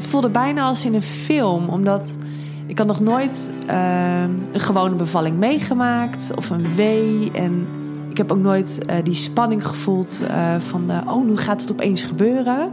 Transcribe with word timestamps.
het 0.00 0.08
voelde 0.08 0.28
bijna 0.28 0.62
als 0.62 0.84
in 0.84 0.94
een 0.94 1.02
film, 1.02 1.68
omdat 1.68 2.18
ik 2.66 2.78
had 2.78 2.86
nog 2.86 3.00
nooit 3.00 3.52
uh, 3.70 4.22
een 4.52 4.60
gewone 4.60 4.94
bevalling 4.94 5.36
meegemaakt 5.36 6.32
of 6.36 6.50
een 6.50 6.74
wee. 6.74 7.30
En 7.32 7.66
ik 8.10 8.16
heb 8.16 8.32
ook 8.32 8.38
nooit 8.38 8.80
uh, 8.90 8.96
die 9.04 9.14
spanning 9.14 9.66
gevoeld 9.66 10.22
uh, 10.30 10.54
van, 10.58 10.90
oh, 11.08 11.24
nu 11.24 11.36
gaat 11.36 11.60
het 11.60 11.72
opeens 11.72 12.02
gebeuren. 12.02 12.72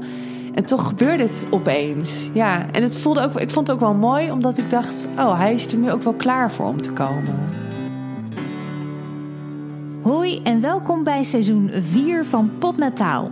En 0.53 0.65
toch 0.65 0.87
gebeurde 0.87 1.23
het 1.23 1.45
opeens. 1.49 2.29
Ja, 2.33 2.65
en 2.71 2.83
het 2.83 2.97
voelde 2.97 3.21
ook, 3.21 3.35
ik 3.35 3.51
vond 3.51 3.67
het 3.67 3.75
ook 3.75 3.81
wel 3.81 3.93
mooi, 3.93 4.31
omdat 4.31 4.57
ik 4.57 4.69
dacht, 4.69 5.07
oh, 5.17 5.37
hij 5.37 5.53
is 5.53 5.67
er 5.67 5.77
nu 5.77 5.91
ook 5.91 6.03
wel 6.03 6.13
klaar 6.13 6.51
voor 6.51 6.65
om 6.65 6.81
te 6.81 6.91
komen. 6.91 7.35
Hoi 10.01 10.41
en 10.43 10.61
welkom 10.61 11.03
bij 11.03 11.23
seizoen 11.23 11.71
4 11.73 12.25
van 12.25 12.51
Potnataal. 12.59 13.29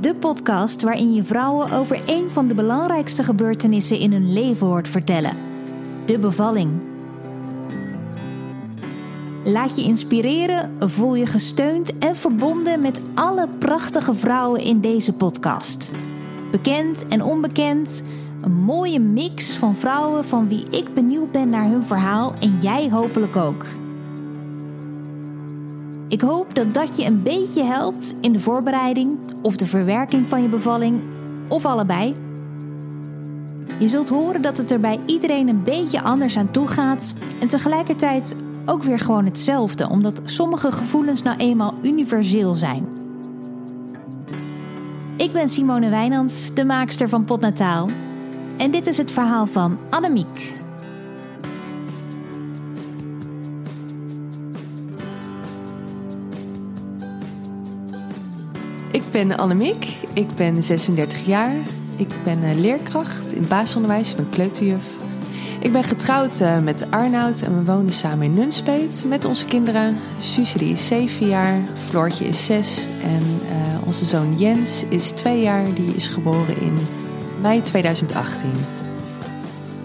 De 0.00 0.14
podcast 0.14 0.82
waarin 0.82 1.14
je 1.14 1.24
vrouwen 1.24 1.72
over 1.72 2.02
een 2.06 2.30
van 2.30 2.48
de 2.48 2.54
belangrijkste 2.54 3.24
gebeurtenissen 3.24 3.98
in 3.98 4.12
hun 4.12 4.32
leven 4.32 4.66
hoort 4.66 4.88
vertellen: 4.88 5.36
de 6.06 6.18
bevalling. 6.18 6.70
Laat 9.44 9.76
je 9.76 9.82
inspireren, 9.82 10.70
voel 10.80 11.14
je 11.14 11.26
gesteund 11.26 11.98
en 11.98 12.16
verbonden 12.16 12.80
met 12.80 13.00
alle 13.14 13.48
prachtige 13.58 14.14
vrouwen 14.14 14.60
in 14.60 14.80
deze 14.80 15.12
podcast. 15.12 15.90
Bekend 16.50 17.06
en 17.06 17.22
onbekend, 17.22 18.02
een 18.42 18.54
mooie 18.54 19.00
mix 19.00 19.54
van 19.54 19.76
vrouwen 19.76 20.24
van 20.24 20.48
wie 20.48 20.66
ik 20.70 20.94
benieuwd 20.94 21.32
ben 21.32 21.48
naar 21.48 21.68
hun 21.68 21.84
verhaal 21.84 22.32
en 22.40 22.58
jij 22.60 22.90
hopelijk 22.90 23.36
ook. 23.36 23.64
Ik 26.08 26.20
hoop 26.20 26.54
dat 26.54 26.74
dat 26.74 26.96
je 26.96 27.04
een 27.04 27.22
beetje 27.22 27.62
helpt 27.62 28.14
in 28.20 28.32
de 28.32 28.40
voorbereiding 28.40 29.18
of 29.42 29.56
de 29.56 29.66
verwerking 29.66 30.28
van 30.28 30.42
je 30.42 30.48
bevalling, 30.48 31.00
of 31.48 31.66
allebei. 31.66 32.14
Je 33.78 33.88
zult 33.88 34.08
horen 34.08 34.42
dat 34.42 34.58
het 34.58 34.70
er 34.70 34.80
bij 34.80 35.00
iedereen 35.06 35.48
een 35.48 35.62
beetje 35.62 36.02
anders 36.02 36.36
aan 36.36 36.50
toe 36.50 36.68
gaat 36.68 37.14
en 37.40 37.48
tegelijkertijd 37.48 38.36
ook 38.66 38.82
weer 38.82 38.98
gewoon 38.98 39.24
hetzelfde, 39.24 39.88
omdat 39.88 40.20
sommige 40.24 40.72
gevoelens 40.72 41.22
nou 41.22 41.36
eenmaal 41.36 41.74
universeel 41.82 42.54
zijn. 42.54 42.88
Ik 45.16 45.32
ben 45.32 45.48
Simone 45.48 45.88
Wijnands, 45.88 46.54
de 46.54 46.64
maakster 46.64 47.08
van 47.08 47.24
Potnataal. 47.24 47.88
En 48.56 48.70
dit 48.70 48.86
is 48.86 48.98
het 48.98 49.10
verhaal 49.10 49.46
van 49.46 49.78
Annemiek. 49.90 50.52
Ben 59.16 59.36
Annemiek, 59.36 59.96
ik 60.12 60.28
ben 60.34 60.62
36 60.62 61.26
jaar. 61.26 61.54
Ik 61.96 62.08
ben 62.24 62.42
eh, 62.42 62.58
leerkracht 62.58 63.32
in 63.32 63.44
basisonderwijs, 63.48 64.10
ik 64.10 64.16
ben 64.16 64.28
kleuterjuf. 64.28 64.80
Ik 65.60 65.72
ben 65.72 65.84
getrouwd 65.84 66.40
uh, 66.40 66.58
met 66.58 66.90
Arnoud 66.90 67.42
en 67.42 67.56
we 67.56 67.72
wonen 67.72 67.92
samen 67.92 68.26
in 68.26 68.34
Nunspeet 68.34 69.04
met 69.08 69.24
onze 69.24 69.46
kinderen. 69.46 69.96
Suze 70.18 70.58
die 70.58 70.72
is 70.72 70.86
7 70.86 71.26
jaar, 71.26 71.60
Floortje 71.88 72.24
is 72.24 72.46
6 72.46 72.86
en 73.02 73.22
uh, 73.22 73.86
onze 73.86 74.04
zoon 74.04 74.38
Jens 74.38 74.84
is 74.88 75.10
2 75.10 75.42
jaar. 75.42 75.74
Die 75.74 75.94
is 75.94 76.06
geboren 76.06 76.60
in 76.60 76.78
mei 77.40 77.62
2018. 77.62 78.50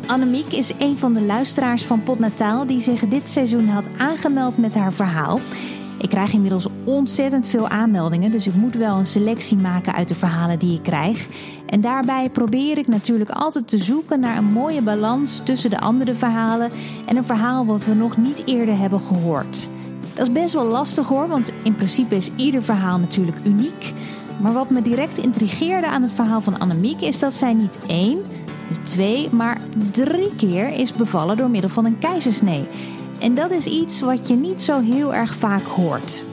Annemiek 0.06 0.52
is 0.52 0.73
een 0.80 0.98
van 0.98 1.14
de 1.14 1.22
luisteraars 1.22 1.84
van 1.84 2.04
Potnataal 2.04 2.66
die 2.66 2.82
zich 2.82 3.08
dit 3.08 3.28
seizoen 3.28 3.68
had 3.68 3.86
aangemeld 3.98 4.58
met 4.58 4.76
haar 4.76 4.94
verhaal. 4.94 5.40
Ik 6.02 6.10
krijg 6.10 6.34
inmiddels 6.34 6.68
ontzettend 6.84 7.48
veel 7.48 7.68
aanmeldingen, 7.68 8.32
dus 8.32 8.48
ik 8.48 8.54
moet 8.54 8.76
wel 8.76 8.98
een 8.98 9.06
selectie 9.06 9.58
maken 9.58 9.94
uit 9.94 10.08
de 10.08 10.16
verhalen 10.16 10.60
die 10.60 10.74
ik 10.74 10.84
krijg. 10.84 11.28
En 11.66 11.82
daarbij 11.82 12.30
probeer 12.30 12.78
ik 12.78 12.88
natuurlijk 12.88 13.30
altijd 13.30 13.68
te 13.68 13.78
zoeken 13.78 14.20
naar 14.20 14.38
een 14.38 14.52
mooie 14.54 14.82
balans 14.82 15.42
tussen 15.44 15.70
de 15.70 15.80
andere 15.80 16.14
verhalen 16.14 16.70
en 17.05 17.17
een 17.17 17.26
verhaal 17.26 17.66
wat 17.66 17.86
we 17.86 17.94
nog 17.94 18.17
niet 18.17 18.42
eerder 18.45 18.78
hebben 18.78 19.00
gehoord. 19.00 19.67
Dat 20.14 20.28
is 20.28 20.33
best 20.33 20.54
wel 20.54 20.66
lastig 20.66 21.08
hoor, 21.08 21.28
want 21.28 21.52
in 21.64 21.76
principe 21.76 22.16
is 22.16 22.30
ieder 22.36 22.64
verhaal 22.64 22.98
natuurlijk 22.98 23.38
uniek. 23.44 23.94
Maar 24.42 24.54
wat 24.54 24.70
me 24.70 24.82
direct 24.82 25.17
intrigeerde 25.17 25.88
aan 25.88 26.02
het 26.02 26.11
verhaal 26.11 26.42
van 26.42 26.60
Annemiek 26.60 27.02
is 27.02 27.20
dat 27.20 27.34
zij 27.34 27.54
niet 27.54 27.78
één, 27.88 28.22
niet 28.70 28.86
twee, 28.86 29.30
maar 29.32 29.61
drie 29.92 30.36
keer 30.36 30.67
is 30.67 30.94
bevallen 30.94 31.38
door 31.38 31.50
middel 31.50 31.70
van 31.70 31.86
een 31.86 31.98
keizersnee. 31.98 32.64
En 33.20 33.34
dat 33.34 33.52
is 33.52 33.66
iets 33.66 34.02
wat 34.02 34.28
je 34.28 34.36
niet 34.36 34.61
zo 34.61 34.80
heel 34.80 35.14
erg 35.14 35.36
vaak 35.36 35.64
hoort. 35.64 36.23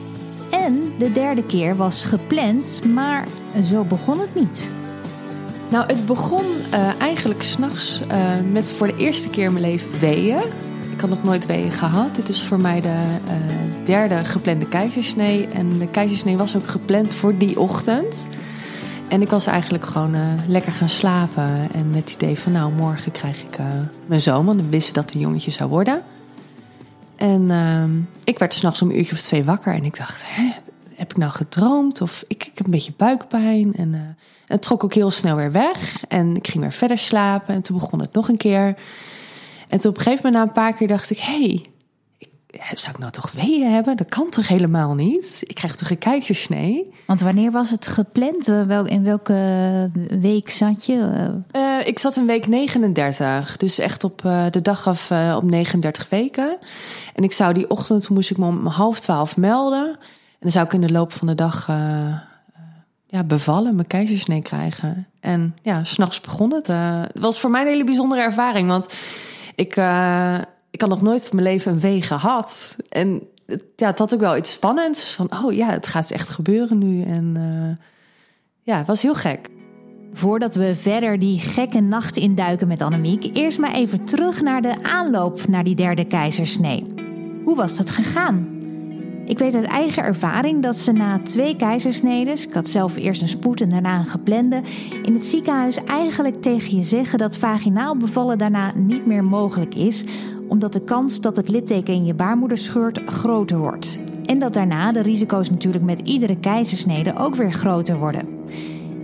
En 0.51 0.93
de 0.97 1.11
derde 1.11 1.43
keer 1.43 1.75
was 1.75 2.03
gepland, 2.03 2.81
maar 2.93 3.27
zo 3.63 3.83
begon 3.83 4.19
het 4.19 4.35
niet. 4.35 4.71
Nou, 5.69 5.85
het 5.85 6.05
begon 6.05 6.45
uh, 6.73 7.01
eigenlijk 7.01 7.43
s'nachts 7.43 8.01
uh, 8.11 8.17
met 8.51 8.71
voor 8.71 8.87
de 8.87 8.95
eerste 8.95 9.29
keer 9.29 9.45
in 9.45 9.53
mijn 9.53 9.65
leven 9.65 9.99
weeën. 9.99 10.39
Ik 10.93 10.99
had 11.01 11.09
nog 11.09 11.23
nooit 11.23 11.45
weeën 11.45 11.71
gehad. 11.71 12.15
Dit 12.15 12.29
is 12.29 12.43
voor 12.43 12.61
mij 12.61 12.81
de 12.81 12.87
uh, 12.87 13.85
derde 13.85 14.25
geplande 14.25 14.67
keizersnee. 14.67 15.47
En 15.47 15.77
de 15.77 15.87
keizersnee 15.87 16.37
was 16.37 16.55
ook 16.55 16.67
gepland 16.67 17.13
voor 17.13 17.37
die 17.37 17.59
ochtend. 17.59 18.27
En 19.07 19.21
ik 19.21 19.29
was 19.29 19.45
eigenlijk 19.45 19.85
gewoon 19.85 20.15
lekker 20.47 20.71
gaan 20.71 20.89
slapen. 20.89 21.71
En 21.71 21.87
met 21.87 21.97
het 21.97 22.11
idee 22.11 22.39
van, 22.39 22.51
nou, 22.51 22.71
morgen 22.73 23.11
krijg 23.11 23.41
ik 23.41 23.57
mijn 24.05 24.21
zoon. 24.21 24.45
Want 24.45 24.59
ik 24.59 24.69
wist 24.69 24.93
dat 24.93 25.03
het 25.03 25.13
een 25.13 25.19
jongetje 25.19 25.51
zou 25.51 25.69
worden. 25.69 26.03
En 27.19 27.41
uh, 27.49 27.83
ik 28.23 28.39
werd 28.39 28.53
s'nachts 28.53 28.81
om 28.81 28.89
een 28.89 28.97
uurtje 28.97 29.13
of 29.13 29.21
twee 29.21 29.43
wakker 29.43 29.73
en 29.73 29.85
ik 29.85 29.97
dacht, 29.97 30.23
hè, 30.25 30.51
heb 30.95 31.11
ik 31.11 31.17
nou 31.17 31.31
gedroomd? 31.31 32.01
Of 32.01 32.23
ik, 32.27 32.43
ik 32.45 32.57
heb 32.57 32.65
een 32.65 32.71
beetje 32.71 32.93
buikpijn. 32.97 33.75
En 33.75 33.93
uh, 33.93 33.99
het 34.45 34.61
trok 34.61 34.83
ook 34.83 34.93
heel 34.93 35.11
snel 35.11 35.35
weer 35.35 35.51
weg. 35.51 36.03
En 36.07 36.35
ik 36.35 36.47
ging 36.47 36.63
weer 36.63 36.73
verder 36.73 36.97
slapen. 36.97 37.55
En 37.55 37.61
toen 37.61 37.77
begon 37.77 37.99
het 37.99 38.13
nog 38.13 38.29
een 38.29 38.37
keer. 38.37 38.75
En 39.67 39.79
toen 39.79 39.91
op 39.91 39.97
een 39.97 40.03
gegeven 40.03 40.25
moment 40.25 40.33
na 40.33 40.41
een 40.41 40.63
paar 40.63 40.73
keer 40.73 40.87
dacht 40.87 41.09
ik, 41.09 41.19
hé, 41.19 41.39
hey, 41.39 41.65
zou 42.73 42.91
ik 42.91 42.99
nou 42.99 43.11
toch 43.11 43.31
weeën 43.31 43.71
hebben? 43.71 43.97
Dat 43.97 44.09
kan 44.09 44.29
toch 44.29 44.47
helemaal 44.47 44.93
niet? 44.93 45.43
Ik 45.47 45.55
krijg 45.55 45.75
toch 45.75 45.89
een 45.89 45.97
keizersnee? 45.97 46.93
Want 47.05 47.21
wanneer 47.21 47.51
was 47.51 47.69
het 47.69 47.87
gepland? 47.87 48.47
In 48.85 49.03
welke 49.03 49.89
week 50.19 50.49
zat 50.49 50.85
je? 50.85 51.29
Uh, 51.55 51.87
ik 51.87 51.99
zat 51.99 52.15
in 52.15 52.25
week 52.25 52.47
39. 52.47 53.57
Dus 53.57 53.79
echt 53.79 54.03
op 54.03 54.21
uh, 54.25 54.45
de 54.49 54.61
dag 54.61 54.87
af 54.87 55.09
uh, 55.09 55.35
op 55.37 55.43
39 55.43 56.09
weken. 56.09 56.57
En 57.15 57.23
ik 57.23 57.31
zou 57.31 57.53
die 57.53 57.69
ochtend, 57.69 58.09
moest 58.09 58.29
ik 58.29 58.37
me 58.37 58.45
om 58.45 58.67
half 58.67 58.99
twaalf 58.99 59.37
melden. 59.37 59.87
En 59.89 60.39
dan 60.39 60.51
zou 60.51 60.65
ik 60.65 60.73
in 60.73 60.81
de 60.81 60.91
loop 60.91 61.13
van 61.13 61.27
de 61.27 61.35
dag 61.35 61.67
ja, 63.05 63.23
bevallen, 63.23 63.75
mijn 63.75 63.87
keizersnee 63.87 64.41
krijgen. 64.41 65.07
En 65.19 65.55
ja, 65.61 65.83
s'nachts 65.83 66.21
begon 66.21 66.53
het. 66.53 66.67
het 66.67 67.21
was 67.21 67.39
voor 67.39 67.49
mij 67.49 67.61
een 67.61 67.67
hele 67.67 67.83
bijzondere 67.83 68.21
ervaring. 68.21 68.67
Want 68.67 68.93
ik 69.55 69.75
ik 70.79 70.85
had 70.89 70.99
nog 70.99 71.09
nooit 71.09 71.25
van 71.25 71.35
mijn 71.35 71.47
leven 71.47 71.71
een 71.71 71.79
wee 71.79 72.01
gehad. 72.01 72.77
En 72.89 73.21
ja, 73.75 73.87
het 73.87 73.99
had 73.99 74.13
ook 74.13 74.19
wel 74.19 74.37
iets 74.37 74.51
spannends. 74.51 75.13
Van, 75.13 75.29
oh 75.43 75.53
ja, 75.53 75.69
het 75.69 75.87
gaat 75.87 76.11
echt 76.11 76.29
gebeuren 76.29 76.77
nu. 76.77 77.03
En 77.03 77.35
uh, 77.37 77.85
ja, 78.61 78.77
het 78.77 78.87
was 78.87 79.01
heel 79.01 79.15
gek. 79.15 79.49
Voordat 80.13 80.55
we 80.55 80.75
verder 80.75 81.19
die 81.19 81.39
gekke 81.39 81.79
nacht 81.79 82.17
induiken 82.17 82.67
met 82.67 82.81
Annemiek... 82.81 83.37
eerst 83.37 83.59
maar 83.59 83.73
even 83.73 84.05
terug 84.05 84.41
naar 84.41 84.61
de 84.61 84.83
aanloop 84.83 85.47
naar 85.47 85.63
die 85.63 85.75
derde 85.75 86.05
keizersnee. 86.05 86.85
Hoe 87.43 87.55
was 87.55 87.77
dat 87.77 87.89
gegaan? 87.89 88.57
Ik 89.25 89.37
weet 89.37 89.55
uit 89.55 89.65
eigen 89.65 90.03
ervaring 90.03 90.63
dat 90.63 90.77
ze 90.77 90.91
na 90.91 91.21
twee 91.21 91.55
keizersnedes, 91.55 92.47
ik 92.47 92.53
had 92.53 92.69
zelf 92.69 92.95
eerst 92.95 93.21
een 93.21 93.27
spoed 93.27 93.61
en 93.61 93.69
daarna 93.69 93.99
een 93.99 94.05
geplande, 94.05 94.61
in 95.03 95.13
het 95.13 95.25
ziekenhuis 95.25 95.83
eigenlijk 95.83 96.41
tegen 96.41 96.77
je 96.77 96.83
zeggen 96.83 97.19
dat 97.19 97.37
vaginaal 97.37 97.97
bevallen 97.97 98.37
daarna 98.37 98.71
niet 98.75 99.05
meer 99.05 99.23
mogelijk 99.23 99.75
is, 99.75 100.03
omdat 100.49 100.73
de 100.73 100.81
kans 100.81 101.21
dat 101.21 101.35
het 101.35 101.49
litteken 101.49 101.93
in 101.93 102.05
je 102.05 102.13
baarmoeder 102.13 102.57
scheurt 102.57 103.01
groter 103.05 103.57
wordt. 103.57 103.99
En 104.25 104.39
dat 104.39 104.53
daarna 104.53 104.91
de 104.91 105.01
risico's 105.01 105.49
natuurlijk 105.49 105.83
met 105.83 105.99
iedere 106.03 106.37
keizersnede 106.39 107.17
ook 107.17 107.35
weer 107.35 107.51
groter 107.51 107.97
worden. 107.97 108.27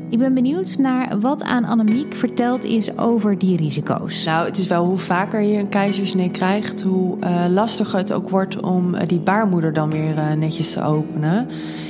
Ik 0.09 0.19
ben 0.19 0.33
benieuwd 0.33 0.77
naar 0.77 1.19
wat 1.19 1.44
aan 1.44 1.65
Annemiek 1.65 2.15
verteld 2.15 2.63
is 2.63 2.97
over 2.97 3.38
die 3.38 3.57
risico's. 3.57 4.24
Nou, 4.24 4.45
het 4.45 4.57
is 4.57 4.68
wel 4.68 4.86
hoe 4.86 4.97
vaker 4.97 5.42
je 5.42 5.59
een 5.59 5.69
keizersnee 5.69 6.31
krijgt, 6.31 6.81
hoe 6.81 7.18
uh, 7.24 7.45
lastiger 7.50 7.98
het 7.98 8.13
ook 8.13 8.30
wordt 8.30 8.62
om 8.62 8.95
uh, 8.95 9.01
die 9.07 9.19
baarmoeder 9.19 9.74
dan 9.74 9.89
weer 9.89 10.18
uh, 10.18 10.31
netjes 10.31 10.71
te 10.71 10.83
openen. 10.83 11.48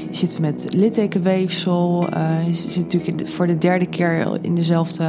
Je 0.10 0.16
zit 0.16 0.40
met 0.40 0.68
littekenweefsel, 0.74 2.08
je 2.48 2.54
zit 2.54 2.76
natuurlijk 2.76 3.28
voor 3.28 3.48
de 3.48 3.58
derde 3.58 3.86
keer 3.86 4.28
in 4.42 4.56
dezelfde 4.56 5.04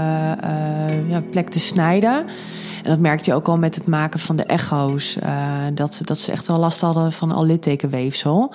ja, 1.08 1.22
plek 1.31 1.49
te 1.49 1.58
snijden. 1.58 2.25
En 2.87 2.93
dat 2.93 3.00
merkte 3.00 3.31
je 3.31 3.37
ook 3.37 3.49
al 3.49 3.56
met 3.56 3.75
het 3.75 3.87
maken 3.87 4.21
van 4.21 4.37
de 4.37 4.44
echo's. 4.44 5.17
Uh, 5.17 5.59
dat, 5.75 6.00
dat 6.05 6.19
ze 6.19 6.33
echt 6.33 6.47
wel 6.47 6.59
last 6.59 6.81
hadden 6.81 7.12
van 7.12 7.33
al 7.33 7.44
littekenweefsel. 7.44 8.55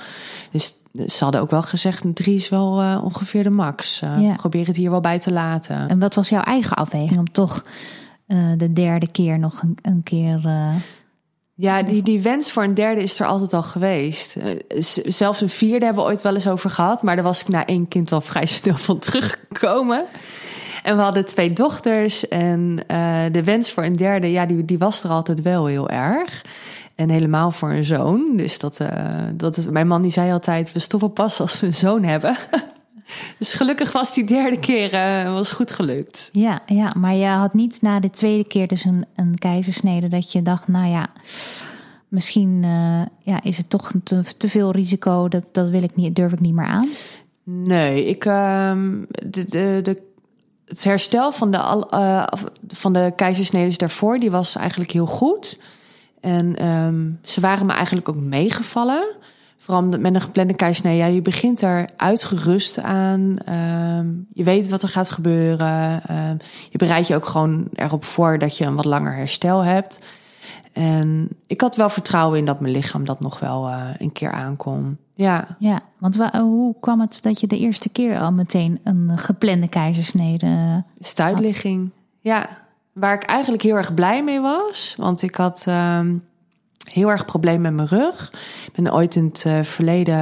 Dus 0.52 0.74
ze 1.06 1.24
hadden 1.24 1.42
ook 1.42 1.50
wel 1.50 1.62
gezegd, 1.62 2.04
drie 2.14 2.36
is 2.36 2.50
wel 2.50 2.82
uh, 2.82 3.02
ongeveer 3.04 3.44
de 3.44 3.50
max. 3.50 4.02
Uh, 4.02 4.22
ja. 4.22 4.34
Probeer 4.34 4.68
het 4.68 4.76
hier 4.76 4.90
wel 4.90 5.02
bij 5.02 5.20
te 5.20 5.32
laten. 5.32 5.88
En 5.90 6.00
wat 6.00 6.16
was 6.16 6.30
jouw 6.30 6.42
eigen 6.42 6.76
afweging 6.76 7.20
om 7.20 7.32
toch 7.32 7.66
de 8.58 8.74
derde 8.74 9.12
keer 9.12 9.40
nog 9.40 9.62
een, 9.62 9.78
een 9.82 10.04
keer... 10.04 10.42
Ja, 11.54 11.84
die, 11.84 12.04
die 12.04 12.22
wens 12.22 12.52
voor 12.52 12.64
een 12.64 12.74
derde 12.74 13.02
is 13.02 13.20
er 13.20 13.26
altijd 13.26 13.54
al 13.54 13.64
geweest. 13.64 14.36
Zelfs 15.06 15.42
een 15.42 15.50
vierde 15.50 15.86
hebben 15.86 16.04
we 16.04 16.10
ooit 16.10 16.22
wel 16.22 16.34
eens 16.34 16.48
over 16.48 16.70
gehad. 16.70 17.04
Maar 17.04 17.16
daar 17.16 17.24
was 17.24 17.42
ik 17.42 17.48
na 17.48 17.66
één 17.66 17.88
kind 17.88 18.12
al 18.12 18.22
vrij 18.32 18.46
snel 18.46 18.78
van 18.78 19.00
teruggekomen. 19.00 20.06
En 20.84 20.96
we 20.96 21.02
hadden 21.02 21.26
twee 21.26 21.54
dochters. 21.54 22.28
En 22.28 22.78
uh, 22.88 23.24
de 23.32 23.44
wens 23.44 23.72
voor 23.72 23.84
een 23.84 23.94
derde, 23.94 24.32
ja, 24.32 24.46
die, 24.46 24.66
die 24.66 24.78
was 24.78 25.04
er 25.04 25.10
altijd 25.10 25.42
wel 25.42 25.66
heel 25.66 25.90
erg. 25.90 26.46
En 26.96 27.10
helemaal 27.10 27.52
voor 27.52 27.72
een 27.72 27.84
zoon. 27.84 28.34
Dus 28.36 28.60
dat, 28.60 28.80
uh, 28.80 28.90
dat 29.34 29.58
is, 29.58 29.68
mijn 29.70 29.88
man 29.88 30.02
die 30.02 30.12
zei 30.12 30.32
altijd: 30.32 30.72
we 30.72 30.80
stoppen 30.80 31.14
pas 31.14 31.40
als 31.40 31.60
we 31.60 31.68
een 31.68 31.74
zoon 31.74 32.04
hebben. 32.04 32.38
dus 33.40 33.54
gelukkig 33.54 33.92
was 33.92 34.14
die 34.14 34.24
derde 34.24 34.60
keer 34.60 34.94
uh, 34.94 35.34
was 35.34 35.52
goed 35.52 35.72
gelukt. 35.72 36.30
Ja, 36.32 36.62
ja, 36.66 36.94
maar 36.98 37.16
je 37.16 37.26
had 37.26 37.54
niet 37.54 37.82
na 37.82 38.00
de 38.00 38.10
tweede 38.10 38.48
keer 38.48 38.68
dus 38.68 38.86
een, 38.86 39.06
een 39.16 39.38
keizersnede 39.38 40.08
dat 40.08 40.32
je 40.32 40.42
dacht, 40.42 40.68
nou 40.68 40.88
ja, 40.88 41.10
misschien 42.08 42.64
uh, 42.64 43.02
ja, 43.20 43.44
is 43.44 43.58
het 43.58 43.70
toch 43.70 43.92
te, 44.04 44.24
te, 44.38 44.50
veel 44.50 44.72
risico. 44.72 45.28
Dat, 45.28 45.44
dat 45.52 45.70
wil 45.70 45.84
ik 45.84 45.96
niet, 45.96 46.16
durf 46.16 46.32
ik 46.32 46.40
niet 46.40 46.54
meer 46.54 46.66
aan. 46.66 46.88
Nee, 47.44 48.06
ik 48.06 48.26
um, 48.26 49.08
de, 49.26 49.46
de, 49.46 49.80
de 49.82 50.11
het 50.72 50.84
herstel 50.84 51.32
van 51.32 51.52
de, 51.52 51.86
uh, 51.94 52.24
van 52.68 52.94
de 52.94 53.14
keizersnedes 53.16 53.78
daarvoor, 53.78 54.18
die 54.18 54.32
was 54.32 54.56
eigenlijk 54.56 54.92
heel 54.92 55.06
goed. 55.06 55.60
En 56.22 56.68
um, 56.68 57.20
ze 57.24 57.42
waren 57.42 57.66
me 57.66 57.74
eigenlijk 57.74 58.10
ook 58.10 58.16
meegevallen. 58.16 59.16
Vooral 59.58 59.84
met 59.84 60.16
een 60.16 60.22
geplande 60.22 60.54
keizersnee. 60.54 60.98
Ja, 60.98 61.06
je 61.06 61.22
begint 61.22 61.62
er 61.62 61.90
uitgerust 61.96 62.82
aan. 62.82 63.38
Um, 64.00 64.28
je 64.34 64.44
weet 64.44 64.70
wat 64.70 64.82
er 64.82 64.90
gaat 64.90 65.10
gebeuren. 65.10 66.02
Um, 66.12 66.38
je 66.70 66.78
bereidt 66.78 67.08
je 67.08 67.16
ook 67.16 67.26
gewoon 67.26 67.68
erop 67.74 68.06
voor 68.06 68.38
dat 68.38 68.58
je 68.58 68.66
een 68.66 68.76
wat 68.76 68.86
langer 68.86 69.16
herstel 69.16 69.64
hebt. 69.64 70.06
En 70.74 71.28
ik 71.48 71.62
had 71.62 71.76
wel 71.76 71.90
vertrouwen 71.90 72.40
in 72.40 72.46
dat 72.46 72.60
mijn 72.60 72.74
lichaam 72.74 73.06
dat 73.06 73.20
nog 73.20 73.40
wel 73.40 73.68
uh, 73.68 73.88
een 73.98 74.12
keer 74.12 74.32
aankon. 74.32 74.98
Ja. 75.14 75.48
Ja, 75.60 75.80
want 75.98 76.30
hoe 76.32 76.76
kwam 76.80 77.02
het 77.02 77.20
dat 77.22 77.40
je 77.40 77.48
de 77.48 77.58
eerste 77.58 77.90
keer 77.90 78.20
al 78.20 78.32
meteen 78.32 78.80
een 78.84 79.12
geplande 79.16 79.68
keizersnede. 79.68 80.84
Stuitligging. 81.00 81.90
Ja, 82.20 82.50
waar 82.94 83.14
ik 83.14 83.24
eigenlijk 83.24 83.64
heel 83.64 83.76
erg 83.76 83.94
blij 83.94 84.24
mee 84.24 84.40
was. 84.40 84.96
Want 84.98 85.22
ik 85.22 85.36
had 85.36 85.66
um, 85.68 86.24
heel 86.84 87.10
erg 87.10 87.26
probleem 87.26 87.62
met 87.62 87.74
mijn 87.74 87.88
rug. 87.88 88.34
Ik 88.66 88.74
ben 88.84 88.94
ooit 88.94 89.16
in 89.16 89.26
het 89.26 89.44
uh, 89.48 89.62
verleden 89.62 90.20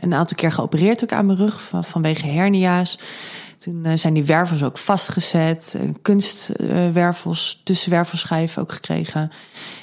een 0.00 0.14
aantal 0.14 0.36
keer 0.36 0.52
geopereerd 0.52 1.02
ook 1.02 1.12
aan 1.12 1.26
mijn 1.26 1.38
rug 1.38 1.62
van, 1.62 1.84
vanwege 1.84 2.26
hernia's. 2.26 2.98
Toen 3.64 3.82
uh, 3.86 3.92
zijn 3.94 4.14
die 4.14 4.24
wervels 4.24 4.62
ook 4.62 4.78
vastgezet. 4.78 5.76
Kunstwervels, 6.02 7.60
tussenwervelschijven 7.64 8.62
ook 8.62 8.72
gekregen. 8.72 9.30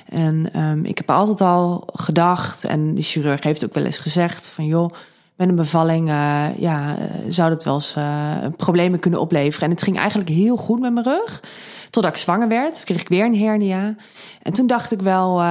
En 0.10 0.60
um, 0.60 0.86
ik 0.86 0.98
heb 0.98 1.10
altijd 1.10 1.42
al 1.42 1.84
gedacht, 1.94 2.64
en 2.64 2.96
de 2.96 3.02
chirurg 3.02 3.44
heeft 3.44 3.66
ook 3.66 3.74
wel 3.74 3.86
eens 3.86 3.98
gezegd: 3.98 4.50
van 4.50 4.66
joh, 4.66 4.90
met 5.36 5.50
een 5.50 5.56
bevalling 5.56 6.10
uh, 6.10 6.46
ja, 6.58 6.98
zou 7.28 7.50
dat 7.50 7.64
wel 7.64 7.74
eens 7.74 7.96
problemen 8.58 9.00
kunnen 9.00 9.20
opleveren. 9.20 9.66
En 9.66 9.74
het 9.74 9.84
ging 9.84 9.98
eigenlijk 9.98 10.30
heel 10.30 10.56
goed 10.56 10.80
met 10.80 10.94
mijn 10.94 11.06
rug. 11.06 11.44
Totdat 11.90 12.12
ik 12.12 12.18
zwanger 12.18 12.48
werd, 12.48 12.84
kreeg 12.84 13.02
ik 13.02 13.10
weer 13.10 13.26
een 13.26 13.40
hernia. 13.40 13.96
En 14.42 14.54
toen 14.54 14.68
dacht 14.68 14.92
ik 14.92 15.02
wel, 15.02 15.42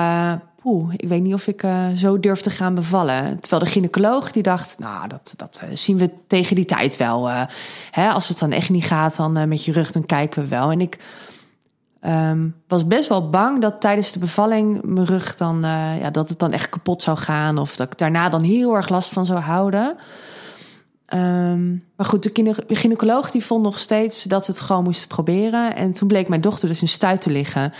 poeh, 0.62 0.92
ik 0.96 1.08
weet 1.08 1.22
niet 1.22 1.34
of 1.34 1.46
ik 1.46 1.62
uh, 1.62 1.88
zo 1.96 2.20
durf 2.20 2.40
te 2.40 2.50
gaan 2.50 2.74
bevallen. 2.74 3.40
Terwijl 3.40 3.62
de 3.62 3.70
gynaecoloog 3.70 4.30
die 4.30 4.42
dacht, 4.42 4.78
nou, 4.78 5.08
dat, 5.08 5.34
dat 5.36 5.60
zien 5.72 5.98
we 5.98 6.10
tegen 6.26 6.56
die 6.56 6.64
tijd 6.64 6.96
wel. 6.96 7.28
Uh, 7.28 7.42
hè, 7.90 8.08
als 8.08 8.28
het 8.28 8.38
dan 8.38 8.50
echt 8.50 8.70
niet 8.70 8.84
gaat, 8.84 9.16
dan 9.16 9.48
met 9.48 9.64
je 9.64 9.72
rug, 9.72 9.92
dan 9.92 10.06
kijken 10.06 10.42
we 10.42 10.48
wel. 10.48 10.70
En 10.70 10.80
ik 10.80 10.98
um, 12.06 12.54
was 12.68 12.86
best 12.86 13.08
wel 13.08 13.28
bang 13.28 13.60
dat 13.60 13.80
tijdens 13.80 14.12
de 14.12 14.18
bevalling 14.18 14.82
mijn 14.82 15.06
rug 15.06 15.36
dan, 15.36 15.60
ja, 16.00 16.10
dat 16.10 16.28
het 16.28 16.38
dan 16.38 16.52
echt 16.52 16.68
kapot 16.68 17.02
zou 17.02 17.16
gaan. 17.16 17.58
Of 17.58 17.76
dat 17.76 17.92
ik 17.92 17.98
daarna 17.98 18.28
dan 18.28 18.42
heel 18.42 18.76
erg 18.76 18.88
last 18.88 19.12
van 19.12 19.26
zou 19.26 19.38
houden. 19.38 19.96
Um, 21.14 21.84
maar 21.96 22.06
goed, 22.06 22.22
de 22.22 22.54
gynaecoloog 22.68 23.30
die 23.30 23.44
vond 23.44 23.62
nog 23.62 23.78
steeds 23.78 24.24
dat 24.24 24.46
we 24.46 24.52
het 24.52 24.60
gewoon 24.60 24.82
moesten 24.84 25.08
proberen. 25.08 25.76
En 25.76 25.92
toen 25.92 26.08
bleek 26.08 26.28
mijn 26.28 26.40
dochter 26.40 26.68
dus 26.68 26.80
in 26.80 26.88
stuit 26.88 27.20
te 27.20 27.30
liggen. 27.30 27.72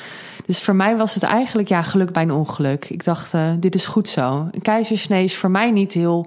Dus 0.47 0.61
voor 0.63 0.75
mij 0.75 0.97
was 0.97 1.15
het 1.15 1.23
eigenlijk 1.23 1.69
ja, 1.69 1.83
geluk 1.83 2.13
bij 2.13 2.23
een 2.23 2.31
ongeluk. 2.31 2.91
Ik 2.91 3.05
dacht, 3.05 3.35
uh, 3.35 3.51
dit 3.61 3.75
is 3.75 3.87
goed 3.87 4.09
zo. 4.09 4.49
Een 4.51 4.63
keizersnee 4.63 5.25
is 5.25 5.37
voor 5.37 5.51
mij 5.51 5.71
niet 5.71 5.93
heel 5.93 6.27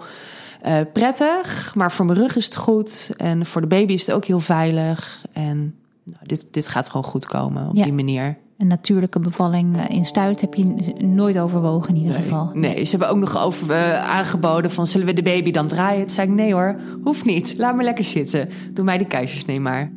uh, 0.65 0.77
prettig. 0.93 1.75
Maar 1.75 1.91
voor 1.91 2.05
mijn 2.05 2.19
rug 2.19 2.35
is 2.35 2.45
het 2.45 2.55
goed. 2.55 3.11
En 3.17 3.45
voor 3.45 3.61
de 3.61 3.67
baby 3.67 3.93
is 3.93 4.05
het 4.05 4.15
ook 4.15 4.25
heel 4.25 4.39
veilig. 4.39 5.25
En 5.31 5.75
nou, 6.03 6.19
dit, 6.23 6.53
dit 6.53 6.67
gaat 6.67 6.87
gewoon 6.87 7.03
goed 7.03 7.25
komen 7.25 7.69
op 7.69 7.75
Ja. 7.75 7.83
die 7.83 7.93
manier. 7.93 8.37
Een 8.57 8.67
natuurlijke 8.67 9.19
bevalling 9.19 9.77
eh, 9.77 9.95
in 9.97 10.05
stuit 10.05 10.41
heb 10.41 10.53
je 10.53 10.93
nooit 10.97 11.39
overwogen 11.39 11.89
in 11.89 11.95
ieder 11.95 12.13
Nee, 12.13 12.21
geval. 12.21 12.49
nee, 12.53 12.83
ze 12.83 12.89
hebben 12.89 13.09
ook 13.09 13.17
nog 13.17 13.37
over, 13.43 13.69
uh, 13.69 14.09
aangeboden 14.11 14.71
van 14.71 14.87
zullen 14.87 15.07
we 15.07 15.13
de 15.13 15.21
baby 15.21 15.51
dan 15.51 15.67
draaien? 15.67 16.01
Toen 16.03 16.13
zei 16.13 16.27
ik 16.27 16.33
nee 16.33 16.53
hoor, 16.53 16.79
hoeft 17.03 17.25
niet. 17.25 17.55
Laat 17.57 17.75
me 17.75 17.83
lekker 17.83 18.03
zitten. 18.03 18.49
Doe 18.73 18.85
mij 18.85 18.97
die 18.97 19.07
keizersnee 19.07 19.59
maar. 19.59 19.91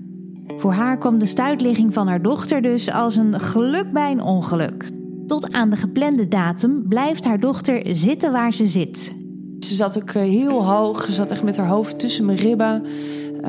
Voor 0.57 0.73
haar 0.73 0.99
kwam 0.99 1.19
de 1.19 1.27
stuitligging 1.27 1.95
van 1.95 2.09
haar 2.09 2.23
dochter 2.23 2.63
dus 2.63 2.91
als 2.93 3.17
een 3.17 3.41
geluk 3.41 3.93
bij 3.93 4.11
een 4.11 4.23
ongeluk. 4.23 4.91
Tot 5.27 5.53
aan 5.53 5.71
de 5.71 5.77
geplande 5.77 6.29
datum 6.29 6.85
blijft 6.89 7.25
haar 7.25 7.41
dochter 7.41 7.81
zitten 7.97 8.33
waar 8.33 8.55
ze 8.55 8.67
zit. 8.67 9.15
Ze 9.59 9.75
zat 9.75 10.03
ook 10.03 10.11
eh, 10.11 10.23
heel 10.23 10.65
hoog. 10.67 11.03
Ze 11.03 11.13
zat 11.13 11.31
echt 11.31 11.43
met 11.43 11.57
haar 11.57 11.69
hoofd 11.69 11.99
tussen 11.99 12.25
mijn 12.25 12.39
ribben. 12.39 12.85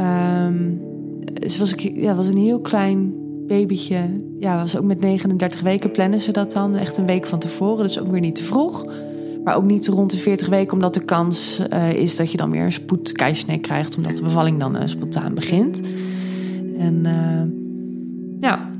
Um, 0.05 0.81
ze 1.47 1.59
was, 1.59 1.73
ja, 1.77 2.15
was 2.15 2.27
een 2.27 2.37
heel 2.37 2.59
klein 2.61 3.13
babytje. 3.47 4.15
Ja, 4.39 4.57
was 4.57 4.77
ook 4.77 4.83
met 4.83 4.99
39 4.99 5.61
weken 5.61 5.91
plannen 5.91 6.21
ze 6.21 6.31
dat 6.31 6.51
dan. 6.51 6.75
Echt 6.75 6.97
een 6.97 7.05
week 7.05 7.25
van 7.25 7.39
tevoren, 7.39 7.83
dus 7.85 7.99
ook 7.99 8.11
weer 8.11 8.19
niet 8.19 8.35
te 8.35 8.43
vroeg. 8.43 8.85
Maar 9.43 9.55
ook 9.55 9.63
niet 9.63 9.87
rond 9.87 10.11
de 10.11 10.17
40 10.17 10.47
weken, 10.47 10.73
omdat 10.73 10.93
de 10.93 11.05
kans 11.05 11.61
uh, 11.73 11.93
is 11.93 12.15
dat 12.15 12.31
je 12.31 12.37
dan 12.37 12.51
weer 12.51 12.63
een 12.63 12.71
spoedkeizersnee 12.71 13.59
krijgt. 13.59 13.97
Omdat 13.97 14.15
de 14.15 14.21
bevalling 14.21 14.59
dan 14.59 14.75
uh, 14.75 14.81
spontaan 14.85 15.33
begint. 15.33 15.81
En 16.77 17.03
uh, 17.05 17.41
ja, 18.39 18.71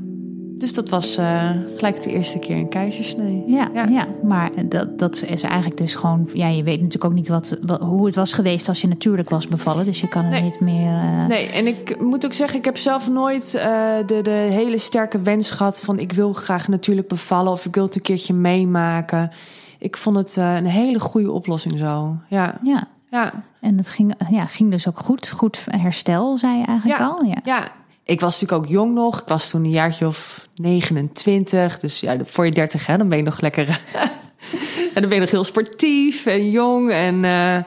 dus 0.58 0.74
dat 0.74 0.88
was 0.88 1.18
uh, 1.18 1.50
gelijk 1.76 2.02
de 2.02 2.10
eerste 2.10 2.38
keer 2.38 2.56
een 2.56 2.68
keizersnee. 2.68 3.44
Ja, 3.46 3.68
ja. 3.74 3.84
ja. 3.84 4.06
maar 4.22 4.50
dat, 4.68 4.98
dat 4.98 5.22
is 5.22 5.42
eigenlijk 5.42 5.76
dus 5.76 5.94
gewoon... 5.94 6.28
Ja, 6.32 6.48
je 6.48 6.62
weet 6.62 6.76
natuurlijk 6.76 7.04
ook 7.04 7.12
niet 7.12 7.28
wat, 7.28 7.58
wat, 7.62 7.80
hoe 7.80 8.06
het 8.06 8.14
was 8.14 8.32
geweest 8.32 8.68
als 8.68 8.80
je 8.80 8.88
natuurlijk 8.88 9.30
was 9.30 9.46
bevallen. 9.46 9.84
Dus 9.84 10.00
je 10.00 10.08
kan 10.08 10.24
het 10.24 10.32
nee. 10.32 10.42
niet 10.42 10.60
meer... 10.60 10.92
Uh... 10.92 11.26
Nee, 11.26 11.48
en 11.48 11.66
ik 11.66 12.00
moet 12.00 12.24
ook 12.24 12.32
zeggen, 12.32 12.58
ik 12.58 12.64
heb 12.64 12.76
zelf 12.76 13.10
nooit 13.10 13.54
uh, 13.56 13.62
de, 14.06 14.22
de 14.22 14.30
hele 14.30 14.78
sterke 14.78 15.20
wens 15.20 15.50
gehad... 15.50 15.80
van 15.80 15.98
ik 15.98 16.12
wil 16.12 16.32
graag 16.32 16.68
natuurlijk 16.68 17.08
bevallen 17.08 17.52
of 17.52 17.64
ik 17.64 17.74
wil 17.74 17.84
het 17.84 17.94
een 17.94 18.02
keertje 18.02 18.34
meemaken. 18.34 19.30
Ik 19.78 19.96
vond 19.96 20.16
het 20.16 20.36
een 20.36 20.66
hele 20.66 21.00
goede 21.00 21.32
oplossing 21.32 21.78
zo, 21.78 22.16
ja. 22.28 22.58
Ja, 22.62 22.88
ja. 23.10 23.32
en 23.60 23.76
het 23.76 23.88
ging, 23.88 24.14
ja, 24.30 24.46
ging 24.46 24.70
dus 24.70 24.88
ook 24.88 24.98
goed. 24.98 25.30
Goed 25.30 25.64
herstel, 25.70 26.38
zei 26.38 26.58
je 26.58 26.64
eigenlijk 26.64 26.98
ja. 26.98 27.06
al. 27.06 27.24
Ja. 27.24 27.36
ja, 27.44 27.68
ik 28.08 28.20
was 28.20 28.40
natuurlijk 28.40 28.66
ook 28.66 28.72
jong 28.72 28.94
nog. 28.94 29.20
Ik 29.20 29.28
was 29.28 29.50
toen 29.50 29.64
een 29.64 29.70
jaartje 29.70 30.06
of 30.06 30.48
29. 30.54 31.78
Dus 31.78 32.00
ja, 32.00 32.16
voor 32.24 32.44
je 32.44 32.50
30, 32.50 32.86
hè, 32.86 32.96
dan 32.96 33.08
ben 33.08 33.18
je 33.18 33.24
nog 33.24 33.40
lekker. 33.40 33.68
en 34.94 35.00
dan 35.00 35.08
ben 35.08 35.14
je 35.14 35.20
nog 35.20 35.30
heel 35.30 35.44
sportief 35.44 36.26
en 36.26 36.50
jong. 36.50 36.90
En 36.90 37.14
uh, 37.24 37.58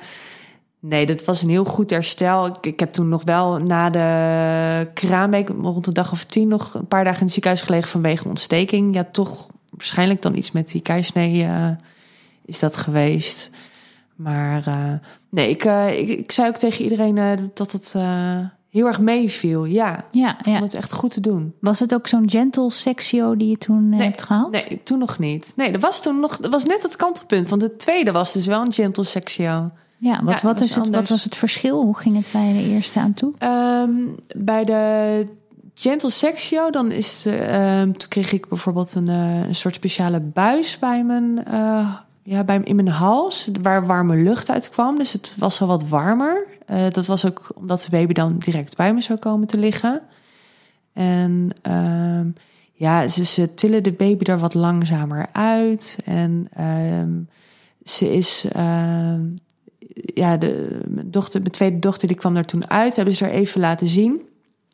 nee, 0.80 1.06
dat 1.06 1.26
was 1.26 1.42
een 1.42 1.50
heel 1.50 1.66
goed 1.66 1.90
herstel. 1.90 2.46
Ik, 2.46 2.66
ik, 2.66 2.80
heb 2.80 2.94
toen 2.94 3.10
nog 3.10 3.24
wel 3.24 3.58
na 3.58 3.90
de 3.90 4.92
kraamweek, 4.94 5.50
rond 5.50 5.86
de 5.86 5.92
dag 5.92 6.12
of 6.12 6.24
tien, 6.24 6.48
nog 6.48 6.74
een 6.74 6.88
paar 6.88 7.04
dagen 7.04 7.20
in 7.20 7.26
het 7.26 7.34
ziekenhuis 7.34 7.64
gelegen 7.64 7.90
vanwege 7.90 8.28
ontsteking. 8.28 8.96
Ja, 8.96 9.04
toch 9.04 9.48
waarschijnlijk 9.70 10.22
dan 10.22 10.36
iets 10.36 10.52
met 10.52 10.72
die 10.72 10.82
keisnee 10.82 11.44
uh, 11.44 11.68
is 12.46 12.60
dat 12.60 12.78
geweest. 12.78 13.50
Maar 14.16 14.64
uh, 14.68 14.94
nee, 15.30 15.50
ik, 15.50 15.64
ik, 16.10 16.32
zei 16.32 16.48
ook 16.48 16.58
tegen 16.58 16.84
iedereen 16.84 17.16
dat, 17.16 17.58
dat 17.58 17.72
het 17.72 17.96
heel 18.72 18.88
erg 18.88 19.00
meeviel. 19.00 19.66
Ja, 19.66 20.06
ja, 20.12 20.30
ik 20.30 20.44
vond 20.44 20.58
ja. 20.58 20.62
het 20.62 20.74
echt 20.74 20.94
goed 20.94 21.12
te 21.12 21.20
doen. 21.20 21.54
Was 21.60 21.80
het 21.80 21.94
ook 21.94 22.08
zo'n 22.08 22.30
gentle 22.30 22.72
sexio 22.72 23.36
die 23.36 23.50
je 23.50 23.58
toen 23.58 23.90
nee, 23.90 24.02
hebt 24.02 24.22
gehaald? 24.22 24.52
Nee, 24.52 24.82
toen 24.84 25.00
nog 25.00 25.20
niet. 25.20 25.54
Nee, 25.56 25.72
dat 25.72 25.82
was 25.82 26.02
toen 26.02 26.20
nog. 26.20 26.38
Dat 26.38 26.52
was 26.52 26.66
net 26.66 26.84
het 26.84 26.96
kantelpunt. 26.96 27.50
Want 27.50 27.62
de 27.62 27.76
tweede 27.76 28.12
was 28.12 28.34
dus 28.34 28.46
wel 28.46 28.62
een 28.62 28.74
gentle 28.74 29.04
sexio. 29.04 29.72
Ja, 29.98 30.24
wat, 30.24 30.40
Ja, 30.40 30.48
wat, 30.48 30.60
is 30.60 30.76
het, 30.76 30.96
wat 30.96 31.10
was 31.10 31.24
het 31.24 31.36
verschil? 31.36 31.82
Hoe 31.82 31.98
ging 31.98 32.16
het 32.16 32.30
bij 32.32 32.54
de 32.54 32.70
eerste 32.70 33.00
aan 33.00 33.14
toe? 33.14 33.34
Um, 33.44 34.16
bij 34.36 34.64
de 34.64 35.28
gentle 35.76 36.10
sexio, 36.10 36.70
dan 36.70 36.92
is. 36.92 37.26
Uh, 37.28 37.82
toen 37.82 38.08
kreeg 38.08 38.32
ik 38.32 38.50
bijvoorbeeld 38.50 38.96
een, 38.96 39.08
uh, 39.08 39.48
een 39.48 39.56
soort 39.56 39.76
speciale 39.76 40.20
buis 40.20 40.80
bij 40.80 41.04
mijn. 41.04 41.44
Uh, 41.52 41.96
ja, 42.24 42.44
bij, 42.44 42.62
in 42.64 42.76
mijn 42.76 42.88
hals, 42.88 43.50
waar 43.62 43.86
warme 43.86 44.16
lucht 44.16 44.50
uit 44.50 44.70
kwam. 44.70 44.98
Dus 44.98 45.14
het 45.14 45.36
was 45.38 45.62
al 45.62 45.68
wat 45.68 45.88
warmer. 45.88 46.48
Uh, 46.72 46.86
dat 46.92 47.06
was 47.06 47.26
ook 47.26 47.52
omdat 47.56 47.82
de 47.82 47.90
baby 47.90 48.14
dan 48.14 48.38
direct 48.38 48.78
bij 48.78 48.94
me 48.94 49.02
zou 49.02 49.20
komen 49.20 49.48
te 49.48 49.58
liggen. 49.58 50.02
En 50.94 51.50
um, 51.72 52.34
ja, 52.74 53.08
ze, 53.08 53.54
tillen 53.54 53.84
de 53.84 53.92
baby 53.94 54.24
er 54.24 54.40
wat 54.40 54.54
langzamer 54.54 55.28
uit. 55.32 55.98
En 56.06 56.48
um, 56.60 57.30
ze 57.84 58.14
is. 58.14 58.46
Uh, 58.56 59.20
ja, 59.94 60.38
de, 60.38 60.80
mijn, 60.88 61.12
dochter, 61.12 61.40
mijn 61.40 61.52
tweede 61.52 61.80
dochter 61.80 62.08
die 62.08 62.18
kwam 62.18 62.34
daar 62.34 62.46
toen 62.46 62.70
uit. 62.70 62.96
Hebben 62.96 63.14
ze 63.14 63.26
er 63.26 63.32
even 63.32 63.62
laten 63.62 63.88
zien. 63.88 64.22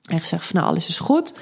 En 0.08 0.20
gezegd 0.20 0.46
van 0.46 0.56
nou, 0.56 0.72
alles 0.72 0.88
is 0.88 1.00
goed. 1.00 1.34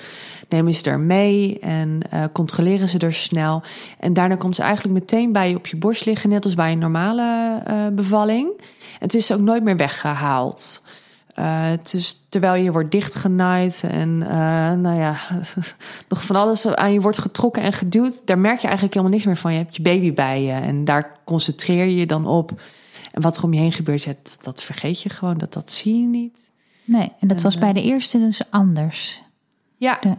Nemen 0.49 0.73
ze 0.73 0.89
er 0.89 0.99
mee 0.99 1.59
en 1.59 1.99
uh, 2.13 2.23
controleren 2.33 2.89
ze 2.89 2.97
er 2.97 3.13
snel. 3.13 3.63
En 3.99 4.13
daarna 4.13 4.35
komt 4.35 4.55
ze 4.55 4.61
eigenlijk 4.61 4.99
meteen 4.99 5.31
bij 5.31 5.49
je 5.49 5.55
op 5.55 5.67
je 5.67 5.77
borst 5.77 6.05
liggen, 6.05 6.29
net 6.29 6.45
als 6.45 6.53
bij 6.53 6.71
een 6.71 6.79
normale 6.79 7.61
uh, 7.67 7.87
bevalling. 7.87 8.49
En 8.57 8.99
het 8.99 9.13
is 9.13 9.31
ook 9.31 9.39
nooit 9.39 9.63
meer 9.63 9.77
weggehaald. 9.77 10.83
Uh, 11.39 11.69
het 11.69 11.93
is 11.93 12.25
terwijl 12.29 12.63
je 12.63 12.71
wordt 12.71 12.91
dichtgenaaid 12.91 13.83
en 13.87 14.09
uh, 14.09 14.27
nou 14.71 14.99
ja, 14.99 15.17
nog 16.09 16.25
van 16.25 16.35
alles 16.35 16.67
aan 16.67 16.93
je 16.93 17.01
wordt 17.01 17.17
getrokken 17.17 17.61
en 17.63 17.73
geduwd. 17.73 18.21
Daar 18.25 18.39
merk 18.39 18.59
je 18.59 18.67
eigenlijk 18.67 18.93
helemaal 18.93 19.15
niks 19.15 19.25
meer 19.25 19.37
van. 19.37 19.51
Je 19.51 19.57
hebt 19.57 19.75
je 19.75 19.81
baby 19.81 20.13
bij 20.13 20.43
je 20.43 20.51
en 20.51 20.85
daar 20.85 21.17
concentreer 21.23 21.85
je 21.85 21.95
je 21.95 22.05
dan 22.05 22.27
op. 22.27 22.61
En 23.11 23.21
wat 23.21 23.37
er 23.37 23.43
om 23.43 23.53
je 23.53 23.59
heen 23.59 23.71
gebeurt, 23.71 24.03
ja, 24.03 24.13
dat, 24.23 24.37
dat 24.41 24.63
vergeet 24.63 25.01
je 25.01 25.09
gewoon, 25.09 25.37
dat, 25.37 25.53
dat 25.53 25.71
zie 25.71 26.01
je 26.01 26.07
niet. 26.07 26.51
Nee, 26.83 27.11
en 27.19 27.27
dat 27.27 27.41
was 27.41 27.57
bij 27.57 27.73
de 27.73 27.81
eerste 27.81 28.19
dus 28.19 28.41
anders. 28.49 29.23
Ja, 29.77 29.97
de... 30.01 30.15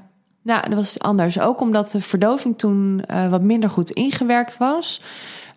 nou, 0.47 0.69
dat 0.69 0.75
was 0.75 0.99
anders. 0.99 1.41
Ook 1.41 1.61
omdat 1.61 1.91
de 1.91 2.01
verdoving 2.01 2.59
toen 2.59 3.03
uh, 3.11 3.29
wat 3.29 3.43
minder 3.43 3.71
goed 3.71 3.91
ingewerkt 3.91 4.57
was. 4.57 5.03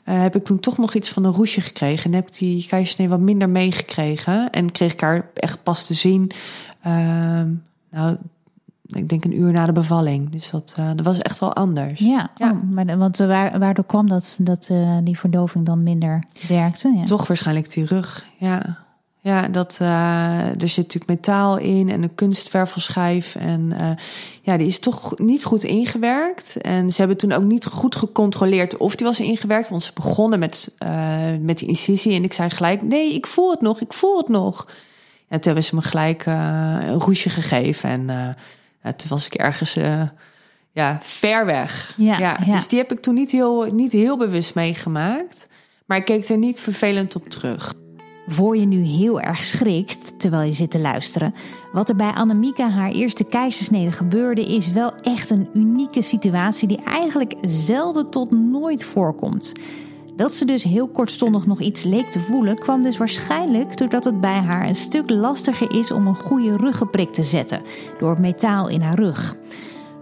Uh, 0.05 0.21
heb 0.21 0.35
ik 0.35 0.43
toen 0.43 0.59
toch 0.59 0.77
nog 0.77 0.93
iets 0.93 1.09
van 1.09 1.23
een 1.23 1.33
roesje 1.33 1.61
gekregen. 1.61 2.05
En 2.05 2.13
heb 2.13 2.27
ik 2.27 2.37
die 2.37 2.67
keizersnee 2.67 3.09
wat 3.09 3.19
minder 3.19 3.49
meegekregen. 3.49 4.49
En 4.49 4.71
kreeg 4.71 4.93
ik 4.93 5.01
haar 5.01 5.29
echt 5.33 5.63
pas 5.63 5.85
te 5.85 5.93
zien. 5.93 6.31
Uh, 6.87 6.93
nou, 7.89 8.17
ik 8.85 9.09
denk 9.09 9.25
een 9.25 9.39
uur 9.39 9.51
na 9.51 9.65
de 9.65 9.71
bevalling. 9.71 10.29
Dus 10.29 10.49
dat, 10.49 10.75
uh, 10.79 10.87
dat 10.95 11.05
was 11.05 11.19
echt 11.19 11.39
wel 11.39 11.53
anders. 11.53 11.99
Ja, 11.99 12.29
ja. 12.35 12.51
Oh, 12.51 12.71
maar, 12.71 12.97
want 12.97 13.17
waar, 13.17 13.59
waardoor 13.59 13.85
kwam 13.85 14.07
dat, 14.07 14.37
dat 14.41 14.71
die 15.03 15.17
verdoving 15.17 15.65
dan 15.65 15.83
minder 15.83 16.23
werkte? 16.47 16.93
Ja. 16.95 17.03
Toch 17.03 17.27
waarschijnlijk 17.27 17.71
die 17.71 17.85
rug, 17.85 18.25
ja. 18.37 18.87
Ja, 19.21 19.47
dat, 19.47 19.79
uh, 19.81 20.61
er 20.61 20.67
zit 20.67 20.77
natuurlijk 20.77 21.07
metaal 21.07 21.57
in 21.57 21.89
en 21.89 22.03
een 22.03 22.15
kunstwervelschijf. 22.15 23.35
En 23.35 23.73
uh, 23.79 23.91
ja, 24.41 24.57
die 24.57 24.67
is 24.67 24.79
toch 24.79 25.17
niet 25.17 25.43
goed 25.43 25.63
ingewerkt. 25.63 26.57
En 26.61 26.91
ze 26.91 26.99
hebben 26.99 27.17
toen 27.17 27.31
ook 27.31 27.43
niet 27.43 27.65
goed 27.65 27.95
gecontroleerd 27.95 28.77
of 28.77 28.95
die 28.95 29.07
was 29.07 29.19
ingewerkt. 29.19 29.69
Want 29.69 29.83
ze 29.83 29.91
begonnen 29.93 30.39
met, 30.39 30.75
uh, 30.83 31.35
met 31.39 31.57
die 31.57 31.67
incisie. 31.67 32.15
En 32.15 32.23
ik 32.23 32.33
zei 32.33 32.49
gelijk, 32.49 32.81
nee, 32.81 33.13
ik 33.13 33.27
voel 33.27 33.51
het 33.51 33.61
nog, 33.61 33.81
ik 33.81 33.93
voel 33.93 34.17
het 34.17 34.27
nog. 34.27 34.67
En 35.27 35.41
toen 35.41 35.53
hebben 35.53 35.63
ze 35.63 35.75
me 35.75 35.81
gelijk 35.81 36.25
een 36.25 36.99
roesje 36.99 37.29
gegeven. 37.29 37.89
En 37.89 38.95
toen 38.95 39.09
was 39.09 39.25
ik 39.25 39.33
ergens 39.33 39.77
ja, 40.71 40.97
ver 41.01 41.45
weg. 41.45 41.93
Ja, 41.97 42.17
ja, 42.17 42.37
ja, 42.45 42.53
Dus 42.53 42.67
die 42.67 42.79
heb 42.79 42.91
ik 42.91 42.99
toen 42.99 43.13
niet 43.13 43.31
heel, 43.31 43.63
niet 43.63 43.91
heel 43.91 44.17
bewust 44.17 44.55
meegemaakt. 44.55 45.47
Maar 45.85 45.97
ik 45.97 46.05
keek 46.05 46.29
er 46.29 46.37
niet 46.37 46.59
vervelend 46.59 47.15
op 47.15 47.29
terug. 47.29 47.73
Voor 48.31 48.57
je 48.57 48.65
nu 48.65 48.81
heel 48.81 49.21
erg 49.21 49.43
schrikt 49.43 50.19
terwijl 50.19 50.43
je 50.43 50.51
zit 50.51 50.71
te 50.71 50.79
luisteren. 50.79 51.33
Wat 51.71 51.89
er 51.89 51.95
bij 51.95 52.11
Annemieke 52.11 52.63
haar 52.63 52.91
eerste 52.91 53.23
keizersnede 53.23 53.91
gebeurde, 53.91 54.45
is 54.45 54.71
wel 54.71 54.93
echt 54.95 55.29
een 55.29 55.49
unieke 55.53 56.01
situatie 56.01 56.67
die 56.67 56.83
eigenlijk 56.83 57.35
zelden 57.41 58.09
tot 58.09 58.31
nooit 58.31 58.83
voorkomt. 58.83 59.53
Dat 60.15 60.33
ze 60.33 60.45
dus 60.45 60.63
heel 60.63 60.87
kortstondig 60.87 61.45
nog 61.45 61.59
iets 61.59 61.83
leek 61.83 62.11
te 62.11 62.19
voelen, 62.19 62.59
kwam 62.59 62.83
dus 62.83 62.97
waarschijnlijk 62.97 63.77
doordat 63.77 64.03
het 64.03 64.19
bij 64.19 64.39
haar 64.39 64.67
een 64.67 64.75
stuk 64.75 65.09
lastiger 65.09 65.75
is 65.75 65.91
om 65.91 66.07
een 66.07 66.15
goede 66.15 66.57
ruggenprik 66.57 67.13
te 67.13 67.23
zetten 67.23 67.61
door 67.97 68.19
metaal 68.21 68.67
in 68.67 68.81
haar 68.81 68.99
rug. 68.99 69.35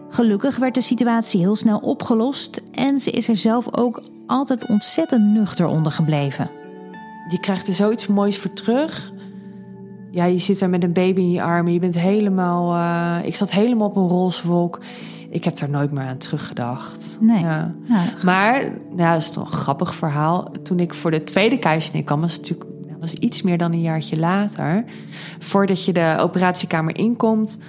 Gelukkig 0.10 0.58
werd 0.58 0.76
de 0.76 0.82
situatie 0.82 1.40
heel 1.40 1.56
snel 1.56 1.80
opgelost 1.80 2.62
en 2.72 3.00
ze 3.00 3.12
is 3.12 3.28
er 3.28 3.36
zelf 3.36 3.78
ook 3.78 4.02
altijd 4.26 4.68
ontzettend 4.68 5.26
nuchter 5.26 5.66
onder 5.66 5.92
gebleven 5.92 6.57
je 7.28 7.40
krijgt 7.40 7.68
er 7.68 7.74
zoiets 7.74 8.08
moois 8.08 8.38
voor 8.38 8.54
terug. 8.54 9.12
Ja, 10.12 10.26
je 10.26 10.38
zit 10.38 10.60
daar 10.60 10.70
met 10.70 10.84
een 10.84 10.94
baby 10.94 11.22
in 11.22 11.32
je 11.32 11.42
armen. 11.42 11.74
Je 11.74 11.80
bent 11.80 12.00
helemaal. 12.00 12.76
Uh, 12.76 13.26
ik 13.28 13.36
zat 13.36 13.52
helemaal 13.52 13.88
op 13.88 13.96
een 13.96 14.08
roze 14.08 14.48
wolk. 14.48 14.80
Ik 15.30 15.44
heb 15.44 15.58
daar 15.58 15.70
nooit 15.70 15.92
meer 15.92 16.06
aan 16.06 16.18
teruggedacht. 16.18 17.18
Nee. 17.22 17.40
Ja. 17.40 17.72
Ja. 17.84 18.04
Maar, 18.24 18.64
ja, 18.96 19.14
dat 19.14 19.22
is 19.22 19.30
toch 19.30 19.46
een 19.46 19.58
grappig 19.58 19.96
verhaal. 19.96 20.52
Toen 20.64 20.80
ik 20.80 20.94
voor 20.94 21.12
de 21.12 21.24
tweede 21.24 21.58
keizersnee 21.58 22.04
kwam, 22.04 22.22
was 22.22 22.32
het 22.32 22.42
natuurlijk 22.42 22.70
was 23.00 23.14
iets 23.14 23.42
meer 23.42 23.58
dan 23.58 23.74
een 23.74 23.82
jaartje 23.82 24.20
later. 24.20 24.84
Voordat 25.40 25.86
je 25.86 25.94
de 25.94 26.16
operatiekamer 26.20 26.98
inkomt, 26.98 27.60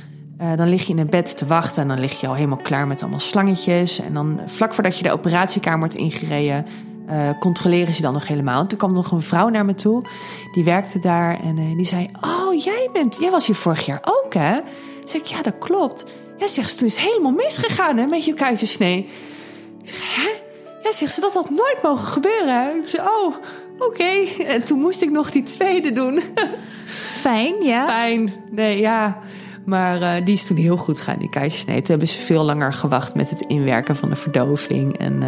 uh, 0.41 0.57
dan 0.57 0.69
lig 0.69 0.87
je 0.87 0.93
in 0.93 0.99
een 0.99 1.11
bed 1.11 1.37
te 1.37 1.47
wachten. 1.47 1.83
En 1.83 1.89
dan 1.89 2.01
lig 2.01 2.21
je 2.21 2.27
al 2.27 2.35
helemaal 2.35 2.57
klaar 2.63 2.87
met 2.87 3.03
allemaal 3.03 3.21
slangetjes. 3.21 4.01
En 4.01 4.15
dan 4.15 4.41
vlak 4.47 4.75
voordat 4.75 4.97
je 4.97 5.03
de 5.03 5.13
operatiekamer 5.13 5.79
wordt 5.79 5.95
ingereden, 5.95 6.67
uh, 7.11 7.29
controleren 7.39 7.95
ze 7.95 8.03
dan 8.03 8.13
nog 8.13 8.27
helemaal. 8.27 8.61
En 8.61 8.67
toen 8.67 8.79
kwam 8.79 8.93
nog 8.93 9.11
een 9.11 9.23
vrouw 9.23 9.49
naar 9.49 9.65
me 9.65 9.75
toe, 9.75 10.05
die 10.53 10.65
werkte 10.65 10.99
daar 10.99 11.41
en 11.43 11.57
uh, 11.57 11.77
die 11.77 11.87
zei: 11.87 12.09
Oh, 12.21 12.63
jij 12.65 12.89
bent, 12.93 13.17
jij 13.21 13.31
was 13.31 13.47
hier 13.47 13.57
vorig 13.57 13.87
jaar 13.87 14.03
ook, 14.05 14.35
hè? 14.35 14.61
Zeg 15.05 15.21
ik: 15.21 15.27
Ja, 15.27 15.43
dat 15.43 15.59
klopt. 15.59 16.05
Ja, 16.39 16.47
zegt 16.47 16.71
ze, 16.71 16.77
toen 16.77 16.87
is 16.87 16.97
het 16.97 17.05
helemaal 17.05 17.33
misgegaan 17.33 17.97
hè, 17.97 18.07
met 18.07 18.25
je 18.25 18.35
keizersnee. 18.35 19.09
Ik 19.83 19.89
zeg: 19.89 20.17
Hè? 20.17 20.29
Ja, 20.83 20.93
zegt 20.93 21.13
ze, 21.13 21.21
dat 21.21 21.35
had 21.35 21.51
nooit 21.51 21.79
mogen 21.83 22.07
gebeuren. 22.07 22.79
Ik 22.81 22.87
zeg: 22.87 23.01
Oh, 23.01 23.27
oké. 23.79 23.85
Okay. 23.85 24.29
En 24.47 24.65
toen 24.65 24.79
moest 24.79 25.03
ik 25.03 25.11
nog 25.11 25.31
die 25.31 25.43
tweede 25.43 25.93
doen. 25.93 26.21
Fijn, 27.21 27.63
ja. 27.63 27.87
Fijn, 27.87 28.33
nee, 28.51 28.79
ja. 28.79 29.19
Maar 29.65 30.03
uh, 30.03 30.25
die 30.25 30.35
is 30.35 30.47
toen 30.47 30.57
heel 30.57 30.77
goed 30.77 30.99
gegaan, 30.99 31.19
die 31.19 31.29
keizersnee. 31.29 31.77
Toen 31.77 31.91
hebben 31.91 32.09
ze 32.09 32.19
veel 32.19 32.45
langer 32.45 32.73
gewacht 32.73 33.15
met 33.15 33.31
het 33.31 33.41
inwerken 33.41 33.97
van 33.97 34.09
de 34.09 34.17
verdoving. 34.17 34.99
En 34.99 35.23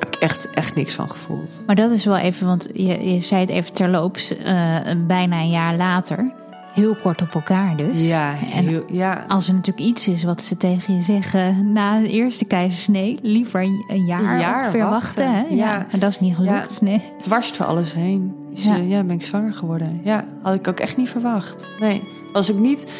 heb 0.00 0.14
ik 0.14 0.20
echt, 0.20 0.50
echt 0.50 0.74
niks 0.74 0.94
van 0.94 1.10
gevoeld. 1.10 1.62
Maar 1.66 1.76
dat 1.76 1.90
is 1.90 2.04
wel 2.04 2.16
even, 2.16 2.46
want 2.46 2.68
je, 2.72 3.12
je 3.12 3.20
zei 3.20 3.40
het 3.40 3.50
even 3.50 3.72
terloops, 3.72 4.32
uh, 4.32 4.46
bijna 5.06 5.40
een 5.40 5.50
jaar 5.50 5.76
later. 5.76 6.32
Heel 6.74 6.96
kort 7.02 7.22
op 7.22 7.34
elkaar 7.34 7.76
dus. 7.76 8.06
Ja, 8.06 8.32
heel, 8.32 8.84
en 8.88 8.96
ja. 8.96 9.24
Als 9.28 9.48
er 9.48 9.54
natuurlijk 9.54 9.86
iets 9.86 10.08
is 10.08 10.24
wat 10.24 10.42
ze 10.42 10.56
tegen 10.56 10.94
je 10.94 11.00
zeggen 11.00 11.72
na 11.72 12.00
de 12.00 12.08
eerste 12.08 12.44
keizersnee, 12.44 13.18
liever 13.22 13.62
een 13.62 14.04
jaar, 14.06 14.32
een 14.32 14.40
jaar 14.40 14.60
ongeveer 14.60 14.84
wachten. 14.84 15.24
Ja. 15.24 15.44
ja. 15.50 15.86
maar 15.90 16.00
dat 16.00 16.10
is 16.10 16.20
niet 16.20 16.34
gelukt. 16.34 16.78
Ja. 16.80 16.86
Nee. 16.86 17.02
Dwars 17.20 17.56
door 17.56 17.66
alles 17.66 17.94
heen. 17.94 18.34
Is, 18.52 18.64
ja. 18.64 18.76
ja, 18.76 19.02
ben 19.02 19.16
ik 19.16 19.22
zwanger 19.22 19.52
geworden. 19.52 20.00
Ja, 20.04 20.24
had 20.42 20.54
ik 20.54 20.68
ook 20.68 20.80
echt 20.80 20.96
niet 20.96 21.08
verwacht. 21.08 21.72
Nee, 21.80 22.02
was 22.32 22.52
ook 22.52 22.58
niet 22.58 22.92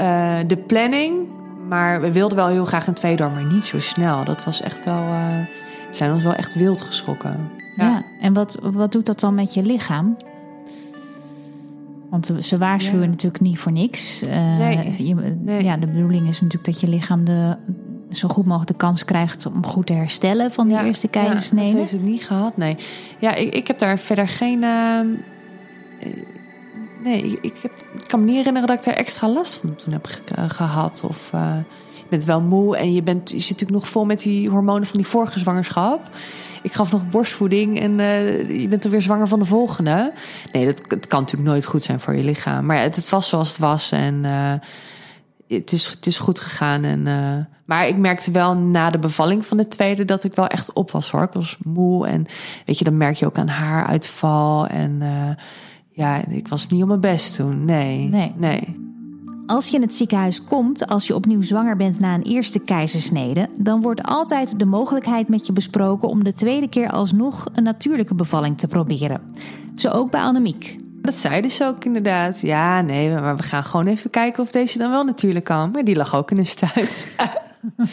uh, 0.00 0.36
de 0.46 0.56
planning, 0.56 1.14
maar 1.68 2.00
we 2.00 2.12
wilden 2.12 2.36
wel 2.36 2.46
heel 2.46 2.64
graag 2.64 2.86
een 2.86 2.94
tweede, 2.94 3.28
maar 3.28 3.44
niet 3.44 3.64
zo 3.64 3.80
snel. 3.80 4.24
Dat 4.24 4.44
was 4.44 4.60
echt 4.60 4.84
wel. 4.84 5.02
Uh, 5.02 5.38
zijn 5.96 6.12
ons 6.12 6.22
wel 6.22 6.34
echt 6.34 6.54
wild 6.54 6.80
geschrokken. 6.80 7.50
Ja, 7.76 7.84
ja 7.84 8.04
en 8.20 8.32
wat, 8.32 8.58
wat 8.60 8.92
doet 8.92 9.06
dat 9.06 9.20
dan 9.20 9.34
met 9.34 9.54
je 9.54 9.62
lichaam? 9.62 10.16
Want 12.10 12.30
ze 12.40 12.58
waarschuwen 12.58 13.02
ja. 13.02 13.10
natuurlijk 13.10 13.42
niet 13.42 13.58
voor 13.58 13.72
niks. 13.72 14.22
Uh, 14.22 14.56
nee. 14.58 15.06
Je, 15.06 15.14
nee. 15.40 15.64
Ja, 15.64 15.76
de 15.76 15.86
bedoeling 15.86 16.28
is 16.28 16.40
natuurlijk 16.40 16.64
dat 16.64 16.80
je 16.80 16.88
lichaam 16.88 17.24
de, 17.24 17.56
zo 18.10 18.28
goed 18.28 18.44
mogelijk 18.44 18.70
de 18.70 18.76
kans 18.76 19.04
krijgt 19.04 19.46
om 19.46 19.66
goed 19.66 19.86
te 19.86 19.92
herstellen 19.92 20.52
van 20.52 20.68
ja, 20.68 20.84
eerste 20.84 21.08
keizersnee. 21.08 21.64
Ja, 21.64 21.70
dat 21.70 21.80
heeft 21.80 21.92
het 21.92 22.02
niet 22.02 22.26
gehad, 22.26 22.56
nee. 22.56 22.76
Ja, 23.18 23.34
ik, 23.34 23.54
ik 23.54 23.66
heb 23.66 23.78
daar 23.78 23.98
verder 23.98 24.28
geen. 24.28 24.62
Uh, 24.62 25.00
nee, 27.02 27.38
ik, 27.40 27.54
heb, 27.62 27.72
ik 27.94 28.08
kan 28.08 28.20
me 28.20 28.26
niet 28.26 28.36
herinneren 28.36 28.68
dat 28.68 28.78
ik 28.78 28.84
daar 28.84 28.94
extra 28.94 29.28
last 29.28 29.54
van 29.54 29.74
toen 29.74 29.92
heb 29.92 30.06
ge 30.06 30.48
gehad. 30.48 31.04
Of 31.08 31.30
uh, 31.34 31.56
je 31.91 31.91
bent 32.12 32.24
wel 32.24 32.40
moe 32.40 32.76
en 32.76 32.94
je, 32.94 33.02
bent, 33.02 33.30
je 33.30 33.38
zit 33.38 33.50
natuurlijk 33.50 33.80
nog 33.80 33.88
vol 33.88 34.04
met 34.04 34.22
die 34.22 34.48
hormonen 34.48 34.86
van 34.86 34.96
die 34.96 35.06
vorige 35.06 35.38
zwangerschap. 35.38 36.10
Ik 36.62 36.72
gaf 36.72 36.92
nog 36.92 37.08
borstvoeding 37.08 37.80
en 37.80 37.98
uh, 37.98 38.60
je 38.60 38.68
bent 38.68 38.84
er 38.84 38.90
weer 38.90 39.02
zwanger 39.02 39.28
van 39.28 39.38
de 39.38 39.44
volgende. 39.44 40.12
Nee, 40.52 40.64
dat, 40.64 41.06
kan 41.06 41.20
natuurlijk 41.20 41.50
nooit 41.50 41.64
goed 41.64 41.82
zijn 41.82 42.00
voor 42.00 42.16
je 42.16 42.22
lichaam. 42.22 42.66
Maar 42.66 42.82
het, 42.82 42.96
het 42.96 43.08
was 43.08 43.28
zoals 43.28 43.48
het 43.48 43.58
was 43.58 43.90
en 43.90 44.24
uh, 44.24 44.52
het, 45.48 45.72
is, 45.72 45.86
het 45.86 46.06
is 46.06 46.18
goed 46.18 46.40
gegaan. 46.40 46.84
En, 46.84 47.06
uh, 47.06 47.38
maar 47.66 47.88
ik 47.88 47.96
merkte 47.96 48.30
wel 48.30 48.56
na 48.56 48.90
de 48.90 48.98
bevalling 48.98 49.46
van 49.46 49.56
de 49.56 49.68
tweede 49.68 50.04
dat 50.04 50.24
ik 50.24 50.34
wel 50.34 50.46
echt 50.46 50.72
op 50.72 50.90
was 50.90 51.10
hoor. 51.10 51.22
Ik 51.22 51.32
was 51.32 51.58
moe 51.64 52.06
en 52.06 52.26
weet 52.66 52.78
je, 52.78 52.84
dan 52.84 52.96
merk 52.96 53.16
je 53.16 53.26
ook 53.26 53.38
aan 53.38 53.48
haaruitval. 53.48 54.66
En 54.66 55.02
ja, 55.90 56.26
ik 56.26 56.48
was 56.48 56.66
niet 56.66 56.82
op 56.82 56.88
mijn 56.88 57.00
best 57.00 57.36
toen. 57.36 57.64
Nee, 57.64 58.08
nee. 58.08 58.32
nee. 58.36 58.91
Als 59.52 59.68
je 59.68 59.76
in 59.76 59.82
het 59.82 59.94
ziekenhuis 59.94 60.44
komt 60.44 60.86
als 60.86 61.06
je 61.06 61.14
opnieuw 61.14 61.42
zwanger 61.42 61.76
bent 61.76 62.00
na 62.00 62.14
een 62.14 62.22
eerste 62.22 62.58
keizersnede, 62.58 63.48
dan 63.56 63.80
wordt 63.80 64.02
altijd 64.02 64.58
de 64.58 64.64
mogelijkheid 64.64 65.28
met 65.28 65.46
je 65.46 65.52
besproken 65.52 66.08
om 66.08 66.24
de 66.24 66.32
tweede 66.32 66.68
keer 66.68 66.90
alsnog 66.90 67.46
een 67.54 67.62
natuurlijke 67.62 68.14
bevalling 68.14 68.58
te 68.58 68.68
proberen. 68.68 69.20
Zo 69.76 69.88
ook 69.88 70.10
bij 70.10 70.20
Annemiek. 70.20 70.76
Dat 71.02 71.14
zeiden 71.14 71.50
ze 71.50 71.64
ook 71.64 71.84
inderdaad. 71.84 72.40
Ja, 72.40 72.80
nee, 72.80 73.10
maar 73.10 73.36
we 73.36 73.42
gaan 73.42 73.64
gewoon 73.64 73.86
even 73.86 74.10
kijken 74.10 74.42
of 74.42 74.50
deze 74.50 74.78
dan 74.78 74.90
wel 74.90 75.04
natuurlijk 75.04 75.44
kan. 75.44 75.70
Maar 75.70 75.84
die 75.84 75.96
lag 75.96 76.14
ook 76.14 76.30
in 76.30 76.38
een 76.38 76.46
stuit. 76.46 77.06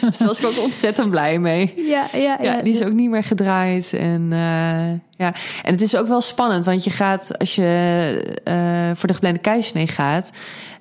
daar 0.18 0.28
was 0.28 0.38
ik 0.38 0.46
ook 0.46 0.58
ontzettend 0.58 1.10
blij 1.10 1.38
mee. 1.38 1.74
Ja, 1.76 2.06
ja, 2.12 2.18
ja. 2.18 2.38
ja 2.42 2.62
die 2.62 2.74
is 2.74 2.82
ook 2.82 2.92
niet 2.92 3.10
meer 3.10 3.24
gedraaid. 3.24 3.92
En, 3.92 4.22
uh, 4.22 4.90
ja. 5.16 5.34
en 5.62 5.72
het 5.72 5.80
is 5.80 5.96
ook 5.96 6.06
wel 6.06 6.20
spannend, 6.20 6.64
want 6.64 6.84
je 6.84 6.90
gaat, 6.90 7.38
als 7.38 7.54
je 7.54 8.40
uh, 8.44 8.96
voor 8.96 9.08
de 9.08 9.14
geplande 9.14 9.38
keizersnee 9.38 9.88
gaat, 9.88 10.30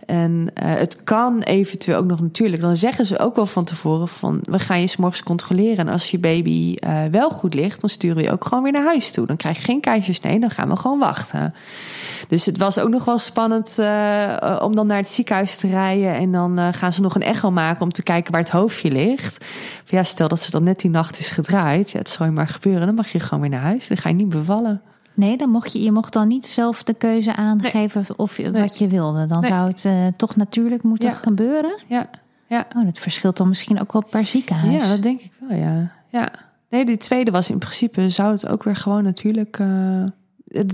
en 0.10 0.42
uh, 0.42 0.74
het 0.76 1.04
kan 1.04 1.42
eventueel 1.42 1.98
ook 1.98 2.06
nog 2.06 2.22
natuurlijk. 2.22 2.62
Dan 2.62 2.76
zeggen 2.76 3.06
ze 3.06 3.20
ook 3.20 3.36
wel 3.36 3.46
van 3.46 3.64
tevoren 3.64 4.08
van... 4.08 4.40
we 4.44 4.60
gaan 4.60 4.82
je 4.82 4.88
s'morgens 4.88 5.24
controleren. 5.24 5.78
En 5.78 5.88
als 5.88 6.12
je 6.12 6.20
baby 6.20 6.76
uh, 6.80 7.04
wel 7.12 7.30
goed 7.30 7.54
ligt... 7.54 7.82
dan 7.82 7.90
sturen 7.90 8.18
we 8.18 8.24
je 8.24 8.32
ook 8.32 8.46
gewoon 8.46 8.64
weer 8.64 8.72
naar 8.72 8.84
huis 8.84 9.12
toe. 9.12 9.26
Dan 9.26 9.38
krijg 9.38 9.58
je 9.58 9.64
geen 9.64 9.82
keizersnee, 9.82 10.40
dan 10.40 10.50
gaan 10.50 10.70
we 10.70 10.76
gewoon 10.76 11.00
wachten. 11.00 11.54
Dus 12.28 12.46
het 12.46 12.58
was 12.58 12.80
ook 12.80 12.90
nog 12.90 13.06
wel 13.06 13.18
spannend 13.18 13.78
uh, 13.80 14.60
om 14.62 14.76
dan 14.76 14.88
naar 14.88 14.98
het 14.98 15.10
ziekenhuis 15.10 15.56
te 15.56 15.68
rijden... 15.68 16.14
en 16.14 16.32
dan 16.32 16.74
gaan 16.74 16.94
ze 16.94 17.02
nog 17.02 17.16
een 17.16 17.22
echo 17.22 17.52
maken 17.52 17.82
om 17.82 17.92
te 17.92 18.04
kijken 18.04 18.32
waar 18.32 18.42
het 18.42 18.52
hoofdje 18.52 18.92
ligt. 18.92 19.46
Ja, 19.86 20.04
stel 20.04 20.28
dat 20.28 20.42
ze 20.42 20.52
dan 20.52 20.64
net 20.64 20.80
die 20.80 20.92
nacht 20.92 21.20
is 21.20 21.30
gedraaid. 21.30 21.92
Ja, 21.92 22.00
het 22.00 22.10
zal 22.10 22.26
je 22.26 22.32
maar 22.32 22.48
gebeuren, 22.48 22.86
dan 22.86 22.96
mag 22.96 23.12
je 23.12 23.20
gewoon 23.20 23.42
weer 23.42 23.50
naar 23.50 23.62
huis. 23.62 23.88
Dan 23.88 23.98
ga 23.98 24.10
je 24.10 24.16
niet 24.16 24.30
bevallen. 24.30 24.82
Nee, 25.20 25.38
dan 25.38 25.50
mocht 25.50 25.74
je, 25.74 25.82
je 25.84 25.92
mocht 25.92 26.14
dan 26.14 26.28
niet 26.28 26.46
zelf 26.46 26.84
de 26.84 26.94
keuze 26.94 27.36
aangeven 27.36 28.06
of 28.16 28.38
je, 28.38 28.52
wat 28.52 28.78
je 28.78 28.88
wilde. 28.88 29.26
Dan 29.26 29.40
Nee. 29.42 29.50
zou 29.52 29.68
het 29.70 29.86
eh, 29.86 29.94
toch 30.18 30.36
natuurlijk 30.36 30.84
moeten 30.84 31.10
Ja. 31.10 31.16
gebeuren. 31.16 31.76
Ja, 31.88 32.10
ja. 32.48 32.68
Oh, 32.78 32.86
dat 32.86 33.00
verschilt 33.00 33.38
dan 33.38 33.48
misschien 33.48 33.82
ook 33.82 33.92
wel 33.94 34.04
per 34.10 34.26
ziekenhuis. 34.26 34.84
Ja, 34.84 34.90
dat 34.90 35.02
denk 35.02 35.22
ik 35.22 35.32
wel, 35.48 35.58
ja. 35.58 35.92
ja. 36.10 36.30
Nee, 36.70 36.86
die 36.86 36.98
tweede 36.98 37.32
was 37.32 37.50
in 37.50 37.58
principe, 37.58 38.10
zou 38.10 38.32
het 38.32 38.48
ook 38.50 38.64
weer 38.64 38.76
gewoon 38.76 39.04
natuurlijk... 39.04 39.60
eh, 39.60 40.04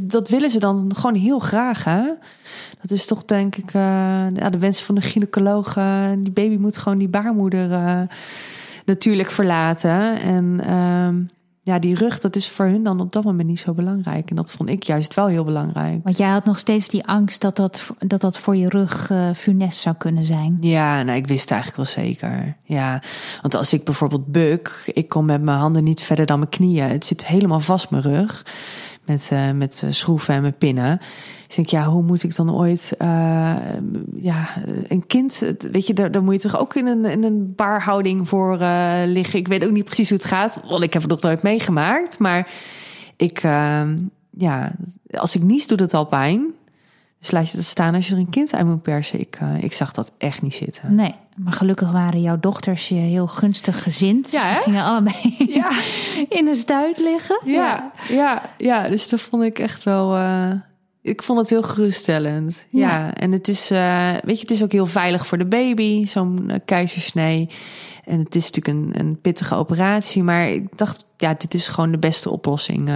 dat 0.01 0.29
willen 0.29 0.49
ze 0.49 0.59
dan 0.59 0.91
gewoon 0.95 1.15
heel 1.15 1.39
graag, 1.39 1.83
hè? 1.83 2.03
Dat 2.81 2.91
is 2.91 3.05
toch 3.05 3.25
denk 3.25 3.55
ik 3.55 3.73
eh, 3.73 3.81
ja, 4.35 4.49
de 4.49 4.59
wens 4.59 4.83
van 4.83 4.95
de 4.95 5.01
gynaecoloog. 5.01 5.73
die 6.19 6.31
baby 6.31 6.57
moet 6.57 6.77
gewoon 6.77 6.97
die 6.97 7.07
baarmoeder 7.09 7.69
natuurlijk 8.85 9.31
verlaten. 9.31 10.19
En 10.21 10.59
ehm, 10.65 11.15
ja, 11.65 11.79
die 11.79 11.95
rug, 11.95 12.19
dat 12.19 12.35
is 12.35 12.49
voor 12.49 12.65
hun 12.65 12.83
dan 12.83 12.99
op 12.99 13.11
dat 13.11 13.23
moment 13.23 13.47
niet 13.47 13.59
zo 13.59 13.73
belangrijk. 13.73 14.29
En 14.29 14.35
dat 14.35 14.51
vond 14.51 14.69
ik 14.69 14.83
juist 14.83 15.13
wel 15.13 15.27
heel 15.27 15.43
belangrijk. 15.43 15.99
Want 16.03 16.17
jij 16.17 16.29
had 16.29 16.45
nog 16.45 16.59
steeds 16.59 16.87
die 16.87 17.05
angst 17.05 17.41
dat 17.41 17.55
dat, 17.55 17.91
dat, 17.99 18.21
dat 18.21 18.37
voor 18.37 18.55
je 18.55 18.69
rug 18.69 19.09
eh, 19.09 19.29
funest 19.35 19.77
zou 19.77 19.95
kunnen 19.95 20.23
zijn. 20.23 20.57
Ja, 20.61 21.03
nou, 21.03 21.17
ik 21.17 21.27
wist 21.27 21.51
eigenlijk 21.51 21.81
wel 21.81 22.03
zeker. 22.03 22.57
Ja, 22.63 23.01
want 23.41 23.55
als 23.55 23.73
ik 23.73 23.83
bijvoorbeeld 23.83 24.25
buk, 24.25 24.91
ik 24.93 25.09
kom 25.09 25.25
met 25.25 25.41
mijn 25.41 25.57
handen 25.57 25.83
niet 25.83 26.01
verder 26.01 26.25
dan 26.25 26.39
mijn 26.39 26.51
knieën. 26.51 26.89
Het 26.89 27.05
zit 27.05 27.25
helemaal 27.25 27.59
vast 27.59 27.89
mijn 27.89 28.03
rug 28.03 28.45
met, 29.05 29.29
eh, 29.31 29.51
met 29.51 29.81
eh, 29.83 29.91
schroeven 29.91 30.33
en 30.33 30.41
met 30.41 30.57
pinnen. 30.57 30.97
Dus 31.47 31.57
ik 31.57 31.69
denk, 31.69 31.83
ja, 31.83 31.91
hoe 31.91 32.03
moet 32.03 32.23
ik 32.23 32.35
dan 32.35 32.55
ooit, 32.55 32.93
eh, 32.97 33.55
ja, 34.15 34.47
een 34.87 35.07
kind, 35.07 35.43
weet 35.71 35.87
je, 35.87 35.93
daar, 35.93 36.11
daar 36.11 36.23
moet 36.23 36.41
je 36.41 36.49
toch 36.49 36.59
ook 36.59 36.75
in 36.75 36.87
een, 36.87 37.05
in 37.05 37.23
een 37.23 37.53
baarhouding 37.55 38.29
voor 38.29 38.57
liggen. 39.05 39.39
Ik 39.39 39.47
weet 39.47 39.65
ook 39.65 39.71
niet 39.71 39.85
precies 39.85 40.09
hoe 40.09 40.17
het 40.17 40.27
gaat, 40.27 40.59
want 40.67 40.83
ik 40.83 40.93
heb 40.93 41.01
het 41.01 41.11
nog 41.11 41.21
nooit 41.21 41.43
meegemaakt. 41.43 42.19
Maar 42.19 42.51
ik, 43.15 43.41
ja, 44.37 44.75
als 45.11 45.35
ik 45.35 45.43
nies, 45.43 45.67
doet 45.67 45.79
het 45.79 45.93
al 45.93 46.05
pijn. 46.05 46.53
Dus 47.25 47.33
laat 47.33 47.49
je 47.51 47.57
dat 47.57 47.65
staan 47.65 47.95
als 47.95 48.07
je 48.07 48.13
er 48.13 48.19
een 48.19 48.29
kind 48.29 48.53
uit 48.53 48.65
moet 48.65 48.81
persen. 48.81 49.19
Ik, 49.19 49.37
eh, 49.41 49.63
ik 49.63 49.73
zag 49.73 49.91
dat 49.91 50.11
echt 50.17 50.41
niet 50.41 50.53
zitten. 50.53 50.95
Nee, 50.95 51.15
maar 51.35 51.53
gelukkig 51.53 51.91
waren 51.91 52.21
jouw 52.21 52.39
dochters 52.39 52.87
je 52.89 52.95
heel 52.95 53.27
gunstig 53.27 53.83
gezind. 53.83 54.31
Ja, 54.31 54.43
hè? 54.43 54.59
Gingen 54.59 54.83
allebei 54.83 55.35
Ja. 55.49 55.71
in 56.39 56.47
een 56.47 56.55
stuit 56.55 56.99
liggen. 56.99 57.41
Ja, 57.45 57.91
ja, 58.09 58.41
ja. 58.57 58.87
Dus 58.89 59.09
dat 59.09 59.21
vond 59.21 59.43
ik 59.43 59.59
echt 59.59 59.83
wel. 59.83 60.15
eh, 60.15 60.51
ik 61.01 61.21
vond 61.23 61.39
het 61.39 61.49
heel 61.49 61.61
geruststellend. 61.61 62.65
Ja, 62.69 62.79
Ja. 62.89 63.13
en 63.13 63.31
het 63.31 63.47
is, 63.47 63.71
eh, 63.71 64.09
weet 64.23 64.35
je, 64.35 64.41
het 64.41 64.51
is 64.51 64.63
ook 64.63 64.71
heel 64.71 64.85
veilig 64.85 65.27
voor 65.27 65.37
de 65.37 65.45
baby, 65.45 66.05
zo'n 66.05 66.51
keizersnee. 66.65 67.49
En 68.03 68.19
het 68.19 68.35
is 68.35 68.51
natuurlijk 68.51 68.95
een, 68.97 69.05
een 69.05 69.21
pittige 69.21 69.55
operatie, 69.55 70.23
maar 70.23 70.49
ik 70.49 70.77
dacht, 70.77 71.13
ja, 71.17 71.33
dit 71.37 71.53
is 71.53 71.67
gewoon 71.67 71.91
de 71.91 71.97
beste 71.99 72.29
oplossing 72.29 72.89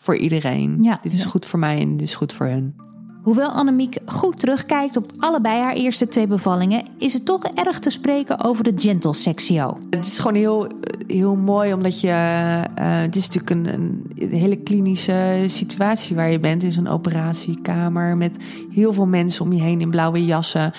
voor 0.00 0.16
iedereen. 0.16 0.78
Ja. 0.82 0.98
Dit 1.02 1.12
is 1.12 1.22
Ja. 1.22 1.28
goed 1.28 1.46
voor 1.46 1.58
mij 1.58 1.78
en 1.80 1.96
dit 1.96 2.06
is 2.08 2.14
goed 2.14 2.32
voor 2.32 2.46
hun. 2.46 2.74
Hoewel 3.22 3.48
Annemiek 3.48 3.96
goed 4.06 4.40
terugkijkt 4.40 4.96
op 4.96 5.12
allebei 5.18 5.60
haar 5.60 5.74
eerste 5.74 6.08
twee 6.08 6.26
bevallingen, 6.26 6.84
is 6.98 7.12
het 7.12 7.24
toch 7.24 7.44
erg 7.44 7.78
te 7.78 7.90
spreken 7.90 8.44
over 8.44 8.64
de 8.64 8.72
gentle 8.76 9.14
sexio. 9.14 9.78
Het 9.90 10.06
is 10.06 10.18
gewoon 10.18 10.36
heel, 10.36 10.66
heel 11.06 11.34
mooi, 11.34 11.72
omdat 11.72 12.00
je. 12.00 12.08
eh, 12.08 13.00
het 13.00 13.16
is 13.16 13.28
natuurlijk 13.28 13.50
een, 13.50 14.02
een 14.18 14.32
hele 14.32 14.56
klinische 14.56 15.44
situatie 15.46 16.16
waar 16.16 16.30
je 16.30 16.38
bent 16.38 16.62
in 16.62 16.72
zo'n 16.72 16.88
operatiekamer. 16.88 18.16
Met 18.16 18.38
heel 18.70 18.92
veel 18.92 19.06
mensen 19.06 19.44
om 19.44 19.52
je 19.52 19.62
heen 19.62 19.80
in 19.80 19.90
blauwe 19.90 20.24
jassen. 20.24 20.72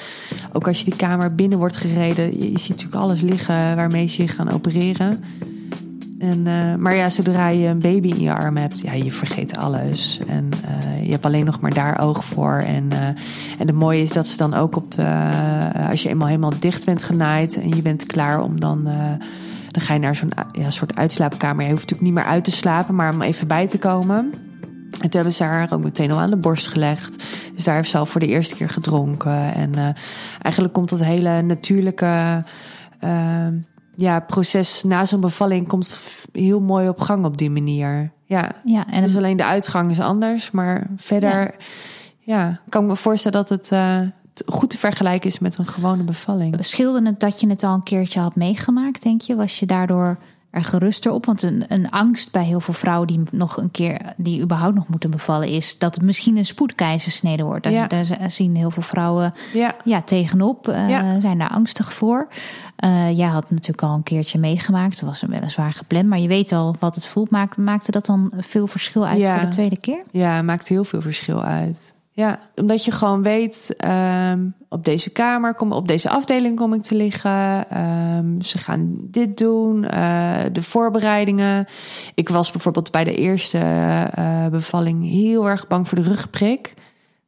Ook 0.53 0.67
als 0.67 0.79
je 0.79 0.85
die 0.85 0.95
kamer 0.95 1.35
binnen 1.35 1.59
wordt 1.59 1.75
gereden, 1.77 2.25
je, 2.25 2.51
je 2.51 2.59
ziet 2.59 2.69
natuurlijk 2.69 3.01
alles 3.01 3.21
liggen 3.21 3.75
waarmee 3.75 4.07
ze 4.07 4.21
je 4.21 4.27
gaan 4.27 4.51
opereren. 4.51 5.23
En, 6.21 6.47
eh, 6.47 6.75
maar 6.75 6.95
ja, 6.95 7.09
zodra 7.09 7.47
je 7.47 7.67
een 7.67 7.79
baby 7.79 8.09
in 8.09 8.21
je 8.21 8.33
arm 8.33 8.57
hebt, 8.57 8.81
ja, 8.81 8.93
je 8.93 9.11
vergeet 9.11 9.57
alles. 9.57 10.19
En 10.27 10.49
eh, 10.65 11.05
je 11.05 11.11
hebt 11.11 11.25
alleen 11.25 11.45
nog 11.45 11.59
maar 11.59 11.73
daar 11.73 11.99
oog 11.99 12.25
voor. 12.25 12.57
En, 12.57 12.91
eh, 12.91 13.07
en 13.59 13.67
het 13.67 13.75
mooie 13.75 14.01
is 14.01 14.11
dat 14.11 14.27
ze 14.27 14.37
dan 14.37 14.53
ook 14.53 14.75
op 14.75 14.91
de. 14.91 15.29
als 15.89 16.03
je 16.03 16.09
eenmaal 16.09 16.27
helemaal 16.27 16.53
dicht 16.59 16.85
bent 16.85 17.03
genaaid 17.03 17.61
en 17.61 17.69
je 17.69 17.81
bent 17.81 18.05
klaar 18.05 18.41
om 18.41 18.59
dan. 18.59 18.83
dan 19.67 19.81
ga 19.81 19.93
je 19.93 19.99
naar 19.99 20.15
zo'n 20.15 20.31
ja, 20.51 20.69
soort 20.69 20.95
uitslaapkamer. 20.95 21.65
Je 21.65 21.71
hoeft 21.71 21.81
natuurlijk 21.81 22.11
niet 22.11 22.23
meer 22.23 22.33
uit 22.33 22.43
te 22.43 22.51
slapen, 22.51 22.95
maar 22.95 23.13
om 23.13 23.21
even 23.21 23.47
bij 23.47 23.67
te 23.67 23.77
komen. 23.77 24.33
En 24.91 25.09
toen 25.09 25.09
hebben 25.11 25.33
ze 25.33 25.43
haar 25.43 25.73
ook 25.73 25.83
meteen 25.83 26.11
al 26.11 26.19
aan 26.19 26.29
de 26.29 26.37
borst 26.37 26.67
gelegd. 26.67 27.23
Dus 27.55 27.63
daar 27.63 27.75
heeft 27.75 27.89
ze 27.89 27.97
al 27.97 28.05
voor 28.05 28.19
de 28.19 28.27
eerste 28.27 28.55
keer 28.55 28.69
gedronken. 28.69 29.53
En 29.53 29.95
eigenlijk 30.41 30.73
komt 30.73 30.89
dat 30.89 31.03
hele 31.03 31.41
natuurlijke 31.41 32.43
eh, 33.01 33.47
ja, 34.01 34.19
proces 34.19 34.83
na 34.83 35.05
zo'n 35.05 35.19
bevalling 35.19 35.67
komt 35.67 35.99
heel 36.31 36.59
mooi 36.59 36.89
op 36.89 36.99
gang 36.99 37.25
op 37.25 37.37
die 37.37 37.49
manier. 37.49 38.11
Ja, 38.25 38.51
Ja, 38.63 38.87
en 38.87 39.03
is 39.03 39.17
alleen 39.17 39.37
de 39.37 39.45
uitgang 39.45 39.91
is 39.91 39.99
anders, 39.99 40.51
maar 40.51 40.87
verder 40.97 41.55
ja. 42.19 42.59
kan 42.69 42.83
ik 42.83 42.89
me 42.89 42.95
voorstellen 42.95 43.37
dat 43.37 43.49
het 43.49 43.71
eh, 43.71 43.99
goed 44.45 44.69
te 44.69 44.77
vergelijken 44.77 45.29
is 45.29 45.39
met 45.39 45.57
een 45.57 45.65
gewone 45.65 46.03
bevalling. 46.03 46.57
scheelde 46.63 47.05
het 47.05 47.19
dat 47.19 47.39
je 47.39 47.49
het 47.49 47.63
al 47.63 47.73
een 47.73 47.83
keertje 47.83 48.19
had 48.19 48.35
meegemaakt, 48.35 49.03
denk 49.03 49.21
je? 49.21 49.35
Was 49.35 49.59
je 49.59 49.65
daardoor 49.65 50.17
er 50.51 50.63
geruster 50.63 51.11
op? 51.11 51.25
Want 51.25 51.41
een, 51.41 51.63
een 51.67 51.89
angst 51.89 52.31
bij 52.31 52.43
heel 52.43 52.59
veel 52.59 52.73
vrouwen 52.73 53.07
die 53.07 53.19
nog 53.31 53.57
een 53.57 53.71
keer, 53.71 54.13
die 54.17 54.41
überhaupt 54.41 54.75
nog 54.75 54.87
moeten 54.87 55.09
bevallen, 55.11 55.47
is 55.47 55.77
dat 55.77 55.95
het 55.95 56.03
misschien 56.03 56.37
een 56.37 56.45
spoedkeizersnede 56.45 57.43
wordt. 57.43 57.63
Daar, 57.63 57.73
Ja. 57.73 57.87
daar 57.87 58.31
zien 58.31 58.55
heel 58.55 58.71
veel 58.71 58.83
vrouwen 58.83 59.33
Ja, 59.53 59.75
ja, 59.83 60.01
tegenop, 60.01 60.67
eh, 60.67 60.89
Ja. 60.89 61.19
zijn 61.19 61.37
daar 61.37 61.49
angstig 61.49 61.93
voor. 61.93 62.27
Eh 62.75 63.17
jij 63.17 63.27
had 63.27 63.49
natuurlijk 63.49 63.81
al 63.83 63.93
een 63.93 64.03
keertje 64.03 64.39
meegemaakt. 64.39 64.99
Dat 64.99 65.09
was 65.09 65.21
weliswaar 65.21 65.73
gepland, 65.73 66.05
maar 66.07 66.19
je 66.19 66.27
weet 66.27 66.51
al 66.51 66.75
wat 66.79 66.95
het 66.95 67.05
voelt. 67.05 67.31
Maakt, 67.31 67.57
maakte 67.57 67.91
dat 67.91 68.05
dan 68.05 68.31
veel 68.37 68.67
verschil 68.67 69.05
uit 69.07 69.21
voor 69.21 69.39
de 69.41 69.47
tweede 69.47 69.79
keer? 69.79 70.03
Ja, 70.11 70.41
maakt 70.41 70.67
heel 70.67 70.83
veel 70.83 71.01
verschil 71.01 71.43
uit. 71.43 71.93
Ja, 72.13 72.39
omdat 72.55 72.85
je 72.85 72.91
gewoon 72.91 73.23
weet, 73.23 73.73
ehm, 73.77 74.45
op 74.69 74.85
deze 74.85 75.09
kamer, 75.09 75.55
kom, 75.55 75.71
op 75.71 75.87
deze 75.87 76.09
afdeling 76.09 76.55
kom 76.55 76.73
ik 76.73 76.81
te 76.81 76.95
liggen. 76.95 77.69
Ehm, 77.69 78.41
ze 78.41 78.57
gaan 78.57 78.97
dit 79.01 79.37
doen, 79.37 79.83
eh, 79.83 80.37
de 80.51 80.61
voorbereidingen. 80.61 81.67
Ik 82.15 82.29
was 82.29 82.51
bijvoorbeeld 82.51 82.91
bij 82.91 83.03
de 83.03 83.15
eerste 83.15 83.57
eh, 83.57 84.47
bevalling 84.47 85.03
heel 85.09 85.49
erg 85.49 85.67
bang 85.67 85.87
voor 85.87 85.97
de 85.97 86.03
rugprik. 86.03 86.73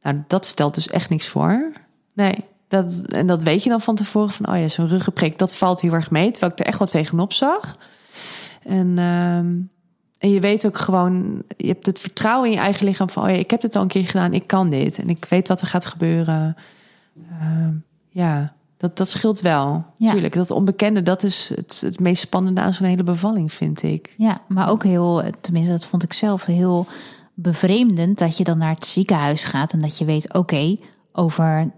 Nou, 0.02 0.22
dat 0.26 0.46
stelt 0.46 0.74
dus 0.74 0.88
echt 0.88 1.10
niks 1.10 1.28
voor. 1.28 1.72
Nee, 2.14 2.44
dat, 2.68 3.02
en 3.06 3.26
dat 3.26 3.42
weet 3.42 3.62
je 3.62 3.70
dan 3.70 3.80
van 3.80 3.94
tevoren 3.94 4.30
van, 4.30 4.48
oh 4.48 4.58
ja, 4.58 4.68
zo'n 4.68 4.88
ruggenprik, 4.88 5.38
dat 5.38 5.54
valt 5.54 5.80
heel 5.80 5.92
erg 5.92 6.10
mee. 6.10 6.30
Terwijl 6.30 6.52
ik 6.52 6.58
er 6.58 6.66
echt 6.66 6.78
wat 6.78 6.90
tegenop 6.90 7.32
zag. 7.32 7.78
En, 8.62 8.98
ehm, 8.98 9.52
en 10.18 10.30
je 10.30 10.40
weet 10.40 10.66
ook 10.66 10.78
gewoon, 10.78 11.42
je 11.56 11.66
hebt 11.66 11.86
het 11.86 11.98
vertrouwen 11.98 12.48
in 12.48 12.54
je 12.54 12.60
eigen 12.60 12.86
lichaam 12.86 13.10
van, 13.10 13.22
oh 13.22 13.28
ja, 13.28 13.36
ik 13.36 13.50
heb 13.50 13.60
dit 13.60 13.76
al 13.76 13.82
een 13.82 13.88
keer 13.88 14.04
gedaan, 14.04 14.32
ik 14.32 14.46
kan 14.46 14.70
dit. 14.70 14.98
En 14.98 15.08
ik 15.08 15.24
weet 15.24 15.48
wat 15.48 15.60
er 15.60 15.66
gaat 15.66 15.84
gebeuren. 15.84 16.56
Ehm, 17.30 17.72
ja, 18.08 18.54
dat, 18.76 18.96
dat 18.96 19.08
scheelt 19.08 19.40
wel. 19.40 19.84
Ja. 19.96 20.10
Tuurlijk, 20.10 20.34
dat 20.34 20.50
onbekende, 20.50 21.02
dat 21.02 21.22
is 21.22 21.52
het, 21.54 21.80
het 21.80 22.00
meest 22.00 22.22
spannende 22.22 22.60
aan 22.60 22.74
zo'n 22.74 22.86
hele 22.86 23.02
bevalling, 23.02 23.52
vind 23.52 23.82
ik. 23.82 24.14
Ja, 24.16 24.40
maar 24.48 24.68
ook 24.68 24.82
heel, 24.82 25.22
tenminste 25.40 25.72
dat 25.72 25.84
vond 25.84 26.02
ik 26.02 26.12
zelf 26.12 26.44
heel 26.44 26.86
bevreemdend 27.34 28.18
dat 28.18 28.36
je 28.36 28.44
dan 28.44 28.58
naar 28.58 28.74
het 28.74 28.86
ziekenhuis 28.86 29.44
gaat 29.44 29.72
en 29.72 29.78
dat 29.78 29.98
je 29.98 30.04
weet, 30.04 30.34
oké, 30.34 30.76
over 31.12 31.70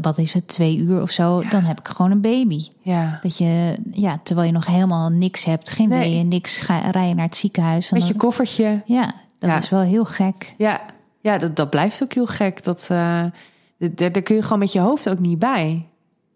wat 0.00 0.18
is 0.18 0.34
het, 0.34 0.48
twee 0.48 0.76
uur 0.78 1.02
of 1.02 1.10
zo, 1.10 1.42
dan 1.48 1.62
heb 1.64 1.78
ik 1.80 1.88
gewoon 1.88 2.10
een 2.10 2.20
baby. 2.20 2.66
Ja, 2.80 3.18
Dat 3.22 3.38
je, 3.38 3.76
ja, 3.92 4.20
terwijl 4.22 4.46
je 4.46 4.52
nog 4.52 4.66
helemaal 4.66 5.08
niks 5.10 5.44
hebt, 5.44 5.70
geen 5.70 5.88
Nee. 5.88 5.98
weeën, 5.98 6.28
niks, 6.28 6.56
ga 6.58 6.78
rij 6.90 7.08
je 7.08 7.14
naar 7.14 7.24
het 7.26 7.36
ziekenhuis. 7.36 7.90
en 7.90 7.98
met 7.98 8.06
je 8.08 8.14
koffertje. 8.16 8.82
ja, 8.86 9.14
dat 9.38 9.50
Ja. 9.50 9.56
is 9.58 9.68
wel 9.70 9.80
heel 9.80 10.04
gek. 10.04 10.54
Ja, 10.56 10.80
ja 11.20 11.38
dat, 11.38 11.56
dat 11.56 11.70
blijft 11.70 12.02
ook 12.02 12.12
heel 12.12 12.26
gek. 12.26 12.64
Dat, 12.64 12.78
d- 12.82 12.88
daar, 12.88 14.12
daar 14.12 14.22
kun 14.22 14.34
je 14.36 14.42
gewoon 14.42 14.58
met 14.58 14.72
je 14.72 14.80
hoofd 14.80 15.08
ook 15.08 15.18
niet 15.18 15.38
bij. 15.38 15.86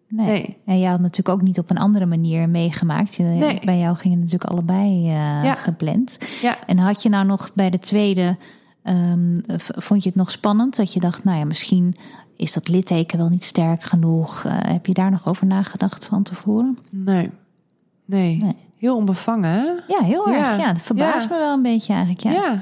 Nee. 0.09 0.25
Nee. 0.27 0.57
En 0.65 0.79
jij 0.79 0.89
had 0.89 0.99
natuurlijk 0.99 1.29
ook 1.37 1.41
niet 1.41 1.59
op 1.59 1.69
een 1.69 1.77
andere 1.77 2.05
manier 2.05 2.49
meegemaakt. 2.49 3.15
Je- 3.15 3.23
Nee. 3.23 3.59
Bij 3.65 3.77
jou 3.79 3.95
gingen 3.95 4.17
natuurlijk 4.19 4.51
allebei 4.51 5.05
eh, 5.05 5.09
Ja. 5.43 5.55
gepland. 5.55 6.17
Ja. 6.41 6.57
En 6.65 6.77
had 6.77 7.03
je 7.03 7.09
nou 7.09 7.25
nog 7.25 7.51
bij 7.53 7.69
de 7.69 7.79
tweede, 7.79 8.35
ehm, 8.83 9.37
vond 9.57 10.03
je 10.03 10.09
het 10.09 10.17
nog 10.17 10.31
spannend? 10.31 10.75
Dat 10.75 10.93
je 10.93 10.99
dacht, 10.99 11.23
nou 11.23 11.37
ja, 11.37 11.45
misschien 11.45 11.95
is 12.37 12.53
dat 12.53 12.67
litteken 12.67 13.17
wel 13.17 13.29
niet 13.29 13.45
sterk 13.45 13.83
genoeg. 13.83 14.45
Eh, 14.45 14.53
heb 14.57 14.85
je 14.85 14.93
daar 14.93 15.11
nog 15.11 15.27
over 15.27 15.45
nagedacht 15.47 16.05
van 16.05 16.23
tevoren? 16.23 16.77
Nee. 16.89 17.29
Nee. 18.05 18.37
Nee. 18.43 18.55
Heel 18.77 18.95
onbevangen, 18.95 19.49
hè? 19.49 19.63
Ja, 19.87 20.03
heel 20.03 20.29
Ja. 20.29 20.37
erg. 20.51 20.59
Ja, 20.59 20.73
dat 20.73 20.81
verbaast 20.81 21.29
Ja. 21.29 21.35
me 21.35 21.41
wel 21.41 21.53
een 21.53 21.61
beetje 21.61 21.93
eigenlijk. 21.93 22.21
Ja. 22.23 22.31
Ja. 22.31 22.61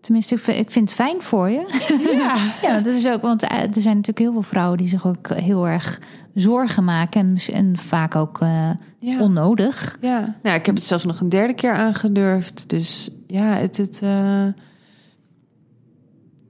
Tenminste, 0.00 0.34
ik 0.34 0.70
vind- 0.70 0.88
het 0.88 0.92
fijn 0.92 1.22
voor 1.22 1.50
je. 1.50 1.66
Ja. 2.12 2.36
Ja, 2.68 2.72
want 2.72 2.84
dat 2.84 2.94
is 2.94 3.06
ook, 3.08 3.22
want 3.22 3.42
eh, 3.42 3.58
er 3.58 3.68
zijn 3.80 3.96
natuurlijk 3.96 4.18
heel 4.18 4.32
veel 4.32 4.42
vrouwen 4.42 4.78
die 4.78 4.88
zich 4.88 5.06
ook 5.06 5.28
heel 5.28 5.68
erg 5.68 6.00
zorgen 6.34 6.84
maken. 6.84 7.36
En, 7.52 7.76
vaak 7.76 8.14
ook 8.14 8.40
eh, 8.40 8.70
Ja. 8.98 9.20
onnodig. 9.20 9.98
Ja. 10.00 10.34
Nou, 10.42 10.56
ik 10.56 10.66
heb 10.66 10.74
het 10.74 10.84
zelfs 10.84 11.04
nog 11.04 11.20
een 11.20 11.28
derde 11.28 11.54
keer 11.54 11.72
aangedurfd. 11.72 12.68
Dus 12.70 13.10
ja, 13.26 13.44
het... 13.44 13.76
het 13.76 14.02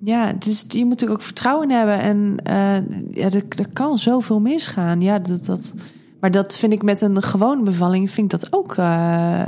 Ja, 0.05 0.33
is, 0.39 0.65
je 0.69 0.79
moet 0.79 0.89
natuurlijk 0.89 1.21
ook 1.21 1.27
vertrouwen 1.27 1.71
hebben. 1.71 1.99
En 1.99 2.37
eh, 2.45 2.77
ja, 3.11 3.31
er, 3.31 3.45
er 3.49 3.69
kan 3.73 3.99
zoveel 3.99 4.41
misgaan. 4.41 5.01
Ja, 5.01 5.19
dat, 5.19 5.45
dat, 5.45 5.75
maar 6.21 6.31
dat 6.31 6.59
vind 6.59 6.73
ik 6.73 6.83
met 6.83 7.01
een 7.01 7.23
gewone 7.23 7.63
bevalling... 7.63 8.11
vind 8.11 8.33
ik 8.33 8.41
dat 8.41 8.53
ook... 8.53 8.77
eh, 8.77 9.41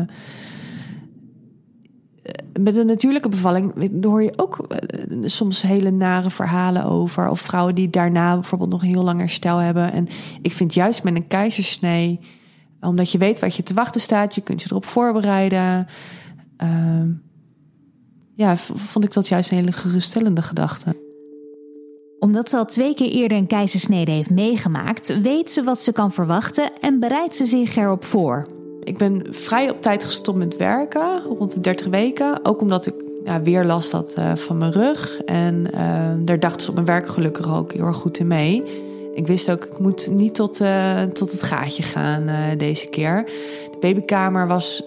eh, 0.00 0.08
met 2.60 2.76
een 2.76 2.86
natuurlijke 2.86 3.28
bevalling 3.28 3.94
hoor 4.04 4.22
je 4.22 4.32
ook 4.38 4.66
soms 5.22 5.62
hele 5.62 5.90
nare 5.90 6.30
verhalen 6.30 6.84
over. 6.84 7.28
Of 7.28 7.40
vrouwen 7.40 7.74
die 7.74 7.90
daarna 7.90 8.34
bijvoorbeeld 8.34 8.70
nog 8.70 8.82
heel 8.82 9.04
lang 9.04 9.18
herstel 9.18 9.58
hebben. 9.58 9.92
En 9.92 10.08
ik 10.42 10.52
vind 10.52 10.74
juist 10.74 11.02
met 11.02 11.16
een 11.16 11.26
keizersnee, 11.26 12.20
omdat 12.80 13.10
je 13.10 13.18
weet 13.18 13.38
wat 13.38 13.56
je 13.56 13.62
te 13.62 13.74
wachten 13.74 14.00
staat, 14.00 14.34
je 14.34 14.40
kunt 14.40 14.62
je 14.62 14.68
erop 14.70 14.84
voorbereiden. 14.84 15.86
Ehm, 16.56 17.08
ja, 18.36 18.56
vond 18.56 19.04
ik 19.04 19.12
dat 19.12 19.28
juist 19.28 19.50
een 19.50 19.56
hele 19.56 19.72
geruststellende 19.72 20.42
gedachte 20.42 21.04
omdat 22.18 22.50
ze 22.50 22.56
al 22.56 22.64
twee 22.64 22.94
keer 22.94 23.10
eerder 23.10 23.38
een 23.38 23.46
keizersnede 23.46 24.10
heeft 24.10 24.30
meegemaakt, 24.30 25.20
weet 25.22 25.50
ze 25.50 25.62
wat 25.62 25.78
ze 25.78 25.92
kan 25.92 26.12
verwachten 26.12 26.70
en 26.80 27.00
bereidt 27.00 27.34
ze 27.34 27.46
zich 27.46 27.76
erop 27.76 28.04
voor. 28.04 28.46
Ik 28.82 28.98
ben 28.98 29.26
vrij 29.30 29.70
op 29.70 29.82
tijd 29.82 30.04
gestopt 30.04 30.38
met 30.38 30.56
werken, 30.56 31.22
rond 31.22 31.54
de 31.54 31.60
30 31.60 31.86
weken. 31.86 32.44
Ook 32.44 32.60
omdat 32.60 32.86
ik 32.86 32.94
ja, 33.24 33.42
weer 33.42 33.64
last 33.64 33.92
had 33.92 34.16
uh, 34.18 34.34
van 34.34 34.56
mijn 34.58 34.72
rug. 34.72 35.20
En 35.20 35.66
uh, 35.74 36.12
daar 36.18 36.40
dachten 36.40 36.60
ze 36.60 36.68
op 36.68 36.74
mijn 36.74 36.86
werk 36.86 37.08
gelukkig 37.08 37.54
ook 37.54 37.72
heel 37.72 37.86
erg 37.86 37.96
goed 37.96 38.18
in 38.18 38.26
mee. 38.26 38.62
Ik 39.16 39.26
wist 39.26 39.50
ook, 39.50 39.64
ik 39.64 39.78
moet 39.78 40.10
niet 40.10 40.34
tot, 40.34 40.60
uh, 40.60 41.02
tot 41.02 41.30
het 41.30 41.42
gaatje 41.42 41.82
gaan 41.82 42.30
deze 42.56 42.86
keer. 42.86 43.24
De 43.70 43.78
babykamer 43.80 44.46
was 44.46 44.82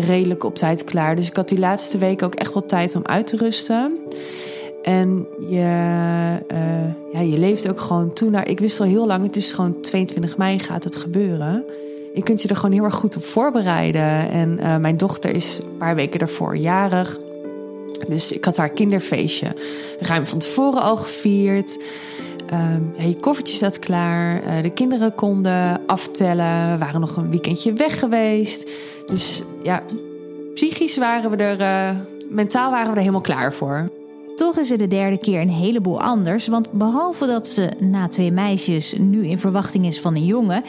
redelijk 0.00 0.44
op 0.44 0.54
tijd 0.54 0.84
klaar. 0.84 1.16
Dus 1.16 1.28
ik 1.28 1.36
had 1.36 1.48
die 1.48 1.58
laatste 1.58 1.98
weken 1.98 2.26
ook 2.26 2.34
echt 2.34 2.52
wel 2.54 2.66
tijd 2.66 2.96
om 2.96 3.04
uit 3.04 3.26
te 3.26 3.36
rusten. 3.36 3.98
En 4.82 5.26
je, 5.48 5.58
ja, 7.12 7.20
je 7.20 7.36
leeft 7.38 7.68
ook 7.68 7.80
gewoon 7.80 8.12
toe 8.12 8.30
naar. 8.30 8.48
Ik 8.48 8.60
wist 8.60 8.80
al 8.80 8.86
heel 8.86 9.06
lang, 9.06 9.24
het 9.24 9.36
is 9.36 9.52
gewoon 9.52 9.80
22 9.80 10.36
mei 10.36 10.58
gaat 10.58 10.84
het 10.84 10.96
gebeuren 10.96 11.64
je 12.14 12.22
kunt 12.22 12.42
je 12.42 12.48
er 12.48 12.56
gewoon 12.56 12.72
heel 12.72 12.84
erg 12.84 12.94
goed 12.94 13.16
op 13.16 13.24
voorbereiden. 13.24 14.30
En 14.30 14.80
mijn 14.80 14.96
dochter 14.96 15.34
is 15.34 15.58
een 15.58 15.76
paar 15.76 15.94
weken 15.94 16.18
daarvoor 16.18 16.56
jarig. 16.56 17.18
Dus 18.08 18.32
ik 18.32 18.44
had 18.44 18.56
haar 18.56 18.68
kinderfeestje 18.68 19.56
ruim 19.98 20.26
van 20.26 20.38
tevoren 20.38 20.82
al 20.82 20.96
gevierd. 20.96 21.78
Je 22.98 23.16
koffertje 23.20 23.54
staat 23.54 23.78
klaar. 23.78 24.42
Uh, 24.42 24.62
de 24.62 24.70
kinderen 24.70 25.14
konden 25.14 25.80
aftellen. 25.86 26.72
We 26.72 26.78
waren 26.78 27.00
nog 27.00 27.16
een 27.16 27.30
weekendje 27.30 27.72
weg 27.72 27.98
geweest. 27.98 28.70
Dus 29.06 29.42
ja, 29.62 29.82
psychisch 30.54 30.96
waren 30.96 31.30
we 31.30 31.36
er, 31.36 31.60
uh, 31.60 31.98
mentaal 32.28 32.70
waren 32.70 32.86
we 32.86 32.92
er 32.92 32.98
helemaal 32.98 33.20
klaar 33.20 33.52
voor. 33.52 33.90
Toch 34.36 34.58
is 34.58 34.70
er 34.70 34.78
de 34.78 34.88
derde 34.88 35.18
keer 35.18 35.40
een 35.40 35.50
heleboel 35.50 36.00
anders. 36.00 36.46
Want 36.46 36.72
behalve 36.72 37.26
dat 37.26 37.46
ze 37.46 37.68
na 37.78 38.08
twee 38.08 38.32
meisjes 38.32 38.94
nu 38.98 39.26
in 39.26 39.38
verwachting 39.38 39.86
is 39.86 40.00
van 40.00 40.14
een 40.14 40.24
jongen, 40.24 40.64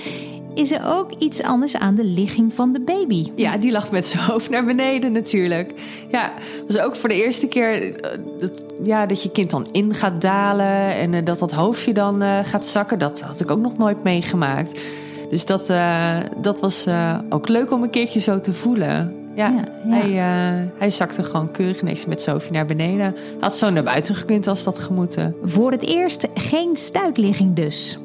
is 0.56 0.72
er 0.72 0.82
ook 0.86 1.12
iets 1.18 1.44
anders 1.44 1.76
aan 1.76 1.96
de 1.96 2.04
ligging 2.04 2.54
van 2.54 2.74
de 2.74 2.82
baby. 2.82 3.32
Ja, 3.36 3.58
die 3.58 3.72
lag 3.72 3.92
met 3.92 4.06
zijn 4.06 4.24
hoofd 4.32 4.50
naar 4.50 4.66
beneden 4.66 5.12
natuurlijk. 5.12 5.74
Ja, 6.12 6.34
was 6.68 6.78
ook 6.78 6.96
voor 6.96 7.10
de 7.10 7.24
eerste 7.24 7.48
keer 7.48 7.96
eh, 7.96 8.20
dat, 8.40 8.64
ja, 8.84 9.06
dat 9.06 9.24
je 9.24 9.32
kind 9.32 9.50
dan 9.50 9.68
in 9.72 9.94
gaat 9.94 10.22
dalen 10.22 10.96
en 10.96 11.14
uh, 11.14 11.24
dat 11.24 11.40
dat 11.40 11.52
hoofdje 11.52 11.94
dan 11.94 12.24
uh, 12.24 12.40
gaat 12.44 12.66
zakken. 12.66 13.00
Dat 13.00 13.22
had 13.22 13.40
ik 13.40 13.52
ook 13.52 13.60
nog 13.60 13.78
nooit 13.78 14.04
meegemaakt. 14.04 14.82
Dus 15.30 15.46
dat, 15.46 15.70
uh, 15.70 16.18
dat 16.42 16.60
was 16.60 16.86
ook 17.30 17.48
leuk 17.48 17.72
om 17.72 17.84
een 17.84 17.90
keertje 17.90 18.20
zo 18.20 18.40
te 18.40 18.54
voelen. 18.54 19.14
Ja, 19.36 19.50
ja, 19.50 19.96
ja. 19.96 19.96
Hij, 19.96 20.72
hij 20.78 20.90
zakte 20.90 21.24
gewoon 21.24 21.52
keurig 21.52 21.82
niks 21.82 22.06
met 22.06 22.22
Sophie 22.22 22.52
naar 22.52 22.66
beneden. 22.66 23.16
Had 23.40 23.58
zo 23.58 23.70
naar 23.70 23.84
buiten 23.84 24.16
gekund 24.16 24.48
als 24.48 24.64
dat 24.64 24.80
gemoeten. 24.80 25.36
Voor 25.44 25.72
het 25.72 25.88
eerst 25.88 26.28
geen 26.34 26.76
stuitligging 26.76 27.56
dus. 27.56 27.98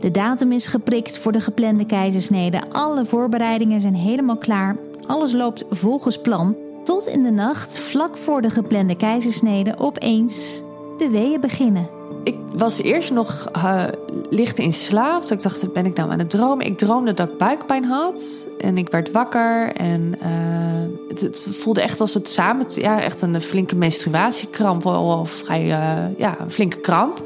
De 0.00 0.10
datum 0.10 0.52
is 0.52 0.66
geprikt 0.66 1.18
voor 1.18 1.32
de 1.32 1.40
geplande 1.40 1.86
keizersnede. 1.86 2.60
Alle 2.72 3.04
voorbereidingen 3.04 3.80
zijn 3.80 3.94
helemaal 3.94 4.36
klaar. 4.36 4.76
Alles 5.06 5.32
loopt 5.32 5.64
volgens 5.70 6.20
plan. 6.20 6.56
Tot 6.84 7.06
in 7.06 7.22
de 7.22 7.30
nacht, 7.30 7.78
vlak 7.78 8.16
voor 8.16 8.42
de 8.42 8.50
geplande 8.50 8.96
keizersnede, 8.96 9.78
opeens 9.78 10.60
de 10.98 11.08
weeën 11.08 11.40
beginnen. 11.40 11.88
Ik 12.24 12.36
was 12.54 12.82
eerst 12.82 13.12
nog 13.12 13.48
uh, 13.56 13.84
licht 14.30 14.58
in 14.58 14.72
slaap. 14.72 15.30
Ik 15.30 15.42
dacht, 15.42 15.72
ben 15.72 15.86
ik 15.86 15.96
nou 15.96 16.10
aan 16.10 16.18
het 16.18 16.30
dromen? 16.30 16.66
Ik 16.66 16.78
droomde 16.78 17.14
dat 17.14 17.28
ik 17.28 17.36
buikpijn 17.36 17.84
had. 17.84 18.48
En 18.58 18.78
ik 18.78 18.88
werd 18.88 19.10
wakker. 19.10 19.72
En 19.72 20.14
uh, 20.22 21.08
het, 21.08 21.20
het, 21.20 21.48
voelde 21.50 21.80
echt 21.80 22.00
als 22.00 22.14
het 22.14 22.28
samen... 22.28 22.66
Ja, 22.68 23.00
echt 23.00 23.20
een 23.20 23.40
flinke 23.40 23.76
menstruatiekramp. 23.76 24.82
Wel, 24.82 25.24
vrij, 25.24 25.64
uh, 25.64 26.18
ja, 26.18 26.40
een 26.40 26.50
flinke 26.50 26.80
kramp. 26.80 27.22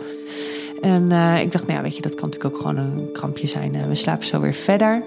En 0.83 1.11
uh, 1.11 1.41
ik 1.41 1.53
dacht, 1.53 1.67
nou 1.67 1.77
ja, 1.77 1.83
weet 1.83 1.97
je, 1.97 2.03
dat 2.03 2.15
kan 2.15 2.29
natuurlijk 2.29 2.55
ook 2.55 2.61
gewoon 2.61 2.77
een 2.77 3.13
krampje 3.13 3.47
zijn. 3.47 3.75
Uh, 3.75 3.87
we 3.87 3.95
slapen 3.95 4.27
zo 4.27 4.41
weer 4.41 4.55
verder. 4.55 5.03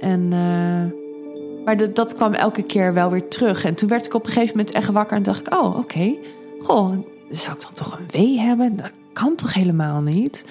En, 0.00 0.20
uh, 0.20 1.64
maar 1.64 1.92
dat 1.94 2.14
kwam 2.14 2.32
elke 2.32 2.62
keer 2.62 2.94
wel 2.94 3.10
weer 3.10 3.28
terug. 3.28 3.64
En 3.64 3.74
toen 3.74 3.88
werd 3.88 4.06
ik 4.06 4.14
op 4.14 4.26
een 4.26 4.32
gegeven 4.32 4.56
moment 4.56 4.74
echt 4.74 4.90
wakker 4.90 5.16
en 5.16 5.22
dacht 5.22 5.46
ik, 5.46 5.54
oh, 5.54 5.78
oké. 5.78 6.16
Goh, 6.58 6.90
zou 7.30 7.54
ik 7.54 7.62
dan 7.62 7.72
toch 7.72 7.98
een 7.98 8.20
wee 8.20 8.38
hebben? 8.38 8.76
Dat 8.76 8.92
kan 9.12 9.34
toch 9.34 9.54
helemaal 9.54 10.00
niet? 10.00 10.44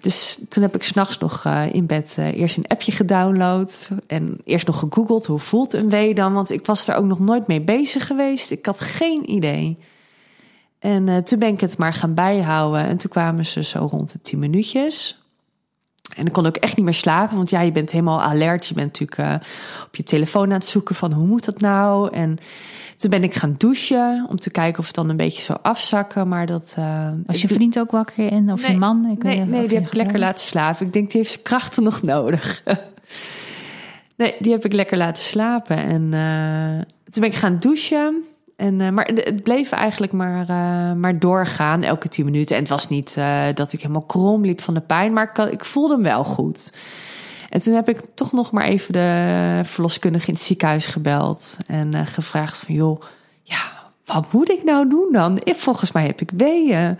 Dus 0.00 0.40
toen 0.48 0.62
heb 0.62 0.74
ik 0.74 0.82
s'nachts 0.82 1.18
nog 1.18 1.44
in 1.72 1.86
bed 1.86 2.16
eerst 2.18 2.56
een 2.56 2.66
appje 2.66 2.92
gedownload. 2.92 3.88
En 4.06 4.36
eerst 4.44 4.66
nog 4.66 4.78
gegoogeld, 4.78 5.26
hoe 5.26 5.38
voelt 5.38 5.72
een 5.72 5.90
wee 5.90 6.14
dan? 6.14 6.32
Want 6.32 6.50
ik 6.50 6.66
was 6.66 6.88
er 6.88 6.94
ook 6.94 7.04
nog 7.04 7.18
nooit 7.18 7.46
mee 7.46 7.60
bezig 7.60 8.06
geweest. 8.06 8.50
Ik 8.50 8.66
had 8.66 8.80
geen 8.80 9.30
idee. 9.30 9.78
En 10.80 11.06
uh, 11.06 11.16
toen 11.16 11.38
ben 11.38 11.48
ik 11.48 11.60
het 11.60 11.78
maar 11.78 11.94
gaan 11.94 12.14
bijhouden. 12.14 12.84
En 12.84 12.96
toen 12.96 13.10
kwamen 13.10 13.46
ze 13.46 13.64
zo 13.64 13.88
rond 13.90 14.12
de 14.12 14.20
tien 14.20 14.38
minuutjes. 14.38 15.18
En 16.16 16.26
ik 16.26 16.32
kon 16.32 16.46
ook 16.46 16.56
echt 16.56 16.76
niet 16.76 16.84
meer 16.84 16.94
slapen, 16.94 17.36
want 17.36 17.50
ja, 17.50 17.60
je 17.60 17.72
bent 17.72 17.90
helemaal 17.90 18.22
alert. 18.22 18.66
Je 18.66 18.74
bent 18.74 18.86
natuurlijk 18.86 19.42
uh, 19.42 19.48
op 19.86 19.96
je 19.96 20.02
telefoon 20.02 20.44
aan 20.44 20.50
het 20.50 20.64
zoeken 20.64 20.94
van 20.94 21.12
hoe 21.12 21.26
moet 21.26 21.44
dat 21.44 21.60
nou? 21.60 22.12
En 22.12 22.38
toen 22.96 23.10
ben 23.10 23.22
ik 23.22 23.34
gaan 23.34 23.54
douchen 23.58 24.26
om 24.28 24.36
te 24.36 24.50
kijken 24.50 24.78
of 24.78 24.86
het 24.86 24.94
dan 24.94 25.08
een 25.08 25.16
beetje 25.16 25.42
zou 25.42 25.58
afzakken. 25.62 26.28
Maar 26.28 26.46
dat. 26.46 26.74
Uh, 26.78 27.08
Was 27.26 27.42
je 27.42 27.48
vriend 27.48 27.78
ook 27.78 27.90
wakker 27.90 28.32
en 28.32 28.52
of 28.52 28.66
je 28.66 28.78
man? 28.78 29.06
Ik 29.10 29.22
nee, 29.22 29.40
nee 29.40 29.68
die 29.68 29.78
heb 29.78 29.86
ik 29.86 29.94
lekker 29.94 30.18
laten 30.18 30.44
slapen. 30.44 30.86
Ik 30.86 30.92
denk 30.92 31.10
die 31.10 31.20
heeft 31.20 31.32
zijn 31.32 31.44
krachten 31.44 31.82
nog 31.82 32.02
nodig. 32.02 32.62
nee, 34.16 34.34
die 34.38 34.52
heb 34.52 34.64
ik 34.64 34.72
lekker 34.72 34.96
laten 34.96 35.22
slapen. 35.22 35.76
En 35.76 36.00
toen 37.10 37.22
ben 37.22 37.30
ik 37.30 37.34
gaan 37.34 37.58
douchen. 37.58 38.24
En, 38.60 38.80
uh, 38.80 38.88
maar 38.88 39.10
het 39.14 39.42
bleef 39.42 39.72
eigenlijk 39.72 40.12
maar, 40.12 40.40
uh, 40.50 40.92
maar 40.92 41.18
doorgaan, 41.18 41.82
elke 41.82 42.08
tien 42.08 42.24
minuten. 42.24 42.56
En 42.56 42.62
het 42.62 42.70
was 42.70 42.88
niet 42.88 43.16
uh, 43.18 43.42
dat 43.54 43.72
ik 43.72 43.80
helemaal 43.80 44.02
krom 44.02 44.44
liep 44.44 44.60
van 44.60 44.74
de 44.74 44.80
pijn, 44.80 45.12
maar 45.12 45.30
ik, 45.34 45.52
ik, 45.52 45.64
voelde 45.64 45.94
hem 45.94 46.02
wel 46.02 46.24
goed. 46.24 46.74
En 47.48 47.60
toen 47.60 47.74
heb 47.74 47.88
ik 47.88 48.00
toch 48.14 48.32
nog 48.32 48.50
maar 48.50 48.64
even 48.64 48.92
de 48.92 49.60
verloskundige 49.64 50.26
in 50.26 50.34
het 50.34 50.42
ziekenhuis 50.42 50.86
gebeld. 50.86 51.56
En 51.66 52.06
gevraagd 52.06 52.58
van, 52.58 52.74
joh, 52.74 53.02
ja, 53.42 53.58
wat 54.04 54.32
moet 54.32 54.50
ik 54.50 54.64
nou 54.64 54.88
doen 54.88 55.08
dan? 55.12 55.40
Volgens 55.44 55.92
mij 55.92 56.06
heb 56.06 56.20
ik 56.20 56.30
weeën. 56.36 56.98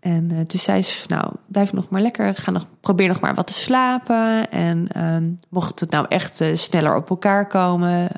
En 0.00 0.28
toen 0.28 0.60
zei 0.60 0.82
ze, 0.82 1.04
nou, 1.08 1.32
blijf 1.46 1.72
nog 1.72 1.88
maar 1.88 2.00
lekker. 2.00 2.34
Ga 2.34 2.50
nog, 2.50 2.66
probeer 2.80 3.08
nog 3.08 3.20
maar 3.20 3.34
wat 3.34 3.46
te 3.46 3.52
slapen. 3.52 4.50
En 4.50 4.88
ehm, 4.92 5.30
mocht 5.48 5.80
het 5.80 5.90
nou 5.90 6.06
echt 6.08 6.44
sneller 6.52 6.96
op 6.96 7.10
elkaar 7.10 7.46
komen 7.46 8.08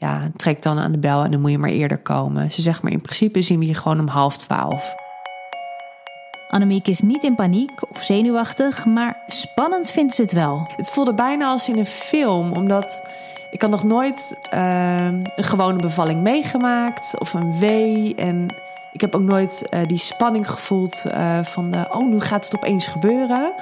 ja, 0.00 0.30
trek 0.36 0.62
dan 0.62 0.78
aan 0.78 0.92
de 0.92 0.98
bel 0.98 1.24
en 1.24 1.30
dan 1.30 1.40
moet 1.40 1.50
je 1.50 1.58
maar 1.58 1.70
eerder 1.70 1.98
komen. 1.98 2.50
Ze 2.50 2.62
zegt 2.62 2.82
maar 2.82 2.92
in 2.92 3.00
principe 3.00 3.40
zien 3.40 3.58
we 3.58 3.66
je 3.66 3.74
gewoon 3.74 4.00
om 4.00 4.06
half 4.06 4.36
twaalf. 4.36 4.94
Annemiek 6.48 6.88
is 6.88 7.00
niet 7.00 7.22
in 7.22 7.34
paniek 7.34 7.90
of 7.90 8.02
zenuwachtig, 8.02 8.86
maar 8.86 9.22
spannend 9.26 9.90
vindt 9.90 10.14
ze 10.14 10.22
het 10.22 10.32
wel. 10.32 10.66
Het 10.76 10.90
voelde 10.90 11.14
bijna 11.14 11.46
als 11.46 11.68
in 11.68 11.78
een 11.78 11.86
film, 11.86 12.52
omdat 12.52 13.02
ik 13.50 13.62
had 13.62 13.70
nog 13.70 13.84
nooit 13.84 14.38
uh, 14.54 15.04
een 15.04 15.26
gewone 15.36 15.78
bevalling 15.78 16.22
meegemaakt 16.22 17.14
of 17.18 17.32
een 17.32 17.58
wee. 17.58 18.14
En 18.14 18.54
ik 18.92 19.00
heb 19.00 19.14
ook 19.14 19.22
nooit 19.22 19.66
uh, 19.70 19.80
die 19.86 19.98
spanning 19.98 20.50
gevoeld 20.50 21.04
uh, 21.06 21.44
van, 21.44 21.74
uh, 21.74 21.84
oh, 21.88 22.08
nu 22.08 22.20
gaat 22.20 22.44
het 22.44 22.56
opeens 22.56 22.86
gebeuren. 22.86 23.52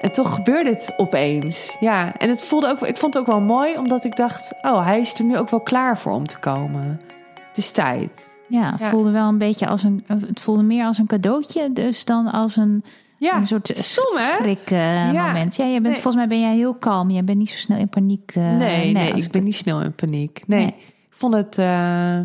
En 0.00 0.12
toch 0.12 0.34
gebeurde 0.34 0.70
het 0.70 0.94
opeens. 0.96 1.76
Ja, 1.80 2.16
en 2.16 2.28
het 2.28 2.44
voelde 2.44 2.68
ook, 2.68 2.82
ik 2.82 2.96
vond 2.96 3.14
het 3.14 3.22
ook 3.22 3.28
wel 3.28 3.40
mooi, 3.40 3.76
omdat 3.78 4.04
ik 4.04 4.16
dacht: 4.16 4.52
oh, 4.62 4.84
hij 4.84 5.00
is 5.00 5.14
er 5.14 5.24
nu 5.24 5.38
ook 5.38 5.50
wel 5.50 5.60
klaar 5.60 5.98
voor 5.98 6.12
om 6.12 6.26
te 6.26 6.38
komen. 6.38 7.00
Het 7.48 7.58
is 7.58 7.70
tijd. 7.70 8.38
Ja, 8.48 8.74
het 8.78 8.88
voelde 8.88 9.10
wel 9.10 9.28
een 9.28 9.38
beetje 9.38 9.66
als 9.66 9.82
een. 9.82 10.04
Het 10.06 10.40
voelde 10.40 10.62
meer 10.62 10.84
als 10.84 10.98
een 10.98 11.06
cadeautje, 11.06 11.72
dus 11.72 12.04
dan 12.04 12.26
als 12.26 12.56
een. 12.56 12.84
Ja, 13.18 13.36
een 13.36 13.46
soort 13.46 13.70
stom, 13.74 14.18
schrik 14.36 14.70
uh, 14.70 15.12
ja. 15.12 15.26
moment. 15.26 15.56
Ja, 15.56 15.64
je 15.64 15.80
bent, 15.80 15.94
volgens 15.94 16.16
mij 16.16 16.26
ben 16.26 16.40
jij 16.40 16.54
heel 16.54 16.74
kalm. 16.74 17.10
Je 17.10 17.22
bent 17.22 17.38
niet 17.38 17.50
zo 17.50 17.56
snel 17.56 17.78
in 17.78 17.88
paniek. 17.88 18.34
Uh, 18.36 18.56
nee, 18.56 18.92
nee, 18.92 19.12
ik 19.12 19.30
ben 19.30 19.44
niet 19.44 19.54
snel 19.54 19.80
in 19.80 19.92
paniek. 19.92 20.42
Nee, 20.46 20.60
nee. 20.60 20.74
ik 20.88 21.16
vond 21.16 21.34
het, 21.34 21.58
uh, 21.58 22.16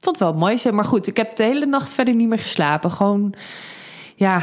vond 0.00 0.18
het 0.18 0.18
wel 0.18 0.34
mooi. 0.34 0.70
Maar 0.72 0.84
goed, 0.84 1.06
ik 1.06 1.16
heb 1.16 1.36
de 1.36 1.44
hele 1.44 1.66
nacht 1.66 1.94
verder 1.94 2.14
niet 2.14 2.28
meer 2.28 2.38
geslapen. 2.38 2.90
Gewoon, 2.90 3.34
ja, 4.16 4.42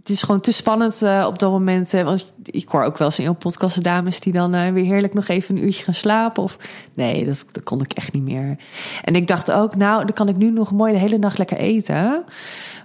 het 0.00 0.08
is 0.08 0.22
gewoon 0.22 0.40
te 0.40 0.52
spannend 0.52 1.02
uh, 1.02 1.24
op 1.26 1.38
dat 1.38 1.50
moment. 1.50 1.90
Want 1.90 2.32
ik 2.44 2.68
hoor 2.68 2.84
ook 2.84 2.98
wel 2.98 3.06
eens 3.06 3.18
in 3.18 3.26
een 3.26 3.36
podcast 3.36 3.84
dames 3.84 4.20
die 4.20 4.32
dan 4.32 4.54
uh, 4.54 4.72
weer 4.72 4.84
heerlijk 4.84 5.14
nog 5.14 5.28
even 5.28 5.56
een 5.56 5.64
uurtje 5.64 5.84
gaan 5.84 5.94
slapen. 5.94 6.42
Of 6.42 6.58
nee, 6.94 7.24
dat, 7.24 7.44
kon 7.64 7.80
ik 7.80 7.92
echt 7.92 8.12
niet 8.12 8.22
meer. 8.22 8.56
En 9.04 9.16
ik 9.16 9.26
dacht 9.26 9.52
ook, 9.52 9.76
nou, 9.76 10.04
dan 10.04 10.14
kan 10.14 10.28
ik 10.28 10.36
nu 10.36 10.50
nog 10.50 10.72
mooi 10.72 10.92
de 10.92 10.98
hele 10.98 11.18
nacht 11.18 11.38
lekker 11.38 11.56
eten. 11.56 12.24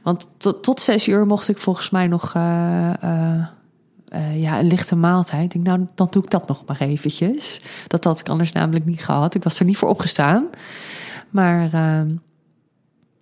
Want 0.04 0.30
tot, 0.38 0.64
tot 0.64 0.80
zes 0.80 1.08
uur 1.08 1.26
mocht 1.26 1.48
ik 1.48 1.58
volgens 1.58 1.90
mij 1.90 2.08
nog 2.08 2.34
eh, 4.16 4.42
ja, 4.42 4.60
een 4.60 4.68
lichte 4.68 4.96
maaltijd. 4.96 5.44
Ik 5.44 5.52
denk, 5.52 5.66
nou, 5.66 5.88
dan 5.96 6.08
doe 6.10 6.24
ik 6.24 6.30
dat 6.30 6.48
nog 6.48 6.64
maar 6.66 6.80
eventjes. 6.80 7.62
Dat 7.88 8.04
had 8.04 8.20
ik 8.20 8.30
anders 8.30 8.52
namelijk 8.52 8.86
niet 8.86 9.06
gehad. 9.06 9.36
Ik 9.36 9.44
was 9.44 9.60
er 9.60 9.66
niet 9.66 9.78
voor 9.78 9.90
opgestaan. 9.90 10.48
Maar 11.30 11.74
ehm, 11.74 12.16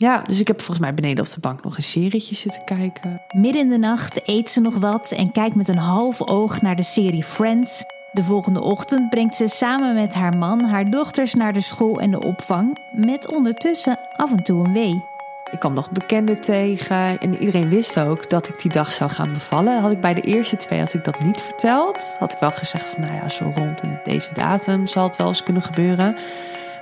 ja, 0.04 0.22
dus 0.28 0.40
ik 0.40 0.48
heb 0.48 0.58
volgens 0.58 0.80
mij 0.80 0.94
beneden 0.94 1.26
op 1.26 1.32
de 1.32 1.40
bank 1.40 1.64
nog 1.64 1.78
een 1.78 1.84
serietje 1.84 2.36
zitten 2.36 2.64
kijken. 2.64 3.22
Midden 3.36 3.62
in 3.62 3.70
de 3.70 3.78
nacht 3.78 4.22
eet 4.26 4.50
ze 4.50 4.62
nog 4.62 4.76
wat 4.78 5.12
en 5.12 5.32
kijkt 5.32 5.56
met 5.56 5.68
een 5.68 5.78
half 5.78 6.28
oog 6.28 6.62
naar 6.62 6.76
de 6.76 6.84
serie 6.84 7.24
Friends. 7.24 7.84
De 8.12 8.24
volgende 8.24 8.62
ochtend 8.62 9.10
brengt 9.10 9.36
ze 9.36 9.48
samen 9.48 9.96
met 9.96 10.14
haar 10.14 10.38
man 10.38 10.64
haar 10.64 10.90
dochters 10.90 11.34
naar 11.34 11.54
de 11.54 11.62
school 11.62 12.00
en 12.00 12.12
de 12.12 12.20
opvang, 12.20 12.78
met 12.92 13.36
ondertussen 13.36 14.00
af 14.16 14.32
en 14.32 14.44
toe 14.44 14.66
een 14.66 14.74
wee. 14.74 15.04
Ik 15.52 15.60
kwam 15.60 15.74
nog 15.74 15.92
bekenden 15.92 16.42
tegen 16.42 17.20
en 17.20 17.38
iedereen 17.40 17.70
wist 17.70 18.00
ook 18.00 18.30
dat 18.30 18.48
ik 18.48 18.62
die 18.62 18.72
dag 18.72 18.94
zou 18.94 19.10
gaan 19.10 19.34
bevallen. 19.34 19.82
Had 19.82 19.92
ik 19.92 20.02
bij 20.02 20.14
de 20.14 20.22
eerste 20.22 20.58
twee 20.58 20.80
had 20.80 20.94
ik 20.94 21.04
dat 21.04 21.24
niet 21.24 21.42
verteld. 21.42 22.16
Had 22.20 22.34
ik 22.34 22.40
wel 22.40 22.52
gezegd 22.52 22.86
van 22.90 23.02
nou 23.02 23.14
ja, 23.14 23.30
zo 23.30 23.52
rond 23.56 23.84
deze 24.04 24.34
datum 24.34 24.88
zal 24.88 25.04
het 25.04 25.16
wel 25.16 25.28
eens 25.28 25.44
kunnen 25.44 25.62
gebeuren. 25.62 26.18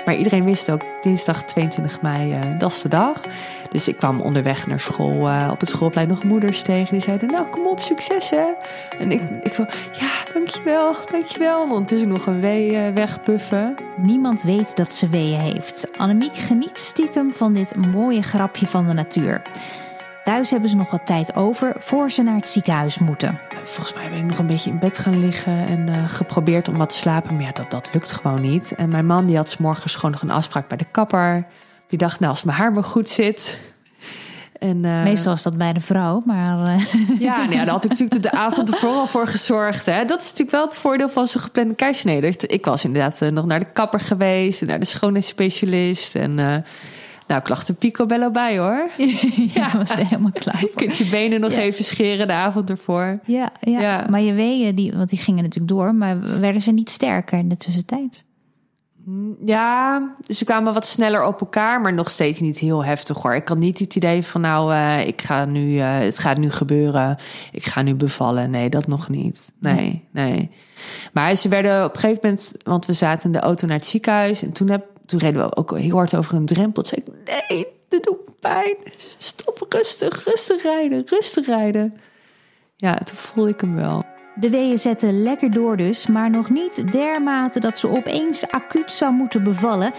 Maar 0.05 0.15
iedereen 0.15 0.43
wist 0.43 0.71
ook, 0.71 0.81
dinsdag 1.01 1.43
22 1.43 2.01
mei, 2.01 2.31
uh, 2.31 2.39
dat 2.57 2.71
is 2.71 2.81
de 2.81 2.89
dag. 2.89 3.21
Dus 3.69 3.87
ik 3.87 3.97
kwam 3.97 4.21
onderweg 4.21 4.67
naar 4.67 4.79
school, 4.79 5.29
uh, 5.29 5.49
op 5.51 5.59
het 5.59 5.69
schoolplein 5.69 6.07
nog 6.07 6.23
moeders 6.23 6.61
tegen. 6.61 6.91
Die 6.91 7.01
zeiden, 7.01 7.31
nou 7.31 7.49
kom 7.49 7.67
op, 7.67 7.79
succes 7.79 8.29
hè. 8.29 8.45
En 8.99 9.11
ik, 9.11 9.21
ik 9.43 9.53
van, 9.53 9.67
ja, 9.99 10.33
dankjewel, 10.33 10.95
dankjewel. 11.11 11.63
En 11.63 11.69
ondertussen 11.69 12.07
nog 12.07 12.25
een 12.25 12.39
wee 12.39 12.71
uh, 12.71 12.93
wegpuffen. 12.93 13.75
Niemand 13.97 14.43
weet 14.43 14.75
dat 14.75 14.93
ze 14.93 15.09
weeën 15.09 15.39
heeft. 15.39 15.87
Annemiek 15.97 16.37
geniet 16.37 16.79
stiekem 16.79 17.33
van 17.33 17.53
dit 17.53 17.75
mooie 17.75 18.21
grapje 18.21 18.67
van 18.67 18.87
de 18.87 18.93
natuur. 18.93 19.41
Thuis 20.23 20.51
hebben 20.51 20.69
ze 20.69 20.75
nog 20.75 20.91
wat 20.91 21.05
tijd 21.05 21.35
over 21.35 21.73
voor 21.77 22.11
ze 22.11 22.23
naar 22.23 22.35
het 22.35 22.49
ziekenhuis 22.49 22.99
moeten. 22.99 23.39
Volgens 23.61 23.93
mij 23.93 24.09
ben 24.09 24.19
ik 24.19 24.25
nog 24.25 24.37
een 24.37 24.45
beetje 24.45 24.69
in 24.69 24.79
bed 24.79 24.97
gaan 24.97 25.19
liggen 25.19 25.67
en 25.67 25.87
uh, 25.87 26.09
geprobeerd 26.09 26.67
om 26.67 26.77
wat 26.77 26.89
te 26.89 26.95
slapen. 26.95 27.35
Maar 27.35 27.43
ja, 27.43 27.51
dat, 27.51 27.71
dat 27.71 27.89
lukt 27.93 28.11
gewoon 28.11 28.41
niet. 28.41 28.75
En 28.75 28.89
mijn 28.89 29.05
man 29.05 29.25
die 29.25 29.35
had 29.35 29.49
s 29.49 29.57
morgens 29.57 29.95
gewoon 29.95 30.11
nog 30.11 30.21
een 30.21 30.31
afspraak 30.31 30.67
bij 30.67 30.77
de 30.77 30.85
kapper. 30.91 31.45
Die 31.87 31.97
dacht, 31.97 32.19
nou, 32.19 32.31
als 32.31 32.43
mijn 32.43 32.57
haar 32.57 32.71
maar 32.71 32.83
goed 32.83 33.09
zit. 33.09 33.59
En, 34.59 34.83
uh, 34.83 35.03
Meestal 35.03 35.33
is 35.33 35.41
dat 35.41 35.57
bij 35.57 35.73
de 35.73 35.79
vrouw, 35.79 36.21
maar... 36.25 36.69
Uh... 36.69 36.85
Ja, 37.19 37.37
nou 37.37 37.51
ja, 37.51 37.63
daar 37.63 37.73
had 37.73 37.83
ik 37.83 37.89
natuurlijk 37.89 38.21
de 38.21 38.31
avond 38.31 38.69
ervoor 38.69 38.93
al 38.93 39.07
voor 39.07 39.27
gezorgd. 39.27 39.85
Hè. 39.85 40.05
Dat 40.05 40.19
is 40.19 40.25
natuurlijk 40.25 40.51
wel 40.51 40.65
het 40.65 40.75
voordeel 40.75 41.09
van 41.09 41.27
zo'n 41.27 41.41
geplande 41.41 41.75
keisnede. 41.75 42.33
Ik 42.47 42.65
was 42.65 42.83
inderdaad 42.83 43.31
nog 43.31 43.45
naar 43.45 43.59
de 43.59 43.71
kapper 43.73 43.99
geweest, 43.99 44.65
naar 44.65 44.79
de 44.79 44.85
schoonheidsspecialist. 44.85 46.15
En 46.15 46.63
nou, 47.31 47.43
ik 47.43 47.49
lag 47.49 47.65
de 47.65 47.73
picobello 47.73 48.31
bij 48.31 48.57
hoor. 48.57 48.89
ja, 49.53 49.77
was 49.77 49.89
er 49.89 49.97
helemaal 49.97 50.31
klaar 50.31 50.57
voor. 50.59 50.69
Je 50.69 50.75
kunt 50.75 50.97
je 50.97 51.05
benen 51.05 51.39
nog 51.39 51.51
even 51.51 51.83
scheren 51.83 52.27
de 52.27 52.33
avond 52.33 52.69
ervoor. 52.69 53.19
Ja, 53.25 53.51
ja. 53.61 53.79
ja. 53.79 54.05
maar 54.09 54.21
je 54.21 54.33
weeën, 54.33 54.75
die, 54.75 54.93
want 54.93 55.09
die 55.09 55.19
gingen 55.19 55.43
natuurlijk 55.43 55.73
door, 55.73 55.95
maar 55.95 56.39
werden 56.39 56.61
ze 56.61 56.71
niet 56.71 56.89
sterker 56.89 57.39
in 57.39 57.49
de 57.49 57.57
tussentijd? 57.57 58.25
Ja, 59.45 60.01
ze 60.21 60.45
kwamen 60.45 60.73
wat 60.73 60.85
sneller 60.85 61.25
op 61.25 61.39
elkaar, 61.39 61.81
maar 61.81 61.93
nog 61.93 62.09
steeds 62.09 62.39
niet 62.39 62.57
heel 62.57 62.85
heftig 62.85 63.21
hoor. 63.21 63.35
Ik 63.35 63.47
had 63.47 63.57
niet 63.57 63.79
het 63.79 63.95
idee 63.95 64.23
van 64.23 64.41
nou, 64.41 64.73
uh, 64.73 65.07
ik 65.07 65.21
ga 65.21 65.45
nu, 65.45 65.73
uh, 65.73 65.97
het 65.97 66.19
gaat 66.19 66.37
nu 66.37 66.49
gebeuren. 66.49 67.17
Ik 67.51 67.65
ga 67.65 67.81
nu 67.81 67.95
bevallen. 67.95 68.49
Nee, 68.49 68.69
dat 68.69 68.87
nog 68.87 69.09
niet. 69.09 69.53
Nee, 69.59 70.07
nee. 70.11 70.49
Maar 71.13 71.35
ze 71.35 71.49
werden 71.49 71.85
op 71.85 71.93
een 71.93 71.99
gegeven 71.99 72.19
moment, 72.23 72.55
want 72.63 72.85
we 72.85 72.93
zaten 72.93 73.25
in 73.25 73.31
de 73.31 73.39
auto 73.39 73.67
naar 73.67 73.77
het 73.77 73.85
ziekenhuis 73.85 74.43
en 74.43 74.51
toen 74.51 74.69
heb 74.69 74.85
toen 75.11 75.19
reden 75.19 75.47
we 75.47 75.55
ook 75.55 75.77
heel 75.77 75.95
hard 75.95 76.15
over 76.15 76.33
een 76.33 76.45
drempel. 76.45 76.83
Toen 76.83 76.99
zei 76.99 77.01
ik, 77.05 77.49
nee, 77.49 77.67
dit 77.87 78.03
doet 78.03 78.39
pijn. 78.39 78.75
Stop, 79.17 79.65
rustig, 79.69 80.23
rustig 80.23 80.63
rijden, 80.63 81.03
rustig 81.05 81.45
rijden. 81.45 81.97
Ja, 82.75 82.93
toen 82.93 83.17
voelde 83.17 83.51
ik 83.51 83.61
hem 83.61 83.75
wel. 83.75 84.03
De 84.35 84.49
weeën 84.49 84.79
zetten 84.79 85.23
lekker 85.23 85.51
door 85.51 85.77
dus, 85.77 86.07
maar 86.07 86.29
nog 86.29 86.49
niet 86.49 86.91
dermate 86.91 87.59
dat 87.59 87.79
ze 87.79 87.89
opeens 87.89 88.47
acuut 88.47 88.91
zou 88.91 89.13
moeten 89.13 89.43
bevallen. 89.43 89.93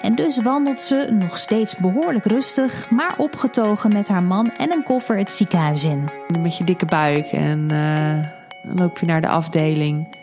En 0.00 0.14
dus 0.14 0.42
wandelt 0.42 0.80
ze 0.80 1.08
nog 1.12 1.38
steeds 1.38 1.76
behoorlijk 1.76 2.24
rustig, 2.24 2.90
maar 2.90 3.14
opgetogen 3.18 3.92
met 3.92 4.08
haar 4.08 4.22
man 4.22 4.52
en 4.52 4.72
een 4.72 4.82
koffer 4.82 5.18
het 5.18 5.32
ziekenhuis 5.32 5.84
in. 5.84 6.04
Met 6.42 6.56
je 6.56 6.64
dikke 6.64 6.86
buik 6.86 7.26
en 7.26 7.58
uh, 7.72 8.24
dan 8.62 8.78
loop 8.78 8.98
je 8.98 9.06
naar 9.06 9.20
de 9.20 9.28
afdeling. 9.28 10.16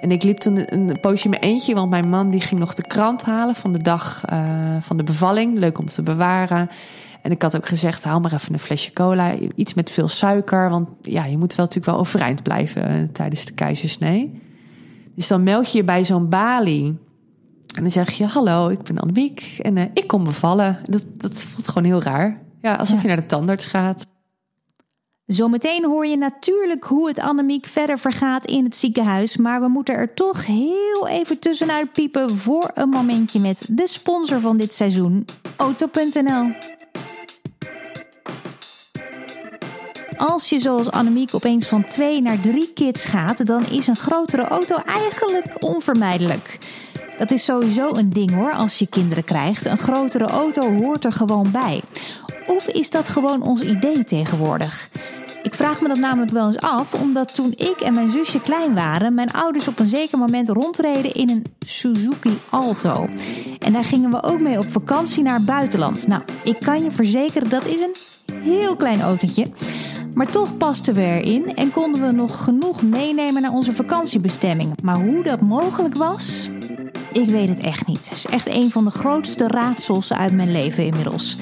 En 0.00 0.10
ik 0.10 0.22
liep 0.22 0.38
toen 0.38 0.74
een 0.74 1.00
poosje 1.00 1.24
in 1.24 1.30
mijn 1.30 1.42
eentje, 1.42 1.74
want 1.74 1.90
mijn 1.90 2.08
man 2.08 2.30
die 2.30 2.40
ging 2.40 2.60
nog 2.60 2.74
de 2.74 2.86
krant 2.86 3.22
halen 3.22 3.54
van 3.54 3.72
de 3.72 3.82
dag 3.82 4.22
uh, 4.32 4.76
van 4.80 4.96
de 4.96 5.02
bevalling. 5.02 5.58
Leuk 5.58 5.78
om 5.78 5.86
te 5.86 6.02
bewaren. 6.02 6.68
En 7.22 7.30
ik 7.30 7.42
had 7.42 7.56
ook 7.56 7.68
gezegd, 7.68 8.04
haal 8.04 8.20
maar 8.20 8.32
even 8.32 8.52
een 8.52 8.58
flesje 8.58 8.92
cola. 8.92 9.34
Iets 9.54 9.74
met 9.74 9.90
veel 9.90 10.08
suiker, 10.08 10.70
want 10.70 10.88
ja, 11.02 11.24
je 11.24 11.38
moet 11.38 11.54
wel 11.54 11.66
natuurlijk 11.66 11.92
wel 11.92 12.00
overeind 12.04 12.42
blijven 12.42 12.90
uh, 12.90 13.08
tijdens 13.08 13.44
de 13.44 13.52
keizersnee. 13.52 14.42
Dus 15.14 15.28
dan 15.28 15.42
meld 15.42 15.72
je 15.72 15.78
je 15.78 15.84
bij 15.84 16.04
zo'n 16.04 16.28
balie. 16.28 16.84
En 17.74 17.82
dan 17.82 17.90
zeg 17.90 18.10
je, 18.10 18.26
hallo, 18.26 18.68
ik 18.68 18.82
ben 18.82 18.98
Annemiek 18.98 19.58
en 19.62 19.76
uh, 19.76 19.84
ik 19.92 20.06
kom 20.06 20.24
bevallen. 20.24 20.78
Dat, 20.84 21.04
dat 21.16 21.42
voelt 21.42 21.68
gewoon 21.68 21.88
heel 21.88 22.02
raar. 22.02 22.40
Ja, 22.60 22.74
alsof 22.74 22.96
ja. 22.96 23.02
je 23.02 23.08
naar 23.08 23.16
de 23.16 23.26
tandarts 23.26 23.66
gaat. 23.66 24.06
Zometeen 25.28 25.84
hoor 25.84 26.06
je 26.06 26.16
natuurlijk 26.16 26.84
hoe 26.84 27.08
het 27.08 27.18
Annemiek 27.18 27.66
verder 27.66 27.98
vergaat 27.98 28.46
in 28.46 28.64
het 28.64 28.76
ziekenhuis. 28.76 29.36
Maar 29.36 29.60
we 29.60 29.68
moeten 29.68 29.94
er 29.94 30.14
toch 30.14 30.46
heel 30.46 31.08
even 31.08 31.38
tussenuit 31.38 31.92
piepen 31.92 32.30
voor 32.38 32.70
een 32.74 32.88
momentje 32.88 33.40
met 33.40 33.66
de 33.68 33.86
sponsor 33.86 34.40
van 34.40 34.56
dit 34.56 34.74
seizoen, 34.74 35.26
Auto.nl. 35.56 36.52
Als 40.16 40.48
je 40.48 40.58
zoals 40.58 40.90
Annemiek 40.90 41.34
opeens 41.34 41.68
van 41.68 41.84
twee 41.84 42.20
naar 42.20 42.40
drie 42.40 42.72
kids 42.72 43.04
gaat, 43.04 43.46
dan 43.46 43.66
is 43.70 43.86
een 43.86 43.96
grotere 43.96 44.42
auto 44.42 44.76
eigenlijk 44.76 45.46
onvermijdelijk. 45.58 46.58
Dat 47.18 47.30
is 47.30 47.44
sowieso 47.44 47.90
een 47.92 48.10
ding 48.10 48.34
hoor, 48.34 48.52
als 48.52 48.78
je 48.78 48.86
kinderen 48.86 49.24
krijgt. 49.24 49.64
Een 49.64 49.78
grotere 49.78 50.26
auto 50.26 50.76
hoort 50.76 51.04
er 51.04 51.12
gewoon 51.12 51.50
bij. 51.50 51.80
Of 52.48 52.66
is 52.66 52.90
dat 52.90 53.08
gewoon 53.08 53.42
ons 53.42 53.62
idee 53.62 54.04
tegenwoordig? 54.04 54.90
Ik 55.42 55.54
vraag 55.54 55.80
me 55.80 55.88
dat 55.88 55.98
namelijk 55.98 56.30
wel 56.30 56.46
eens 56.46 56.58
af, 56.60 56.94
omdat 56.94 57.34
toen 57.34 57.52
ik 57.56 57.80
en 57.80 57.92
mijn 57.92 58.08
zusje 58.08 58.40
klein 58.40 58.74
waren, 58.74 59.14
mijn 59.14 59.32
ouders 59.32 59.68
op 59.68 59.78
een 59.78 59.88
zeker 59.88 60.18
moment 60.18 60.48
rondreden 60.48 61.14
in 61.14 61.30
een 61.30 61.44
Suzuki 61.58 62.38
Alto. 62.50 63.06
En 63.58 63.72
daar 63.72 63.84
gingen 63.84 64.10
we 64.10 64.22
ook 64.22 64.40
mee 64.40 64.58
op 64.58 64.70
vakantie 64.70 65.22
naar 65.22 65.42
buitenland. 65.42 66.06
Nou, 66.06 66.22
ik 66.42 66.60
kan 66.60 66.84
je 66.84 66.90
verzekeren, 66.90 67.48
dat 67.48 67.64
is 67.64 67.80
een 67.80 67.94
heel 68.42 68.76
klein 68.76 69.00
autootje. 69.00 69.46
Maar 70.14 70.30
toch 70.30 70.56
pasten 70.56 70.94
we 70.94 71.00
erin 71.00 71.56
en 71.56 71.70
konden 71.70 72.06
we 72.06 72.12
nog 72.12 72.44
genoeg 72.44 72.82
meenemen 72.82 73.42
naar 73.42 73.52
onze 73.52 73.72
vakantiebestemming. 73.72 74.72
Maar 74.82 75.00
hoe 75.00 75.22
dat 75.22 75.40
mogelijk 75.40 75.96
was, 75.96 76.48
ik 77.12 77.24
weet 77.24 77.48
het 77.48 77.60
echt 77.60 77.86
niet. 77.86 78.08
Het 78.08 78.18
is 78.18 78.26
echt 78.26 78.48
een 78.48 78.70
van 78.70 78.84
de 78.84 78.90
grootste 78.90 79.46
raadsels 79.46 80.12
uit 80.12 80.32
mijn 80.32 80.52
leven 80.52 80.84
inmiddels. 80.84 81.36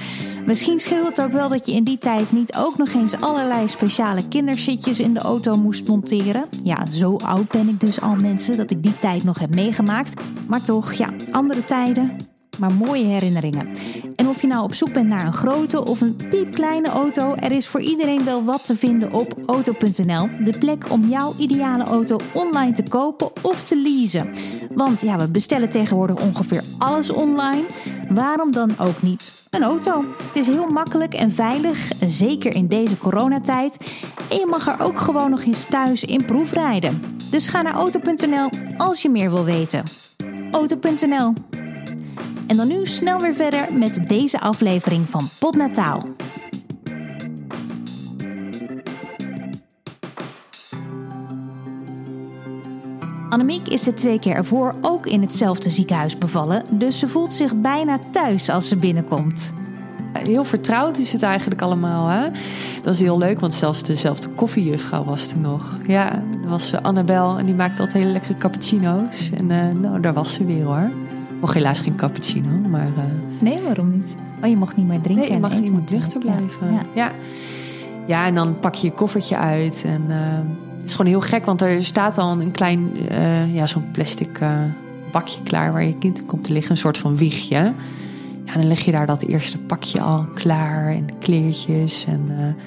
Misschien 0.47 0.81
scheelt 0.81 1.07
het 1.07 1.21
ook 1.21 1.33
wel 1.33 1.49
dat 1.49 1.67
je 1.67 1.73
in 1.73 1.85
die 1.85 1.99
tijd 1.99 2.33
niet 2.33 2.57
ook 2.57 2.77
nog 2.77 2.93
eens 2.93 3.21
allerlei 3.21 3.69
speciale 3.69 4.29
kinderzitjes 4.29 5.01
in 5.01 5.15
de 5.15 5.21
auto 5.21 5.57
moest 5.57 5.89
monteren. 5.89 6.45
Ja, 6.65 6.87
zo 6.93 7.17
oud 7.17 7.51
ben 7.51 7.69
ik 7.69 7.81
dus 7.81 8.01
al 8.01 8.15
mensen 8.15 8.57
dat 8.57 8.71
ik 8.71 8.83
die 8.83 8.99
tijd 8.99 9.25
nog 9.25 9.39
heb 9.39 9.55
meegemaakt. 9.55 10.23
Maar 10.49 10.63
toch, 10.63 10.93
ja, 10.93 11.09
andere 11.31 11.65
tijden, 11.65 12.17
maar 12.59 12.73
mooie 12.73 13.05
herinneringen. 13.05 13.69
En 14.17 14.29
of 14.29 14.41
je 14.41 14.47
nou 14.47 14.63
op 14.63 14.75
zoek 14.75 14.93
bent 14.93 15.09
naar 15.09 15.27
een 15.27 15.33
grote 15.33 15.85
of 15.85 16.01
een 16.01 16.17
piepkleine 16.31 16.89
auto, 16.89 17.35
er 17.35 17.53
is 17.53 17.69
voor 17.69 17.81
iedereen 17.81 18.25
wel 18.25 18.45
wat 18.45 18.67
te 18.67 18.77
vinden 18.77 19.13
op 19.13 19.35
auto.nl. 19.47 20.29
De 20.45 20.55
plek 20.59 20.91
om 20.91 21.09
jouw 21.09 21.35
ideale 21.39 21.85
auto 21.85 22.17
online 22.35 22.73
te 22.73 22.83
kopen 22.83 23.31
of 23.43 23.63
te 23.63 23.81
leasen. 23.81 24.29
Want 24.75 25.01
ja, 25.01 25.17
we 25.17 25.31
bestellen 25.31 25.69
tegenwoordig 25.69 26.21
ongeveer 26.21 26.63
alles 26.79 27.11
online. 27.11 27.65
Waarom 28.09 28.53
dan 28.53 28.71
ook 28.79 29.03
niet 29.03 29.45
een 29.51 29.63
auto? 29.63 30.05
Het 30.27 30.37
is 30.37 30.47
heel 30.47 30.69
makkelijk 30.69 31.15
en 31.15 31.33
veilig, 31.33 31.91
zeker 32.07 32.55
in 32.55 32.67
deze 32.67 32.99
coronatijd. 32.99 33.77
En 34.31 34.39
je 34.39 34.47
mag 34.47 34.69
er 34.69 34.85
ook 34.85 34.99
gewoon 34.99 35.31
nog 35.31 35.45
eens 35.45 35.65
thuis 35.65 36.05
in 36.05 36.25
proefrijden. 36.25 37.03
Dus 37.31 37.49
ga 37.49 37.63
naar 37.63 37.75
auto.nl 37.75 38.49
als 38.77 39.03
je 39.03 39.11
meer 39.11 39.31
wil 39.31 39.45
weten. 39.45 39.83
Auto.nl 40.51 41.33
en 42.47 42.57
dan 42.57 42.69
nu 42.69 42.87
snel 42.87 43.21
weer 43.21 43.35
verder 43.35 43.67
met 43.73 44.09
deze 44.09 44.41
aflevering 44.41 45.07
van 45.09 45.29
Podnataal. 45.39 46.03
Annemiek 53.29 53.69
is 53.69 53.83
de 53.83 53.95
twee 53.95 54.19
keer 54.19 54.35
ervoor 54.35 54.75
ook 54.81 55.07
in 55.07 55.21
hetzelfde 55.21 55.71
ziekenhuis 55.71 56.19
bevallen, 56.19 56.65
dus 56.71 56.99
ze 56.99 57.09
voelt 57.09 57.35
zich 57.35 57.55
bijna 57.55 57.99
thuis 58.11 58.51
als 58.51 58.69
ze 58.69 58.77
binnenkomt. 58.77 59.51
Heel 60.13 60.45
vertrouwd 60.45 60.99
is 60.99 61.13
het 61.13 61.23
eigenlijk 61.23 61.63
allemaal. 61.63 62.09
Hè? 62.09 62.29
Dat 62.83 62.95
is 62.95 63.01
heel 63.01 63.19
leuk, 63.19 63.41
want 63.41 63.55
zelfs 63.55 63.83
dezelfde 63.83 64.29
koffiejuffrouw 64.29 65.05
was 65.05 65.33
er 65.33 65.39
nog. 65.39 65.79
Ja, 65.87 66.23
dat 66.41 66.51
was 66.51 66.75
Annabel 66.83 67.39
en 67.39 67.47
die 67.47 67.55
maakte 67.55 67.83
altijd 67.83 68.03
hele 68.03 68.13
lekkere 68.13 68.35
cappuccino's. 68.35 69.31
En 69.35 69.51
uh, 69.51 69.81
nou, 69.81 70.01
daar 70.01 70.15
was 70.15 70.33
ze 70.33 70.45
weer 70.45 70.65
hoor 70.65 70.91
mocht 71.41 71.55
helaas 71.55 71.81
geen 71.81 71.97
cappuccino, 71.97 72.69
maar... 72.69 72.87
Uh... 72.87 73.41
Nee, 73.41 73.63
waarom 73.63 73.91
niet? 73.91 74.17
Oh, 74.43 74.49
je 74.49 74.57
mocht 74.57 74.77
niet 74.77 74.87
meer 74.87 75.01
drinken 75.01 75.25
Nee, 75.25 75.35
je 75.35 75.41
mag 75.41 75.61
niet 75.61 75.73
meer 75.73 75.83
nuchter 75.91 76.21
blijven. 76.21 76.73
Ja, 76.73 76.83
ja. 76.95 77.13
ja. 78.07 78.27
en 78.27 78.35
dan 78.35 78.59
pak 78.59 78.75
je 78.75 78.87
je 78.87 78.93
koffertje 78.93 79.37
uit 79.37 79.85
en... 79.87 80.05
Uh, 80.09 80.66
is 80.89 80.95
gewoon 80.95 81.11
heel 81.11 81.21
gek, 81.21 81.45
want 81.45 81.63
er 81.63 81.85
staat 81.85 82.19
al 82.19 82.41
een 82.41 82.51
klein, 82.51 82.91
uh, 83.13 83.55
ja, 83.55 83.67
zo'n 83.67 83.91
plastic 83.91 84.41
uh, 84.41 84.63
bakje 85.13 85.43
klaar 85.43 85.73
waar 85.73 85.85
je 85.85 85.99
kind 85.99 86.19
in 86.19 86.27
komt 86.27 86.45
te 86.45 86.53
liggen, 86.53 86.71
een 86.71 86.79
soort 86.79 86.99
van 86.99 87.17
wiegje. 87.17 87.75
Ja, 88.45 88.53
dan 88.53 88.67
leg 88.67 88.81
je 88.81 88.93
daar 88.93 89.07
dat 89.07 89.23
eerste 89.23 89.59
pakje 89.59 90.01
al 90.01 90.27
klaar 90.35 90.89
en 90.89 91.19
kleertjes. 91.19 92.05
En 92.05 92.27
uh, 92.31 92.63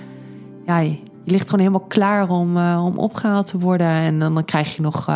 ja, 0.65 0.79
je, 0.79 0.99
ligt 1.25 1.49
gewoon 1.49 1.65
helemaal 1.65 1.87
klaar 1.87 2.29
om, 2.29 2.57
om 2.57 2.97
opgehaald 2.97 3.47
te 3.47 3.59
worden. 3.59 3.87
En 3.87 4.19
dan, 4.19 4.33
dan 4.33 4.45
krijg 4.45 4.75
je 4.75 4.81
nog 4.81 5.09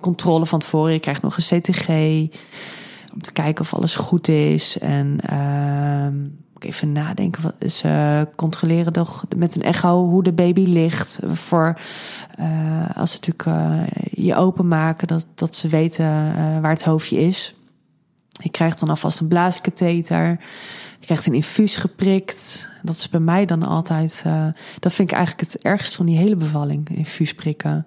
controle 0.00 0.46
van 0.46 0.58
tevoren. 0.58 0.92
Je 0.92 0.98
krijgt 0.98 1.22
nog 1.22 1.36
een 1.36 1.60
CTG 1.60 1.88
om 3.14 3.20
te 3.20 3.32
kijken 3.32 3.64
of 3.64 3.74
alles 3.74 3.96
goed 3.96 4.28
is. 4.28 4.78
En 4.78 5.18
even 6.64 6.92
nadenken. 6.92 7.54
Ze 7.70 8.28
controleren 8.36 8.92
toch 8.92 9.24
met 9.36 9.56
een 9.56 9.62
echo 9.62 10.08
hoe 10.08 10.22
de 10.22 10.32
baby 10.32 10.62
ligt. 10.62 11.20
Voor 11.32 11.78
uh, 12.40 12.96
als 12.96 13.10
ze 13.10 13.18
natuurlijk 13.20 13.46
uh, 13.46 13.82
je 14.10 14.36
openmaken, 14.36 15.06
dat, 15.06 15.26
dat 15.34 15.56
ze 15.56 15.68
weten 15.68 16.06
waar 16.60 16.70
het 16.70 16.82
hoofdje 16.82 17.20
is. 17.20 17.54
Je 18.28 18.50
krijgt 18.50 18.78
dan 18.78 18.88
alvast 18.88 19.20
een 19.20 19.28
blaaskatheter. 19.28 20.28
Je 20.98 21.06
krijgt 21.06 21.26
een 21.26 21.34
infuus 21.34 21.76
geprikt. 21.76 22.70
Dat 22.82 22.96
is 22.96 23.08
bij 23.08 23.20
mij 23.20 23.46
dan 23.46 23.62
altijd. 23.62 24.22
dat 24.78 24.92
vind 24.92 25.10
ik 25.10 25.16
eigenlijk 25.16 25.52
het 25.52 25.62
ergste 25.62 25.96
van 25.96 26.06
die 26.06 26.16
hele 26.16 26.36
bevalling: 26.36 26.88
infuus 26.88 27.34
prikken. 27.34 27.86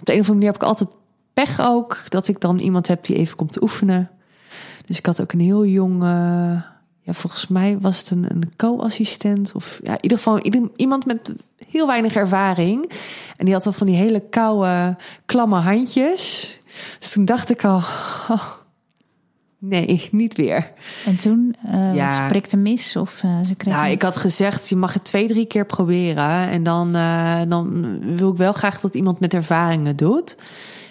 Op 0.00 0.06
de 0.06 0.12
een 0.12 0.20
of 0.20 0.28
andere 0.28 0.32
manier 0.32 0.46
heb 0.46 0.62
ik 0.62 0.68
altijd 0.68 0.88
pech 1.32 1.60
ook 1.60 2.04
dat 2.08 2.28
ik 2.28 2.40
dan 2.40 2.58
iemand 2.58 2.86
heb 2.86 3.04
die 3.04 3.16
even 3.16 3.36
komt 3.36 3.62
oefenen. 3.62 4.10
Dus 4.86 4.98
ik 4.98 5.06
had 5.06 5.20
ook 5.20 5.32
een 5.32 5.40
heel 5.40 5.66
jong 5.66 6.02
ja, 7.08 7.14
volgens 7.14 7.46
mij 7.46 7.78
was 7.80 7.98
het 7.98 8.10
een, 8.10 8.26
een 8.28 8.52
co-assistent. 8.56 9.52
Of 9.54 9.80
ja, 9.82 9.92
in 9.92 10.02
ieder 10.02 10.18
geval 10.18 10.40
iemand 10.76 11.06
met 11.06 11.34
heel 11.68 11.86
weinig 11.86 12.14
ervaring. 12.14 12.92
En 13.36 13.44
die 13.44 13.54
had 13.54 13.66
al 13.66 13.72
van 13.72 13.86
die 13.86 13.96
hele 13.96 14.20
koude, 14.30 14.96
klamme 15.26 15.56
handjes. 15.56 16.58
Dus 16.98 17.10
toen 17.10 17.24
dacht 17.24 17.50
ik 17.50 17.64
al. 17.64 17.76
Oh, 18.28 18.44
nee, 19.58 20.08
niet 20.12 20.36
weer. 20.36 20.72
En 21.06 21.16
toen 21.16 21.56
uh, 21.66 21.94
ja. 21.94 22.26
sprikte 22.26 22.56
mis 22.56 22.96
of 22.96 23.22
uh, 23.22 23.38
ze 23.46 23.54
kreeg. 23.54 23.74
Ja, 23.74 23.86
ik 23.86 24.02
had 24.02 24.16
gezegd: 24.16 24.68
je 24.68 24.76
mag 24.76 24.92
het 24.92 25.04
twee, 25.04 25.26
drie 25.26 25.46
keer 25.46 25.66
proberen. 25.66 26.48
En 26.48 26.62
dan, 26.62 26.96
uh, 26.96 27.40
dan 27.48 27.98
wil 28.16 28.30
ik 28.30 28.36
wel 28.36 28.52
graag 28.52 28.80
dat 28.80 28.94
iemand 28.94 29.20
met 29.20 29.34
ervaring 29.34 29.86
het 29.86 29.98
doet. 29.98 30.38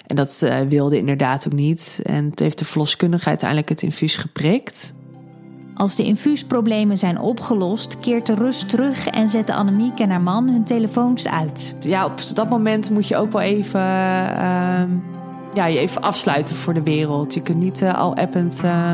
En 0.06 0.15
dat 0.15 0.47
wilde 0.67 0.97
inderdaad 0.97 1.47
ook 1.47 1.53
niet. 1.53 1.99
En 2.03 2.25
het 2.30 2.39
heeft 2.39 2.58
de 2.58 2.65
verloskundige 2.65 3.27
uiteindelijk 3.30 3.69
het 3.69 3.82
infuus 3.82 4.17
geprikt. 4.17 4.95
Als 5.78 5.96
de 5.96 6.04
infuusproblemen 6.04 6.98
zijn 6.98 7.20
opgelost, 7.20 8.00
keert 8.00 8.26
de 8.26 8.34
rust 8.34 8.70
terug 8.70 9.08
en 9.08 9.30
zetten 9.30 9.56
Annemiek 9.56 10.00
en 10.00 10.10
haar 10.10 10.22
man 10.22 10.48
hun 10.48 10.63
telefoons 10.63 11.28
uit. 11.28 11.76
Ja, 11.80 12.06
op 12.06 12.36
dat 12.36 12.50
moment 12.50 12.90
moet 12.90 13.08
je 13.08 13.18
ook 13.18 13.32
wel 13.32 13.42
even, 13.42 13.80
uh, 13.80 14.82
ja, 15.54 15.66
je 15.66 15.80
even 15.80 16.02
afsluiten 16.02 16.56
voor 16.56 16.74
de 16.74 16.84
wereld. 16.84 17.34
Je 17.34 17.42
kunt 17.42 17.60
niet 17.60 17.82
uh, 17.82 17.94
al 17.94 18.16
append 18.16 18.62
uh, 18.66 18.94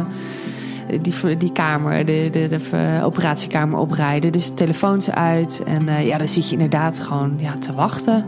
die, 1.02 1.38
die 1.38 1.52
kamer, 1.52 2.06
de, 2.06 2.30
de, 2.32 2.48
de, 2.48 3.02
operatiekamer 3.04 3.80
oprijden. 3.80 4.32
Dus 4.32 4.54
telefoons 4.54 5.12
uit. 5.12 5.64
En 5.66 5.90
eh, 5.90 6.08
ja, 6.08 6.18
dan 6.18 6.28
zit 6.28 6.46
je 6.46 6.54
inderdaad 6.54 7.00
gewoon 7.00 7.34
ja, 7.38 7.58
te 7.58 7.74
wachten. 7.74 8.26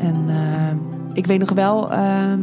En 0.00 0.28
ik 1.12 1.26
weet 1.26 1.38
nog 1.38 1.52
wel 1.52 1.92
ehm, 1.92 2.40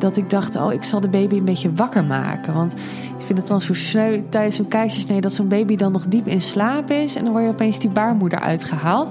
dat 0.00 0.16
ik 0.16 0.30
dacht, 0.30 0.56
oh, 0.56 0.72
ik 0.72 0.84
zal 0.84 1.00
de 1.00 1.08
baby 1.08 1.36
een 1.36 1.44
beetje 1.44 1.72
wakker 1.72 2.04
maken. 2.04 2.54
Want 2.54 2.72
ik 3.18 3.24
vind 3.24 3.38
het 3.38 3.46
dan 3.46 3.60
zo 3.60 3.74
sneu 3.74 4.22
tijdens 4.28 4.56
zo'n 4.56 4.68
keizersnee 4.68 5.20
dat 5.20 5.32
zo'n 5.32 5.48
baby 5.48 5.76
dan 5.76 5.92
nog 5.92 6.06
diep 6.06 6.26
in 6.26 6.40
slaap 6.40 6.90
is. 6.90 7.14
En 7.14 7.24
dan 7.24 7.32
word 7.32 7.44
je 7.44 7.50
opeens 7.50 7.78
die 7.78 7.90
baarmoeder 7.90 8.40
uitgehaald. 8.40 9.10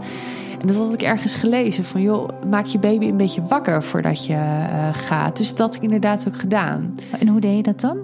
En 0.59 0.67
dat 0.67 0.75
had 0.75 0.93
ik 0.93 1.01
ergens 1.01 1.35
gelezen 1.35 1.83
van, 1.83 2.01
joh, 2.01 2.29
maak 2.49 2.65
je 2.65 2.79
baby 2.79 3.07
een 3.07 3.17
beetje 3.17 3.41
wakker 3.41 3.83
voordat 3.83 4.25
je 4.25 4.33
uh, 4.33 4.87
gaat. 4.91 5.37
Dus 5.37 5.55
dat 5.55 5.75
ik 5.75 5.81
inderdaad 5.81 6.27
ook 6.27 6.39
gedaan. 6.39 6.95
En 7.19 7.27
hoe 7.27 7.41
deed 7.41 7.55
je 7.55 7.63
dat 7.63 7.81
dan? 7.81 7.97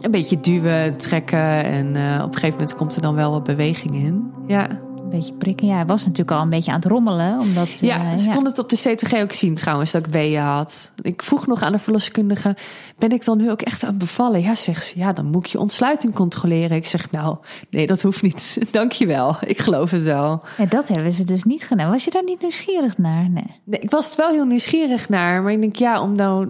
Een 0.00 0.10
beetje 0.10 0.40
duwen, 0.40 0.96
trekken 0.96 1.64
en 1.64 1.94
uh, 1.94 2.14
op 2.16 2.26
een 2.26 2.34
gegeven 2.34 2.50
moment 2.50 2.76
komt 2.76 2.96
er 2.96 3.02
dan 3.02 3.14
wel 3.14 3.30
wat 3.30 3.44
beweging 3.44 3.94
in. 3.94 4.32
Ja 4.46 4.66
beetje 5.10 5.32
prikken. 5.32 5.66
Ja, 5.66 5.74
hij 5.74 5.86
was 5.86 6.00
natuurlijk 6.00 6.30
al 6.30 6.42
een 6.42 6.50
beetje 6.50 6.70
aan 6.70 6.80
het 6.80 6.90
rommelen. 6.90 7.38
Omdat, 7.38 7.78
ja, 7.80 8.12
uh, 8.12 8.18
ze 8.18 8.30
kon 8.30 8.44
het 8.44 8.58
op 8.58 8.68
de 8.68 8.76
CTG 8.76 9.14
ook 9.22 9.32
zien 9.32 9.54
trouwens 9.54 9.90
dat 9.90 10.06
ik 10.06 10.12
weeën 10.12 10.42
had. 10.42 10.92
Ik 11.02 11.22
vroeg 11.22 11.46
nog 11.46 11.62
aan 11.62 11.72
de 11.72 11.78
verloskundige, 11.78 12.56
ben 12.98 13.10
ik 13.10 13.24
dan 13.24 13.38
nu 13.38 13.50
ook 13.50 13.62
echt 13.62 13.82
aan 13.82 13.88
het 13.88 13.98
bevallen? 13.98 14.40
Ja, 14.40 14.54
zegt 14.54 14.86
ze, 14.86 14.98
ja, 14.98 15.12
dan 15.12 15.26
moet 15.26 15.46
ik 15.46 15.52
je 15.52 15.58
ontsluiting 15.58 16.14
controleren. 16.14 16.76
Ik 16.76 16.86
zeg, 16.86 17.10
nou, 17.10 17.36
nee, 17.70 17.86
dat 17.86 18.02
hoeft 18.02 18.22
niet. 18.22 18.58
Dank 18.70 18.92
je 18.92 19.06
wel, 19.06 19.36
ik 19.40 19.58
geloof 19.58 19.90
het 19.90 20.02
wel. 20.02 20.42
Ja, 20.56 20.66
dat 20.66 20.88
hebben 20.88 21.12
ze 21.12 21.24
dus 21.24 21.44
niet 21.44 21.66
gedaan. 21.66 21.90
Was 21.90 22.04
je 22.04 22.10
daar 22.10 22.24
niet 22.24 22.40
nieuwsgierig 22.40 22.98
naar? 22.98 23.30
Nee. 23.30 23.60
nee 23.64 23.80
ik 23.80 23.90
was 23.90 24.06
het 24.06 24.16
wel 24.16 24.30
heel 24.30 24.46
nieuwsgierig 24.46 25.08
naar. 25.08 25.42
Maar 25.42 25.52
ik 25.52 25.60
denk, 25.60 25.76
ja, 25.76 26.00
om 26.00 26.14
nou, 26.14 26.48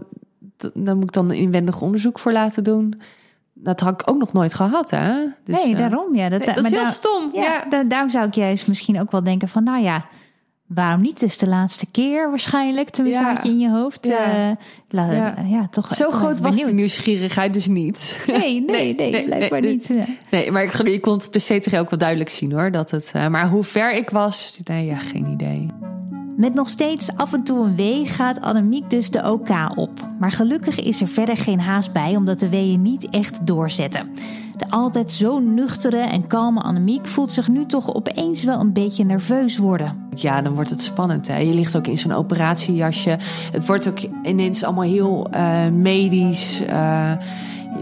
dan 0.75 0.95
moet 0.95 1.05
ik 1.05 1.13
dan 1.13 1.31
een 1.31 1.37
inwendig 1.37 1.81
onderzoek 1.81 2.19
voor 2.19 2.33
laten 2.33 2.65
doen 2.65 2.95
dat 3.63 3.81
had 3.81 4.01
ik 4.01 4.11
ook 4.11 4.19
nog 4.19 4.33
nooit 4.33 4.55
gehad, 4.55 4.91
hè? 4.91 5.27
Dus, 5.45 5.65
nee, 5.65 5.77
daarom. 5.77 6.15
Ja, 6.15 6.29
dat, 6.29 6.45
dat 6.45 6.65
is 6.65 6.71
heel 6.71 6.87
stom. 6.87 7.31
Ja, 7.33 7.65
ja. 7.71 7.83
daarom 7.83 8.11
zou 8.11 8.27
ik 8.27 8.35
juist 8.35 8.69
misschien 8.69 9.01
ook 9.01 9.11
wel 9.11 9.23
denken 9.23 9.49
van... 9.49 9.65
nou 9.65 9.83
ja, 9.83 10.05
waarom 10.67 11.01
niet? 11.01 11.13
Het 11.13 11.23
is 11.23 11.39
de 11.39 11.49
laatste 11.49 11.87
keer 11.91 12.29
waarschijnlijk. 12.29 12.91
Tenminste, 12.91 13.23
ja. 13.23 13.29
had 13.35 13.43
je 13.43 13.49
in 13.49 13.59
je 13.59 13.71
hoofd. 13.71 14.07
Ja, 14.07 14.57
uh, 14.91 15.13
ja. 15.13 15.35
ja. 15.47 15.69
toch. 15.71 15.95
Zo 15.95 16.11
groot 16.11 16.41
was 16.41 16.57
de 16.57 16.73
nieuwsgierigheid 16.73 17.53
dus 17.53 17.67
niet. 17.67 18.17
Nee, 18.27 18.61
nee, 18.61 18.95
nee, 18.95 19.11
nee 19.11 19.25
blijkbaar 19.25 19.61
nee, 19.61 19.71
niet. 19.71 19.93
Nee, 20.31 20.51
maar 20.51 20.63
ik, 20.63 20.87
je 20.87 21.01
kon 21.01 21.13
het 21.13 21.27
op 21.27 21.33
de 21.33 21.39
CTG 21.39 21.79
ook 21.79 21.91
wel 21.91 21.99
duidelijk 21.99 22.31
zien 22.31 22.53
hoor. 22.53 22.71
Dat 22.71 22.91
het, 22.91 23.13
uh, 23.17 23.27
maar 23.27 23.49
hoe 23.49 23.65
ver 23.65 23.95
ik 23.95 24.11
was, 24.11 24.61
nee, 24.65 24.87
ja, 24.87 24.97
geen 24.97 25.27
idee. 25.27 25.90
Met 26.41 26.55
nog 26.55 26.69
steeds 26.69 27.17
af 27.17 27.33
en 27.33 27.43
toe 27.43 27.65
een 27.65 27.77
wee 27.77 28.07
gaat 28.07 28.41
Annemiek 28.41 28.91
dus 28.91 29.11
de 29.11 29.31
OK 29.31 29.49
op. 29.75 29.91
Maar 30.19 30.33
gelukkig 30.33 30.81
is 30.81 31.01
er 31.01 31.09
verder 31.09 31.37
geen 31.37 31.61
haast 31.61 31.93
bij 31.93 32.17
omdat 32.17 32.39
de 32.39 32.49
weeën 32.49 32.83
niet 32.83 33.09
echt 33.09 33.47
doorzetten. 33.47 34.11
De 34.57 34.71
altijd 34.71 35.13
zo 35.13 35.39
nuchtere 35.39 35.99
en 35.99 36.27
kalme 36.27 36.61
Annemiek 36.61 37.07
voelt 37.07 37.33
zich 37.33 37.49
nu 37.49 37.67
toch 37.67 37.95
opeens 37.95 38.45
wel 38.45 38.61
een 38.61 38.73
beetje 38.73 39.05
nerveus 39.05 39.59
worden. 39.59 40.09
Ja, 40.15 40.43
dan 40.43 40.55
wordt 40.55 40.71
het 40.71 40.83
spannend. 40.83 41.29
Hè? 41.29 41.39
Je 41.39 41.55
ligt 41.55 41.77
ook 41.77 41.87
in 41.87 41.99
zo'n 41.99 42.13
operatiejasje. 42.13 43.19
Het 43.53 43.67
wordt 43.67 43.89
ook 43.89 43.99
ineens 44.23 44.63
allemaal 44.63 44.85
heel 44.85 45.29
uh, 45.35 45.69
medisch. 45.69 46.59
Je 46.59 47.19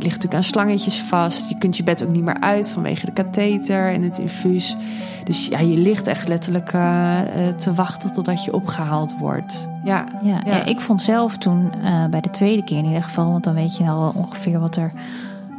ligt 0.03 0.15
natuurlijk 0.15 0.35
aan 0.35 0.45
slangetjes 0.45 1.01
vast. 1.01 1.49
Je 1.49 1.59
kunt 1.59 1.77
je 1.77 1.83
bed 1.83 2.03
ook 2.03 2.11
niet 2.11 2.25
meer 2.25 2.41
uit 2.41 2.71
vanwege 2.71 3.07
de 3.07 3.13
katheter 3.13 3.93
en 3.93 4.03
het 4.03 4.19
infuus. 4.19 4.77
Dus 5.25 5.47
ja, 5.47 5.59
je 5.59 5.77
ligt 5.77 6.07
echt 6.07 6.29
letterlijk 6.29 6.73
uh, 6.73 7.21
te 7.57 7.75
wachten 7.75 8.13
totdat 8.13 8.45
je 8.45 8.53
opgehaald 8.53 9.19
wordt. 9.19 9.69
Ja, 9.85 10.05
ja, 10.23 10.41
ja. 10.45 10.65
ik 10.65 10.81
vond 10.81 11.03
zelf 11.03 11.39
toen 11.39 11.73
uh, 11.83 12.07
bij 12.07 12.21
de 12.21 12.31
tweede 12.31 12.65
keer 12.65 12.79
in 12.79 12.85
ieder 12.85 13.03
geval, 13.03 13.31
want 13.31 13.45
dan 13.45 13.55
weet 13.55 13.77
je 13.77 13.85
al 13.85 14.13
ongeveer 14.17 14.61
wat 14.61 14.77
er 14.77 14.93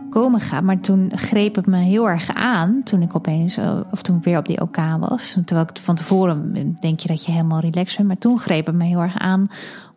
komen 0.09 0.39
gaat. 0.39 0.63
Maar 0.63 0.79
toen 0.79 1.11
greep 1.15 1.55
het 1.55 1.65
me 1.65 1.77
heel 1.77 2.09
erg 2.09 2.33
aan 2.33 2.81
toen 2.83 3.01
ik 3.01 3.15
opeens, 3.15 3.57
of 3.91 4.01
toen 4.01 4.17
ik 4.17 4.23
weer 4.23 4.37
op 4.37 4.45
die 4.45 4.61
OK 4.61 4.77
was. 4.99 5.37
Terwijl 5.45 5.67
ik 5.69 5.81
van 5.81 5.95
tevoren 5.95 6.53
denk 6.79 6.99
je 6.99 7.07
dat 7.07 7.25
je 7.25 7.31
helemaal 7.31 7.59
relaxed 7.59 7.97
bent. 7.97 8.07
Maar 8.07 8.17
toen 8.17 8.39
greep 8.39 8.65
het 8.65 8.75
me 8.75 8.83
heel 8.83 9.01
erg 9.01 9.17
aan 9.17 9.47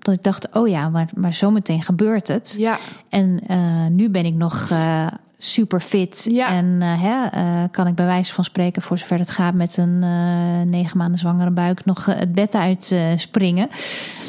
dat 0.03 0.15
ik 0.15 0.23
dacht, 0.23 0.51
oh 0.53 0.69
ja, 0.69 0.89
maar, 0.89 1.09
maar 1.17 1.33
zometeen 1.33 1.83
gebeurt 1.83 2.29
het. 2.29 2.55
Ja. 2.59 2.79
En 3.09 3.41
uh, 3.51 3.87
nu 3.87 4.11
ben 4.11 4.25
ik 4.25 4.35
nog 4.35 4.71
uh, 4.71 5.07
super 5.39 5.81
fit. 5.81 6.27
Ja. 6.31 6.49
En 6.49 6.67
uh, 6.81 7.03
hè, 7.03 7.69
kan 7.69 7.87
ik 7.87 7.95
bij 7.95 8.07
wijze 8.07 8.33
van 8.33 8.45
spreken, 8.45 8.83
voor 8.83 8.99
zover 8.99 9.19
het 9.19 9.31
gaat, 9.31 9.55
met 9.55 9.77
een 9.77 9.99
negen 10.71 10.99
maanden 10.99 11.19
zwangere 11.19 11.51
buik 11.51 11.85
nog 11.85 12.05
het 12.05 12.33
bed 12.35 12.55
uit 12.55 12.97
springen. 13.17 13.69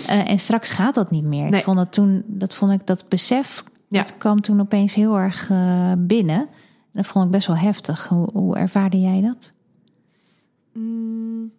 en 0.07 0.39
straks 0.39 0.71
gaat 0.71 0.95
dat 0.95 1.11
niet 1.11 1.23
meer. 1.23 1.49
Nee. 1.49 1.59
Ik 1.59 1.65
vond 1.65 1.77
dat 1.77 1.91
toen, 1.91 2.23
dat 2.27 2.53
vond 2.53 2.71
ik 2.71 2.87
dat 2.87 3.05
besef, 3.09 3.63
ja. 3.87 3.99
dat 3.99 4.17
kwam 4.17 4.41
toen 4.41 4.59
opeens 4.59 4.93
heel 4.93 5.19
erg 5.19 5.51
binnen. 5.97 6.39
En 6.39 7.01
dat 7.01 7.05
vond 7.05 7.25
ik 7.25 7.31
best 7.31 7.47
wel 7.47 7.57
heftig. 7.57 8.07
Hoe, 8.07 8.29
hoe 8.33 8.55
ervaarde 8.57 9.01
jij 9.01 9.21
dat? 9.21 9.51
Mm 10.73 11.51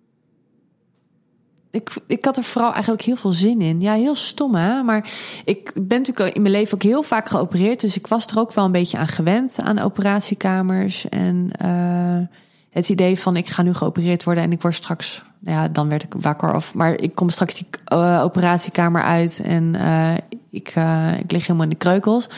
ik, 1.75 1.91
ik 2.07 2.25
had 2.25 2.37
er 2.37 2.43
vooral 2.43 2.73
eigenlijk 2.73 3.03
heel 3.03 3.17
veel 3.17 3.33
zin 3.33 3.61
in. 3.61 3.81
Ja, 3.81 3.93
heel 3.93 4.15
stom 4.15 4.55
hè. 4.55 4.83
Maar 4.83 5.11
ik 5.45 5.73
ben 5.83 5.99
natuurlijk 5.99 6.35
in 6.35 6.43
mijn 6.43 6.55
leven 6.55 6.75
ook 6.75 6.83
heel 6.83 7.03
vaak 7.03 7.29
geopereerd. 7.29 7.81
Dus 7.81 7.97
ik 7.97 8.07
was 8.07 8.27
er 8.27 8.39
ook 8.39 8.53
wel 8.53 8.65
een 8.65 8.73
beetje 8.73 8.99
aan 8.99 9.09
gewend 9.09 9.59
aan 9.63 9.79
operatiekamers. 9.79 11.09
En 11.09 11.51
uh, 11.65 12.39
het 12.71 12.89
idee 12.89 13.19
van 13.19 13.37
ik 13.37 13.49
ga 13.49 13.63
nu 13.63 13.75
geopereerd 13.75 14.25
worden 14.25 14.45
en 14.45 14.53
ik 14.53 14.63
word 14.63 14.75
straks. 14.75 15.25
Nou 15.39 15.59
ja, 15.59 15.69
dan 15.69 15.89
werd 15.89 16.03
ik 16.03 16.15
wakker. 16.19 16.55
Of, 16.55 16.75
maar 16.75 17.01
ik 17.01 17.15
kom 17.15 17.29
straks 17.29 17.55
die 17.55 17.67
uh, 17.93 18.21
operatiekamer 18.23 19.03
uit 19.03 19.41
en 19.41 19.75
uh, 19.75 20.15
ik, 20.51 20.75
ik 21.19 21.33
lig 21.33 21.47
helemaal 21.47 21.63
in 21.63 21.69
de 21.69 21.77
kreukels. 21.77 22.29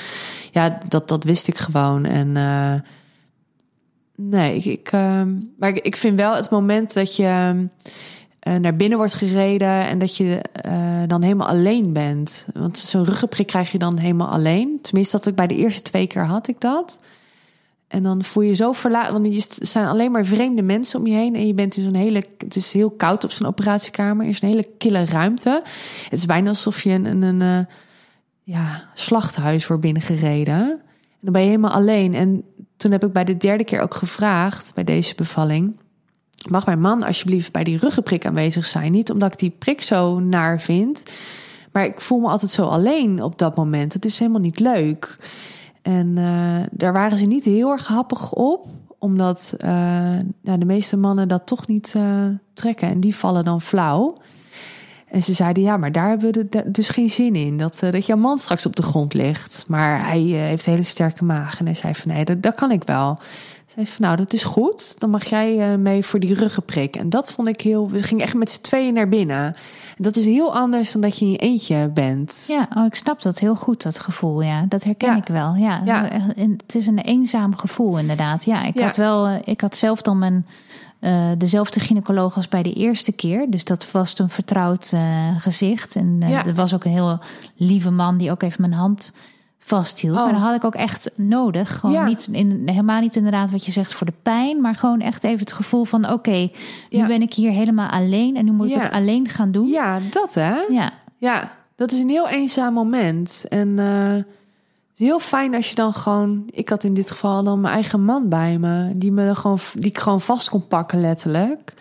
Ja, 0.52 0.78
dat, 0.88 1.08
dat 1.08 1.24
wist 1.24 1.48
ik 1.48 1.58
gewoon. 1.58 2.04
En 2.04 2.32
nee, 4.16 4.58
ik, 4.58 4.92
maar 5.58 5.74
ik, 5.82 5.96
vind 5.96 6.18
wel 6.18 6.34
het 6.34 6.50
moment 6.50 6.94
dat 6.94 7.16
je 7.16 7.66
naar 8.54 8.76
binnen 8.76 8.98
wordt 8.98 9.14
gereden 9.14 9.86
en 9.86 9.98
dat 9.98 10.16
je 10.16 10.40
uh, 10.66 11.02
dan 11.06 11.22
helemaal 11.22 11.48
alleen 11.48 11.92
bent. 11.92 12.46
Want 12.54 12.78
zo'n 12.78 13.04
ruggenprik 13.04 13.46
krijg 13.46 13.72
je 13.72 13.78
dan 13.78 13.98
helemaal 13.98 14.28
alleen. 14.28 14.78
Tenminste, 14.82 15.16
dat 15.16 15.26
ik 15.26 15.34
bij 15.34 15.46
de 15.46 15.54
eerste 15.54 15.82
twee 15.82 16.06
keer 16.06 16.24
had 16.24 16.48
ik 16.48 16.60
dat. 16.60 17.00
En 17.88 18.02
dan 18.02 18.24
voel 18.24 18.42
je 18.42 18.54
zo 18.54 18.72
verlaten, 18.72 19.12
want 19.12 19.26
er 19.26 19.66
zijn 19.66 19.86
alleen 19.86 20.10
maar 20.10 20.24
vreemde 20.24 20.62
mensen 20.62 21.00
om 21.00 21.06
je 21.06 21.14
heen. 21.14 21.34
En 21.34 21.46
je 21.46 21.54
bent 21.54 21.76
in 21.76 21.84
zo'n 21.84 21.94
hele, 21.94 22.24
het 22.38 22.56
is 22.56 22.72
heel 22.72 22.90
koud 22.90 23.24
op 23.24 23.30
zo'n 23.30 23.46
operatiekamer. 23.46 24.26
is 24.26 24.42
een 24.42 24.48
hele 24.48 24.68
kille 24.78 25.04
ruimte. 25.04 25.62
Het 26.02 26.18
is 26.18 26.26
bijna 26.26 26.48
alsof 26.48 26.82
je 26.82 26.90
een, 26.90 27.04
een, 27.04 27.22
een 27.22 27.42
eh, 27.42 27.74
ja, 28.42 28.88
slachthuis 28.94 29.66
wordt 29.66 29.82
binnengereden. 29.82 30.60
En 30.60 31.20
dan 31.20 31.32
ben 31.32 31.42
je 31.42 31.48
helemaal 31.48 31.70
alleen. 31.70 32.14
En 32.14 32.42
toen 32.76 32.90
heb 32.90 33.04
ik 33.04 33.12
bij 33.12 33.24
de 33.24 33.36
derde 33.36 33.64
keer 33.64 33.80
ook 33.80 33.94
gevraagd, 33.94 34.72
bij 34.74 34.84
deze 34.84 35.14
bevalling... 35.14 35.76
Mag 36.48 36.66
mijn 36.66 36.80
man 36.80 37.02
alsjeblieft 37.02 37.52
bij 37.52 37.64
die 37.64 37.78
ruggenprik 37.78 38.26
aanwezig 38.26 38.66
zijn? 38.66 38.92
Niet 38.92 39.10
omdat 39.10 39.32
ik 39.32 39.38
die 39.38 39.54
prik 39.58 39.82
zo 39.82 40.20
naar 40.20 40.60
vind... 40.60 41.04
Maar 41.76 41.84
ik 41.84 42.00
voel 42.00 42.20
me 42.20 42.28
altijd 42.28 42.50
zo 42.50 42.66
alleen 42.66 43.22
op 43.22 43.38
dat 43.38 43.56
moment. 43.56 43.92
Het 43.92 44.04
is 44.04 44.18
helemaal 44.18 44.40
niet 44.40 44.60
leuk. 44.60 45.18
En 45.82 46.16
uh, 46.18 46.56
daar 46.70 46.92
waren 46.92 47.18
ze 47.18 47.26
niet 47.26 47.44
heel 47.44 47.70
erg 47.70 47.86
happig 47.86 48.32
op, 48.32 48.66
omdat 48.98 49.54
uh, 49.64 49.70
nou, 50.42 50.58
de 50.58 50.64
meeste 50.64 50.96
mannen 50.96 51.28
dat 51.28 51.46
toch 51.46 51.66
niet 51.66 51.94
uh, 51.96 52.26
trekken 52.54 52.88
en 52.88 53.00
die 53.00 53.16
vallen 53.16 53.44
dan 53.44 53.60
flauw. 53.60 54.16
En 55.08 55.22
ze 55.22 55.32
zeiden 55.32 55.62
ja, 55.62 55.76
maar 55.76 55.92
daar 55.92 56.08
hebben 56.08 56.32
we 56.32 56.70
dus 56.70 56.88
geen 56.88 57.10
zin 57.10 57.34
in. 57.34 57.56
Dat, 57.56 57.78
dat 57.90 58.06
jouw 58.06 58.16
man 58.16 58.38
straks 58.38 58.66
op 58.66 58.76
de 58.76 58.82
grond 58.82 59.14
ligt. 59.14 59.64
Maar 59.68 60.08
hij 60.08 60.20
heeft 60.20 60.66
een 60.66 60.72
hele 60.72 60.84
sterke 60.84 61.24
maag. 61.24 61.58
En 61.58 61.64
hij 61.64 61.74
zei 61.74 61.94
van 61.94 62.10
nee, 62.10 62.40
dat 62.40 62.54
kan 62.54 62.70
ik 62.70 62.82
wel. 62.84 63.18
Zei 63.66 63.86
van 63.86 64.04
nou, 64.04 64.16
dat 64.16 64.32
is 64.32 64.44
goed. 64.44 65.00
Dan 65.00 65.10
mag 65.10 65.24
jij 65.24 65.78
mee 65.78 66.04
voor 66.04 66.20
die 66.20 66.34
ruggenprik. 66.34 66.96
En 66.96 67.10
dat 67.10 67.30
vond 67.30 67.48
ik 67.48 67.60
heel. 67.60 67.90
We 67.90 68.02
gingen 68.02 68.24
echt 68.24 68.34
met 68.34 68.50
z'n 68.50 68.60
tweeën 68.60 68.94
naar 68.94 69.08
binnen. 69.08 69.56
Dat 69.96 70.16
is 70.16 70.24
heel 70.24 70.54
anders 70.54 70.92
dan 70.92 71.00
dat 71.00 71.18
je 71.18 71.24
in 71.24 71.30
je 71.30 71.38
eentje 71.38 71.90
bent. 71.94 72.44
Ja, 72.48 72.68
oh, 72.76 72.84
ik 72.84 72.94
snap 72.94 73.22
dat 73.22 73.38
heel 73.38 73.54
goed, 73.54 73.82
dat 73.82 73.98
gevoel. 73.98 74.42
Ja, 74.42 74.64
dat 74.68 74.84
herken 74.84 75.16
ik 75.16 75.26
wel. 75.26 75.54
Ja, 75.54 75.82
ja. 75.84 76.08
het 76.36 76.74
is 76.74 76.86
een 76.86 76.98
eenzaam 76.98 77.56
gevoel 77.56 77.98
inderdaad. 77.98 78.44
Ja, 78.44 78.64
ik 78.64 78.80
had 78.80 78.96
wel, 78.96 79.26
eh, 79.26 79.34
ik 79.44 79.60
had 79.60 79.76
zelf 79.76 80.02
dan 80.02 80.18
mijn 80.18 80.46
uh, 81.00 81.28
dezelfde 81.38 81.80
gynaecoloog 81.80 82.36
als 82.36 82.48
bij 82.48 82.62
de 82.62 82.72
eerste 82.72 83.12
keer. 83.12 83.50
Dus 83.50 83.64
dat 83.64 83.90
was 83.90 84.18
een 84.18 84.30
vertrouwd 84.30 84.90
uh, 84.94 85.00
gezicht. 85.38 85.96
En 85.96 86.20
uh, 86.22 86.46
er 86.46 86.54
was 86.54 86.74
ook 86.74 86.84
een 86.84 86.90
heel 86.90 87.20
lieve 87.56 87.90
man 87.90 88.16
die 88.16 88.30
ook 88.30 88.42
even 88.42 88.60
mijn 88.60 88.72
hand 88.72 89.12
vasthield. 89.66 90.16
Oh. 90.16 90.24
Maar 90.24 90.32
dat 90.32 90.42
had 90.42 90.54
ik 90.54 90.64
ook 90.64 90.74
echt 90.74 91.10
nodig. 91.16 91.78
Gewoon 91.78 92.04
niet 92.04 92.28
in, 92.32 92.62
helemaal 92.66 93.00
niet 93.00 93.16
inderdaad 93.16 93.50
wat 93.50 93.64
je 93.64 93.72
zegt 93.72 93.94
voor 93.94 94.06
de 94.06 94.12
pijn, 94.22 94.60
maar 94.60 94.74
gewoon 94.74 95.00
echt 95.00 95.24
even 95.24 95.38
het 95.38 95.52
gevoel 95.52 95.84
van: 95.84 96.10
oké, 96.10 96.50
nu 96.90 97.06
ben 97.06 97.22
ik 97.22 97.34
hier 97.34 97.50
helemaal 97.50 97.90
alleen 97.90 98.36
en 98.36 98.44
nu 98.44 98.52
moet 98.52 98.70
ik 98.70 98.80
het 98.80 98.92
alleen 98.92 99.28
gaan 99.28 99.50
doen. 99.50 99.68
Ja, 99.68 100.00
dat 100.10 100.34
hè? 100.34 100.54
Ja, 100.68 100.90
ja 101.18 101.52
dat 101.76 101.92
is 101.92 102.00
een 102.00 102.08
heel 102.08 102.28
eenzaam 102.28 102.74
moment. 102.74 103.44
En 103.48 103.68
uh, 103.68 104.14
het 104.14 104.24
is 104.94 105.06
heel 105.06 105.18
fijn 105.18 105.54
als 105.54 105.68
je 105.68 105.74
dan 105.74 105.92
gewoon, 105.92 106.42
ik 106.50 106.68
had 106.68 106.84
in 106.84 106.94
dit 106.94 107.10
geval 107.10 107.42
dan 107.42 107.60
mijn 107.60 107.74
eigen 107.74 108.04
man 108.04 108.28
bij 108.28 108.58
me, 108.58 108.92
die 108.96 109.12
me 109.12 109.34
gewoon, 109.34 109.58
die 109.74 109.90
ik 109.90 109.98
gewoon 109.98 110.20
vast 110.20 110.48
kon 110.48 110.66
pakken, 110.66 111.00
letterlijk. 111.00 111.74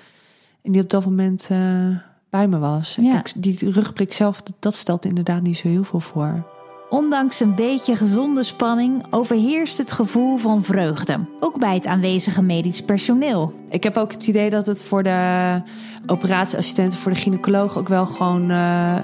En 0.61 0.71
die 0.71 0.81
op 0.81 0.89
dat 0.89 1.05
moment 1.05 1.49
uh, 1.51 1.97
bij 2.29 2.47
me 2.47 2.57
was. 2.57 2.97
Ik, 2.97 3.33
die 3.35 3.71
rugprik 3.71 4.13
zelf, 4.13 4.41
dat 4.59 4.75
stelt 4.75 5.05
inderdaad 5.05 5.41
niet 5.41 5.57
zo 5.57 5.67
heel 5.67 5.83
veel 5.83 5.99
voor. 5.99 6.54
Ondanks 6.89 7.39
een 7.39 7.55
beetje 7.55 7.95
gezonde 7.95 8.43
spanning 8.43 9.05
overheerst 9.09 9.77
het 9.77 9.91
gevoel 9.91 10.37
van 10.37 10.63
vreugde, 10.63 11.19
ook 11.39 11.59
bij 11.59 11.73
het 11.73 11.85
aanwezige 11.85 12.41
medisch 12.41 12.81
personeel. 12.81 13.53
Ik 13.69 13.83
heb 13.83 13.97
ook 13.97 14.11
het 14.11 14.27
idee 14.27 14.49
dat 14.49 14.65
het 14.65 14.83
voor 14.83 15.03
de 15.03 15.61
operatieassistenten, 16.05 16.99
voor 16.99 17.11
de 17.11 17.17
gynaecoloog 17.17 17.77
ook 17.77 17.87
wel 17.87 18.05
gewoon 18.05 18.41
uh, 18.41 18.95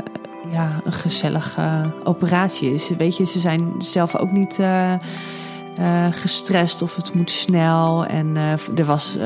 ja, 0.51 0.81
een 0.83 0.91
gezellige 0.91 1.93
operatie 2.03 2.73
is. 2.73 2.89
Weet 2.89 3.17
je, 3.17 3.25
ze 3.25 3.39
zijn 3.39 3.73
zelf 3.77 4.15
ook 4.15 4.31
niet. 4.31 4.59
Uh, 4.59 4.93
uh, 5.79 6.05
gestrest 6.11 6.81
of 6.81 6.95
het 6.95 7.13
moet 7.13 7.29
snel. 7.29 8.05
En 8.05 8.35
er 8.75 8.85
was 8.85 9.17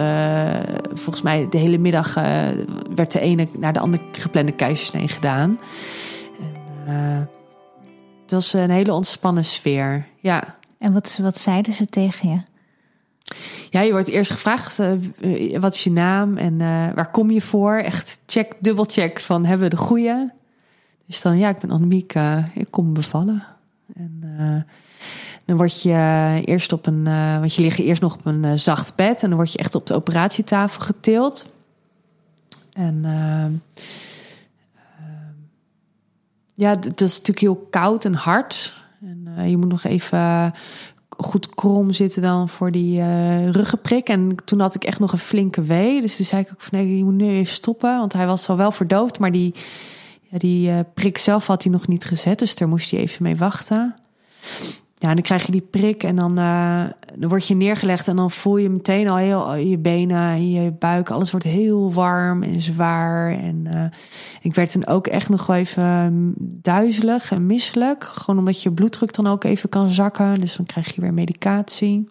volgens 0.94 1.22
mij 1.22 1.48
de 1.50 1.58
hele 1.58 1.78
middag 1.78 2.14
werd 2.96 3.12
de 3.12 3.20
ene 3.20 3.48
naar 3.60 3.74
de 3.74 3.80
andere 3.80 4.04
geplande 4.12 4.52
keizersnee 4.52 5.08
gedaan. 5.08 5.60
En, 6.86 7.30
het 8.26 8.34
was 8.34 8.54
een 8.54 8.70
hele 8.70 8.94
ontspannen 8.94 9.46
sfeer, 9.46 10.08
ja. 10.20 10.56
En 10.78 10.94
wat, 10.94 11.20
wat 11.22 11.38
zeiden 11.38 11.74
ze 11.74 11.86
tegen 11.86 12.30
je? 12.30 12.40
Ja, 13.70 13.82
je 13.82 13.92
wordt 13.92 14.08
eerst 14.08 14.32
gevraagd, 14.32 14.80
uh, 14.80 15.60
wat 15.60 15.74
is 15.74 15.84
je 15.84 15.92
naam 15.92 16.38
en 16.38 16.54
uh, 16.54 16.94
waar 16.94 17.12
kom 17.12 17.32
je 17.32 17.42
voor? 17.42 17.76
Echt 17.76 18.20
check, 18.26 18.54
dubbelcheck 18.60 19.22
van, 19.22 19.46
hebben 19.46 19.70
we 19.70 19.76
de 19.76 19.82
goede? 19.82 20.32
Dus 21.08 21.22
dan, 21.22 21.38
ja, 21.38 21.50
ik 21.50 21.60
ben 21.60 21.72
Annemiek, 21.72 22.16
uh, 22.16 22.46
ik 22.54 22.68
kom 22.70 22.94
bevallen. 22.94 23.44
En 23.96 24.66
dan 25.46 25.58
word 25.58 25.82
je 25.82 26.42
eerst 26.46 26.72
op 26.72 26.86
een, 26.86 27.04
want 27.40 27.54
je 27.54 27.62
ligt 27.62 27.80
eerst 27.80 28.02
nog 28.02 28.16
op 28.16 28.26
een 28.26 28.60
zacht 28.60 28.96
bed... 28.96 29.24
en 29.24 29.28
dan 29.28 29.38
word 29.38 29.52
je 29.52 29.58
echt 29.58 29.76
op 29.76 29.88
de 29.88 29.94
operatietafel 29.94 30.82
getild. 30.82 31.54
En 32.74 33.06
ja, 36.56 36.70
het 36.70 37.02
is 37.02 37.12
natuurlijk 37.12 37.40
heel 37.40 37.68
koud 37.70 38.06
en 38.06 38.14
hard. 38.14 38.84
En 39.02 39.28
uh, 39.38 39.50
je 39.50 39.58
moet 39.58 39.72
nog 39.72 39.84
even 39.84 40.54
goed 41.18 41.50
krom 41.50 41.92
zitten 41.92 42.22
dan 42.22 42.50
voor 42.50 42.72
die 42.72 43.00
uh, 43.00 43.50
ruggenprik. 43.50 44.10
En 44.10 44.36
toen 44.46 44.60
had 44.60 44.76
ik 44.76 44.84
echt 44.84 45.00
nog 45.00 45.12
een 45.12 45.18
flinke 45.18 45.62
wee. 45.62 46.02
Dus 46.02 46.16
toen 46.16 46.26
zei 46.26 46.42
ik 46.42 46.50
ook 46.52 46.62
van 46.62 46.80
nee, 46.80 46.98
je 46.98 47.04
moet 47.04 47.14
nu 47.14 47.30
even 47.30 47.54
stoppen. 47.54 47.98
Want 47.98 48.14
hij 48.14 48.26
was 48.26 48.50
al 48.50 48.58
wel 48.58 48.72
verdoofd, 48.72 49.20
maar 49.20 49.32
die, 49.32 49.54
ja, 50.22 50.38
die 50.38 50.70
uh, 50.70 50.80
prik 50.94 51.18
zelf 51.18 51.48
had 51.48 51.64
hij 51.64 51.72
nog 51.72 51.88
niet 51.88 52.06
gezet. 52.06 52.40
Dus 52.40 52.56
daar 52.56 52.68
moest 52.68 52.92
hij 52.92 53.00
even 53.00 53.24
mee 53.24 53.36
wachten. 53.36 53.96
Ja, 54.96 55.10
en 55.10 55.16
dan 55.16 55.24
krijg 55.24 55.46
je 55.46 55.52
die 55.52 55.68
prik 55.70 56.04
en 56.04 56.16
dan, 56.16 56.38
dan 57.18 57.30
word 57.30 57.48
je 57.48 57.56
neergelegd 57.56 58.08
en 58.08 58.16
dan 58.16 58.32
voel 58.32 58.58
je 58.58 58.70
meteen 58.70 59.08
al 59.08 59.18
heel 59.18 59.56
je 59.56 59.78
benen, 59.78 60.52
je 60.52 60.72
buik, 60.72 61.10
alles 61.10 61.32
wordt 61.32 61.46
heel 61.46 61.94
warm 61.94 62.44
en 62.44 62.62
zwaar. 62.62 63.40
En 63.40 63.66
uh, 63.74 63.84
ik 64.42 64.56
werd 64.56 64.72
toen 64.72 64.88
ook 64.88 65.08
echt 65.08 65.30
nog 65.30 65.50
even 65.50 66.34
duizelig 66.62 67.32
en 67.32 67.46
misselijk, 67.46 68.04
gewoon 68.04 68.40
omdat 68.40 68.62
je 68.62 68.72
bloeddruk 68.72 69.14
dan 69.14 69.28
ook 69.28 69.44
even 69.44 69.70
kan 69.70 69.90
zakken. 69.90 70.42
Dus 70.42 70.56
dan 70.56 70.66
krijg 70.66 70.96
je 70.96 71.02
weer 71.02 71.14
medicatie. 71.14 72.10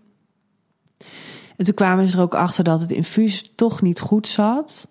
En 1.56 1.64
toen 1.64 1.74
kwamen 1.74 2.08
ze 2.08 2.16
er 2.16 2.22
ook 2.22 2.34
achter 2.34 2.64
dat 2.64 2.80
het 2.80 2.90
infuus 2.90 3.52
toch 3.54 3.82
niet 3.82 4.00
goed 4.00 4.26
zat. 4.26 4.88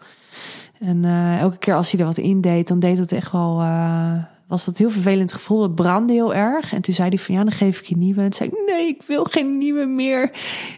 En 0.79 1.03
uh, 1.03 1.39
elke 1.39 1.57
keer 1.57 1.75
als 1.75 1.91
hij 1.91 1.99
er 1.99 2.05
wat 2.05 2.17
in 2.17 2.41
deed, 2.41 2.67
dan 2.67 2.79
deed 2.79 2.97
het 2.97 3.11
echt 3.11 3.31
wel 3.31 3.61
was 4.53 4.65
dat 4.65 4.77
heel 4.77 4.89
vervelend 4.89 5.33
gevoel. 5.33 5.61
Het 5.61 5.75
brandde 5.75 6.13
heel 6.13 6.33
erg. 6.33 6.73
En 6.73 6.81
toen 6.81 6.93
zei 6.93 7.09
hij 7.09 7.17
van 7.17 7.35
ja, 7.35 7.43
dan 7.43 7.51
geef 7.51 7.79
ik 7.79 7.85
je 7.85 7.97
nieuwe. 7.97 8.21
En 8.21 8.29
toen 8.29 8.33
zei 8.33 8.49
ik 8.49 8.73
nee, 8.73 8.87
ik 8.87 9.01
wil 9.01 9.23
geen 9.23 9.57
nieuwe 9.57 9.85
meer. 9.85 10.31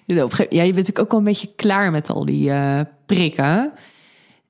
Ja, 0.05 0.15
je 0.15 0.27
bent 0.47 0.75
natuurlijk 0.75 0.99
ook 0.99 1.09
wel 1.09 1.19
een 1.19 1.25
beetje 1.25 1.53
klaar 1.55 1.91
met 1.91 2.09
al 2.09 2.25
die 2.25 2.49
uh, 2.49 2.79
prikken. 3.05 3.71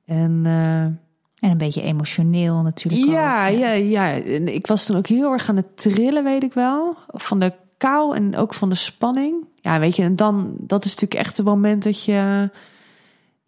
En, 0.06 0.42
uh, 0.46 0.82
en 0.82 0.98
een 1.40 1.58
beetje 1.58 1.82
emotioneel 1.82 2.62
natuurlijk. 2.62 3.06
Ja, 3.06 3.50
ook, 3.50 3.58
ja, 3.58 3.72
ja, 3.72 3.74
ja. 3.74 4.22
En 4.22 4.54
ik 4.54 4.68
was 4.68 4.86
toen 4.86 4.98
ook 4.98 5.08
heel 5.08 5.32
erg 5.32 5.50
aan 5.50 5.56
het 5.56 5.78
trillen, 5.78 6.24
weet 6.24 6.44
ik 6.44 6.54
wel. 6.54 6.96
Van 7.08 7.40
de 7.40 7.54
kou 7.78 8.16
en 8.16 8.36
ook 8.36 8.54
van 8.54 8.70
de 8.70 8.76
spanning. 8.76 9.36
Ja, 9.62 9.80
weet 9.80 9.96
je, 9.96 10.04
en 10.04 10.16
dan, 10.16 10.56
dat 10.60 10.86
is 10.86 10.92
natuurlijk 10.92 11.20
echt 11.20 11.38
het 11.38 11.46
moment 11.46 11.84
dat 11.84 12.04
je 12.04 12.50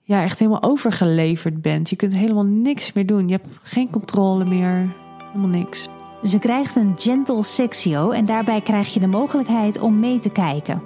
ja, 0.02 0.24
echt 0.24 0.40
helemaal 0.40 0.64
overgeleverd 0.64 1.62
bent. 1.62 1.90
Je 1.90 1.96
kunt 1.96 2.16
helemaal 2.16 2.46
niks 2.46 2.94
meer 2.94 3.06
doen. 3.06 3.28
Je 3.28 3.34
hebt 3.34 3.48
geen 3.62 3.90
controle 3.90 4.46
meer 4.46 5.06
helemaal 5.38 5.60
niks. 5.60 5.88
Ze 6.24 6.40
krijgt 6.40 6.76
een 6.76 6.94
gentle 6.98 7.44
sexio 7.44 8.12
en 8.12 8.26
daarbij 8.26 8.62
krijg 8.62 8.94
je 8.94 9.00
de 9.00 9.08
mogelijkheid 9.08 9.80
om 9.80 10.00
mee 10.00 10.20
te 10.20 10.30
kijken. 10.30 10.82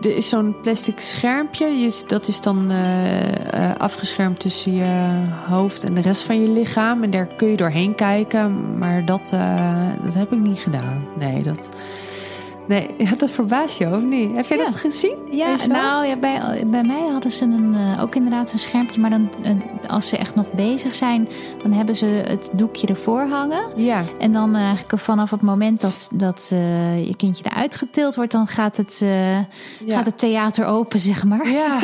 Er 0.00 0.16
is 0.16 0.28
zo'n 0.28 0.60
plastic 0.62 1.00
schermpje, 1.00 1.92
dat 2.06 2.28
is 2.28 2.40
dan 2.40 2.72
uh, 2.72 3.74
afgeschermd 3.78 4.40
tussen 4.40 4.74
je 4.74 5.24
hoofd 5.46 5.84
en 5.84 5.94
de 5.94 6.00
rest 6.00 6.22
van 6.22 6.40
je 6.40 6.50
lichaam. 6.50 7.02
En 7.02 7.10
daar 7.10 7.26
kun 7.26 7.48
je 7.48 7.56
doorheen 7.56 7.94
kijken, 7.94 8.78
maar 8.78 9.04
dat, 9.04 9.30
uh, 9.34 9.88
dat 10.04 10.14
heb 10.14 10.32
ik 10.32 10.40
niet 10.40 10.58
gedaan. 10.58 11.04
Nee, 11.18 11.42
dat, 11.42 11.70
Nee, 12.68 12.90
dat 13.18 13.30
verbaast 13.30 13.78
je, 13.78 13.94
of 13.94 14.02
niet? 14.02 14.36
Heb 14.36 14.46
je 14.46 14.56
dat 14.56 14.74
gezien? 14.74 15.16
Ja, 15.30 15.56
nou 15.68 16.06
ja, 16.06 16.16
bij, 16.16 16.66
bij 16.66 16.82
mij 16.82 17.08
hadden 17.12 17.32
ze 17.32 17.44
een, 17.44 17.74
uh, 17.74 18.02
ook 18.02 18.14
inderdaad 18.14 18.52
een 18.52 18.58
schermpje. 18.58 19.00
Maar 19.00 19.10
dan, 19.10 19.30
uh, 19.42 19.50
als 19.90 20.08
ze 20.08 20.16
echt 20.16 20.34
nog 20.34 20.52
bezig 20.52 20.94
zijn, 20.94 21.28
dan 21.62 21.72
hebben 21.72 21.96
ze 21.96 22.06
het 22.06 22.50
doekje 22.52 22.86
ervoor 22.86 23.20
hangen. 23.20 23.62
Ja. 23.76 24.04
En 24.18 24.32
dan 24.32 24.56
uh, 24.56 24.72
vanaf 24.88 25.30
het 25.30 25.42
moment 25.42 25.80
dat, 25.80 26.08
dat 26.14 26.46
je 26.48 27.14
kindje 27.16 27.44
eruit 27.50 27.76
getild 27.76 28.14
wordt, 28.14 28.32
dan 28.32 28.46
gaat 28.46 28.76
het, 28.76 28.98
ja. 28.98 29.46
gaat 29.86 30.06
het 30.06 30.18
theater 30.18 30.64
open, 30.64 31.00
zeg 31.00 31.24
maar. 31.24 31.48
Ja. 31.50 31.78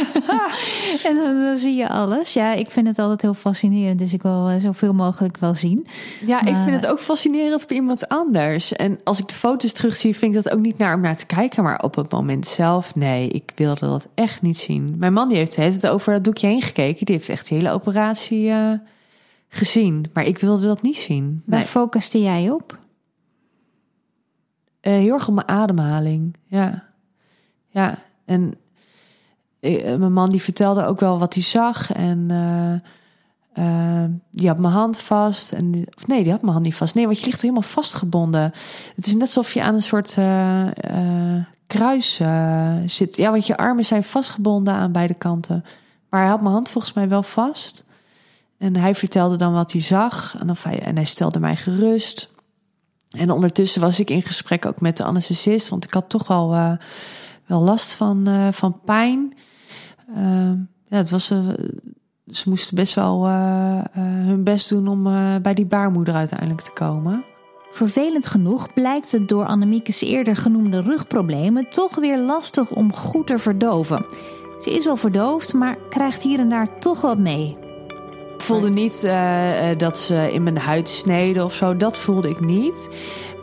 en 1.09 1.15
dan, 1.15 1.41
dan, 1.41 1.57
zie 1.57 1.75
je 1.75 1.89
alles. 1.89 2.33
Ja, 2.33 2.53
ik 2.53 2.71
vind 2.71 2.87
het 2.87 2.99
altijd 2.99 3.23
heel 3.23 3.35
fascinerend. 3.35 3.99
Dus 3.99 4.13
ik 4.13 4.23
wil 4.23 4.51
zoveel 4.59 4.93
mogelijk 4.93 5.37
wel 5.37 5.55
zien. 5.55 5.87
Ja, 6.27 6.41
ik 6.41 6.57
vind 6.65 6.81
het 6.81 6.87
ook 6.87 7.01
fascinerend 7.01 7.67
bij 7.67 7.77
iemand 7.77 8.09
anders. 8.09 8.73
En 8.73 9.01
als 9.05 9.19
ik 9.19 9.29
de 9.29 9.35
foto's 9.35 9.73
terugzie, 9.73 10.17
vind 10.17 10.37
ik 10.37 10.43
dat 10.43 10.53
ook 10.53 10.61
niet 10.61 10.74
naar 10.79 10.95
om 10.95 11.01
naar 11.01 11.17
te 11.17 11.27
kijken, 11.27 11.63
maar 11.63 11.83
op 11.83 11.95
het 11.95 12.11
moment 12.11 12.47
zelf, 12.47 12.95
nee, 12.95 13.29
ik 13.29 13.53
wilde 13.55 13.87
dat 13.87 14.09
echt 14.15 14.43
niet 14.43 14.59
zien. 14.59 14.95
Mijn 14.99 15.13
man 15.13 15.29
die 15.29 15.37
heeft 15.37 15.57
het 15.57 15.87
over 15.87 16.13
dat 16.13 16.25
doekje 16.25 16.47
heen 16.47 16.63
gekeken. 16.63 17.07
Die 17.07 17.15
heeft 17.15 17.29
echt 17.29 17.49
de 17.49 17.55
hele 17.55 17.71
operatie 17.71 18.47
uh, 18.47 18.73
gezien, 19.49 20.05
maar 20.13 20.25
ik 20.25 20.39
wilde 20.39 20.67
dat 20.67 20.83
niet 20.83 20.99
zien. 20.99 21.43
Waar 21.47 21.59
nee. 21.59 21.69
focuste 21.69 22.23
jij 22.23 22.51
op? 22.51 22.79
Uh, 24.83 24.93
heel 24.93 25.13
erg 25.13 25.29
op 25.29 25.35
mijn 25.35 25.49
ademhaling, 25.49 26.37
ja. 26.45 26.85
Ja, 27.69 27.99
en 28.25 28.55
mijn 29.99 30.13
man 30.13 30.31
die 30.31 30.43
vertelde 30.43 30.85
ook 30.85 31.01
wel 31.01 31.19
wat 31.19 31.35
hij 31.35 31.43
zag. 31.43 31.93
En 31.93 32.31
uh, 33.59 34.05
die 34.31 34.49
had 34.49 34.59
mijn 34.59 34.73
hand 34.73 35.01
vast. 35.01 35.53
En, 35.53 35.87
of 35.97 36.07
nee, 36.07 36.23
die 36.23 36.33
had 36.33 36.41
mijn 36.41 36.53
hand 36.53 36.65
niet 36.65 36.75
vast. 36.75 36.95
Nee, 36.95 37.05
want 37.05 37.19
je 37.21 37.27
ligt 37.27 37.41
helemaal 37.41 37.63
vastgebonden. 37.63 38.53
Het 38.97 39.07
is 39.07 39.13
net 39.13 39.23
alsof 39.23 39.55
je 39.55 39.63
aan 39.63 39.75
een 39.75 39.83
soort 39.83 40.17
uh, 40.19 40.67
kruis 41.67 42.21
zit. 42.85 43.17
Ja, 43.17 43.31
want 43.31 43.47
je 43.47 43.57
armen 43.57 43.85
zijn 43.85 44.05
vastgebonden 44.05 44.75
aan 44.75 44.93
beide 44.93 45.15
kanten. 45.15 45.65
Maar 46.11 46.21
hij 46.21 46.31
had 46.31 46.41
mijn 46.41 46.55
hand 46.55 46.69
volgens 46.69 46.93
mij 46.93 47.09
wel 47.09 47.23
vast. 47.23 47.87
En 48.59 48.77
hij 48.77 48.95
vertelde 48.95 49.37
dan 49.37 49.53
wat 49.53 49.73
hij 49.73 49.81
zag. 49.81 50.37
En, 50.41 50.55
hij, 50.63 50.81
en 50.81 50.95
hij 50.95 51.05
stelde 51.05 51.41
mij 51.41 51.57
gerust. 51.57 52.31
En 53.11 53.31
ondertussen 53.31 53.81
was 53.81 54.01
ik 54.01 54.11
in 54.11 54.23
gesprek 54.23 54.67
ook 54.67 54.81
met 54.81 54.97
de 54.97 55.05
anesthesist. 55.05 55.69
Want 55.69 55.85
ik 55.85 55.93
had 55.93 56.09
toch 56.09 56.27
wel, 56.27 56.79
wel 57.47 57.61
last 57.61 57.93
van, 57.95 58.49
van 58.53 58.81
pijn. 58.85 59.37
Ehm, 60.15 60.57
ja, 60.87 60.97
het 60.97 61.11
was 61.11 61.33
ze 62.31 62.49
moesten 62.49 62.75
best 62.75 62.95
wel 62.95 63.29
uh, 63.29 63.81
hun 63.95 64.45
best 64.45 64.69
doen 64.69 64.89
om 64.89 65.07
uh, 65.07 65.37
bij 65.43 65.55
die 65.55 65.67
baarmoeder 65.67 66.15
uiteindelijk 66.15 66.61
te 66.61 66.73
komen. 66.73 67.25
Vervelend 67.73 68.27
genoeg 68.27 68.73
blijkt 68.75 69.13
het 69.13 69.29
door 69.29 69.47
Annemiekes 69.47 70.01
eerder 70.01 70.37
genoemde 70.37 70.83
rugproblemen 70.83 71.71
toch 71.71 71.95
weer 71.95 72.19
lastig 72.19 72.71
om 72.71 72.95
goed 72.95 73.27
te 73.27 73.39
verdoven. 73.39 74.07
Ze 74.61 74.71
is 74.71 74.85
wel 74.85 74.97
verdoofd, 74.97 75.55
maar 75.55 75.77
krijgt 75.89 76.23
hier 76.23 76.39
en 76.39 76.49
daar 76.49 76.79
toch 76.79 77.01
wat 77.01 77.19
mee. 77.19 77.57
Ik 78.35 78.51
voelde 78.51 78.71
niet 78.71 79.03
uh, 79.05 79.79
dat 79.79 79.99
ze 79.99 80.33
in 80.33 80.43
mijn 80.43 80.59
huid 80.59 80.89
sneden 80.89 81.45
of 81.45 81.55
zo. 81.55 81.77
Dat 81.77 81.99
voelde 81.99 82.29
ik 82.29 82.41
niet. 82.41 82.89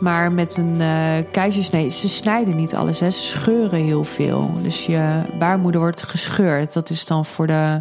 Maar 0.00 0.32
met 0.32 0.56
een 0.56 0.76
uh, 0.80 1.30
keizersnee, 1.32 1.88
ze 1.88 2.08
snijden 2.08 2.56
niet 2.56 2.74
alles. 2.74 3.00
Hè. 3.00 3.10
Ze 3.10 3.22
scheuren 3.22 3.80
heel 3.80 4.04
veel. 4.04 4.50
Dus 4.62 4.86
je 4.86 5.22
baarmoeder 5.38 5.80
wordt 5.80 6.02
gescheurd. 6.02 6.72
Dat 6.72 6.90
is 6.90 7.06
dan 7.06 7.24
voor 7.24 7.46
de 7.46 7.80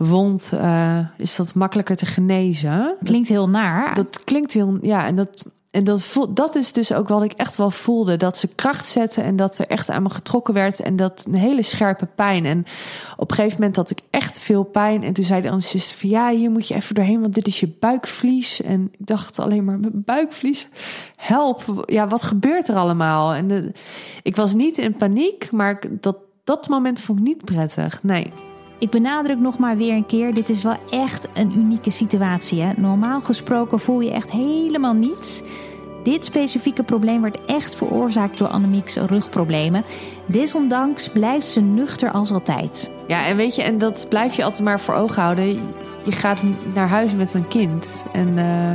wond 0.00 0.50
uh, 0.54 0.98
is 1.16 1.36
dat 1.36 1.54
makkelijker 1.54 1.96
te 1.96 2.06
genezen. 2.06 2.96
Klinkt 3.02 3.28
heel 3.28 3.48
naar. 3.48 3.94
Dat 3.94 4.24
klinkt 4.24 4.52
heel, 4.52 4.78
ja, 4.80 5.06
en 5.06 5.16
dat. 5.16 5.52
En 5.70 5.84
dat, 5.84 6.04
voel, 6.04 6.34
dat 6.34 6.54
is 6.54 6.72
dus 6.72 6.92
ook 6.92 7.08
wat 7.08 7.22
ik 7.22 7.32
echt 7.32 7.56
wel 7.56 7.70
voelde. 7.70 8.16
Dat 8.16 8.36
ze 8.36 8.48
kracht 8.48 8.86
zetten 8.86 9.24
en 9.24 9.36
dat 9.36 9.58
er 9.58 9.66
echt 9.66 9.90
aan 9.90 10.02
me 10.02 10.10
getrokken 10.10 10.54
werd. 10.54 10.80
En 10.80 10.96
dat 10.96 11.24
een 11.28 11.34
hele 11.34 11.62
scherpe 11.62 12.06
pijn. 12.06 12.46
En 12.46 12.64
op 13.16 13.30
een 13.30 13.36
gegeven 13.36 13.58
moment 13.58 13.76
had 13.76 13.90
ik 13.90 14.00
echt 14.10 14.38
veel 14.38 14.62
pijn. 14.62 15.02
En 15.02 15.12
toen 15.12 15.24
zei 15.24 15.40
de 15.40 15.50
anesthesist 15.50 15.92
van 15.92 16.08
ja, 16.08 16.30
hier 16.30 16.50
moet 16.50 16.68
je 16.68 16.74
even 16.74 16.94
doorheen. 16.94 17.20
Want 17.20 17.34
dit 17.34 17.46
is 17.46 17.60
je 17.60 17.76
buikvlies. 17.80 18.62
En 18.62 18.88
ik 18.98 19.06
dacht 19.06 19.38
alleen 19.38 19.64
maar, 19.64 19.78
mijn 19.78 20.02
buikvlies, 20.04 20.68
help. 21.16 21.84
Ja, 21.86 22.08
wat 22.08 22.22
gebeurt 22.22 22.68
er 22.68 22.76
allemaal? 22.76 23.34
En 23.34 23.48
de, 23.48 23.72
ik 24.22 24.36
was 24.36 24.54
niet 24.54 24.78
in 24.78 24.96
paniek, 24.96 25.50
maar 25.50 25.82
dat, 25.90 26.16
dat 26.44 26.68
moment 26.68 27.00
vond 27.00 27.18
ik 27.18 27.24
niet 27.24 27.44
prettig. 27.44 28.02
Nee. 28.02 28.32
Ik 28.80 28.90
benadruk 28.90 29.38
nog 29.38 29.58
maar 29.58 29.76
weer 29.76 29.94
een 29.94 30.06
keer: 30.06 30.34
dit 30.34 30.48
is 30.48 30.62
wel 30.62 30.76
echt 30.90 31.28
een 31.34 31.52
unieke 31.56 31.90
situatie. 31.90 32.60
Hè? 32.62 32.72
Normaal 32.76 33.20
gesproken 33.20 33.80
voel 33.80 34.00
je 34.00 34.10
echt 34.10 34.30
helemaal 34.30 34.94
niets. 34.94 35.42
Dit 36.02 36.24
specifieke 36.24 36.82
probleem 36.82 37.22
werd 37.22 37.44
echt 37.44 37.74
veroorzaakt 37.74 38.38
door 38.38 38.48
Annemiek's 38.48 38.96
rugproblemen. 38.96 39.84
Desondanks 40.26 41.08
blijft 41.08 41.46
ze 41.46 41.60
nuchter 41.60 42.10
als 42.10 42.32
altijd. 42.32 42.90
Ja, 43.06 43.26
en 43.26 43.36
weet 43.36 43.54
je, 43.54 43.62
en 43.62 43.78
dat 43.78 44.06
blijf 44.08 44.34
je 44.34 44.44
altijd 44.44 44.64
maar 44.64 44.80
voor 44.80 44.94
ogen 44.94 45.22
houden. 45.22 45.46
Je 46.04 46.12
gaat 46.12 46.38
naar 46.74 46.88
huis 46.88 47.12
met 47.12 47.34
een 47.34 47.48
kind. 47.48 48.06
En 48.12 48.28
uh, 48.28 48.70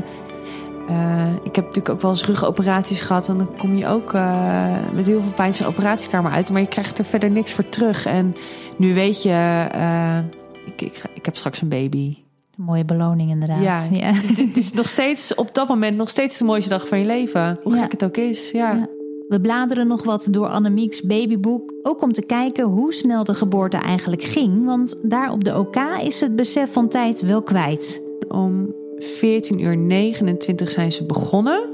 uh, 0.89 1.33
ik 1.43 1.55
heb 1.55 1.65
natuurlijk 1.65 1.89
ook 1.89 2.01
wel 2.01 2.11
eens 2.11 2.25
rugoperaties 2.25 3.01
gehad. 3.01 3.29
En 3.29 3.37
dan 3.37 3.57
kom 3.57 3.75
je 3.75 3.87
ook 3.87 4.13
uh, 4.13 4.77
met 4.93 5.07
heel 5.07 5.21
veel 5.21 5.31
pijn 5.35 5.53
zijn 5.53 5.69
operatiekamer 5.69 6.31
uit. 6.31 6.51
Maar 6.51 6.61
je 6.61 6.67
krijgt 6.67 6.97
er 6.97 7.05
verder 7.05 7.31
niks 7.31 7.53
voor 7.53 7.69
terug. 7.69 8.05
En 8.05 8.35
nu 8.77 8.93
weet 8.93 9.23
je, 9.23 9.67
uh, 9.75 10.17
ik, 10.65 10.81
ik, 10.81 11.03
ik 11.13 11.25
heb 11.25 11.35
straks 11.35 11.61
een 11.61 11.69
baby. 11.69 12.17
Een 12.57 12.63
mooie 12.63 12.85
beloning 12.85 13.29
inderdaad. 13.29 13.61
Ja, 13.61 13.87
ja. 13.99 14.13
het 14.13 14.57
is 14.57 14.73
nog 14.73 14.89
steeds 14.89 15.35
op 15.35 15.53
dat 15.53 15.67
moment 15.67 15.97
nog 15.97 16.09
steeds 16.09 16.37
de 16.37 16.43
mooiste 16.43 16.69
dag 16.69 16.87
van 16.87 16.99
je 16.99 17.05
leven. 17.05 17.59
Hoe 17.63 17.75
ja. 17.75 17.81
gek 17.81 17.91
het 17.91 18.03
ook 18.03 18.17
is. 18.17 18.51
Ja. 18.51 18.71
ja. 18.71 18.87
We 19.27 19.41
bladeren 19.41 19.87
nog 19.87 20.03
wat 20.03 20.27
door 20.31 20.47
Annemiek's 20.47 21.01
babyboek. 21.01 21.73
Ook 21.81 22.01
om 22.01 22.13
te 22.13 22.25
kijken 22.25 22.63
hoe 22.63 22.93
snel 22.93 23.23
de 23.23 23.33
geboorte 23.33 23.77
eigenlijk 23.77 24.23
ging. 24.23 24.65
Want 24.65 24.99
daar 25.03 25.31
op 25.31 25.43
de 25.43 25.57
OK 25.57 25.75
is 26.01 26.21
het 26.21 26.35
besef 26.35 26.73
van 26.73 26.89
tijd 26.89 27.21
wel 27.21 27.41
kwijt. 27.41 28.01
Om 28.27 28.73
14 28.97 29.59
uur 29.59 29.77
29 29.77 30.69
zijn 30.69 30.91
ze 30.91 31.05
begonnen. 31.05 31.69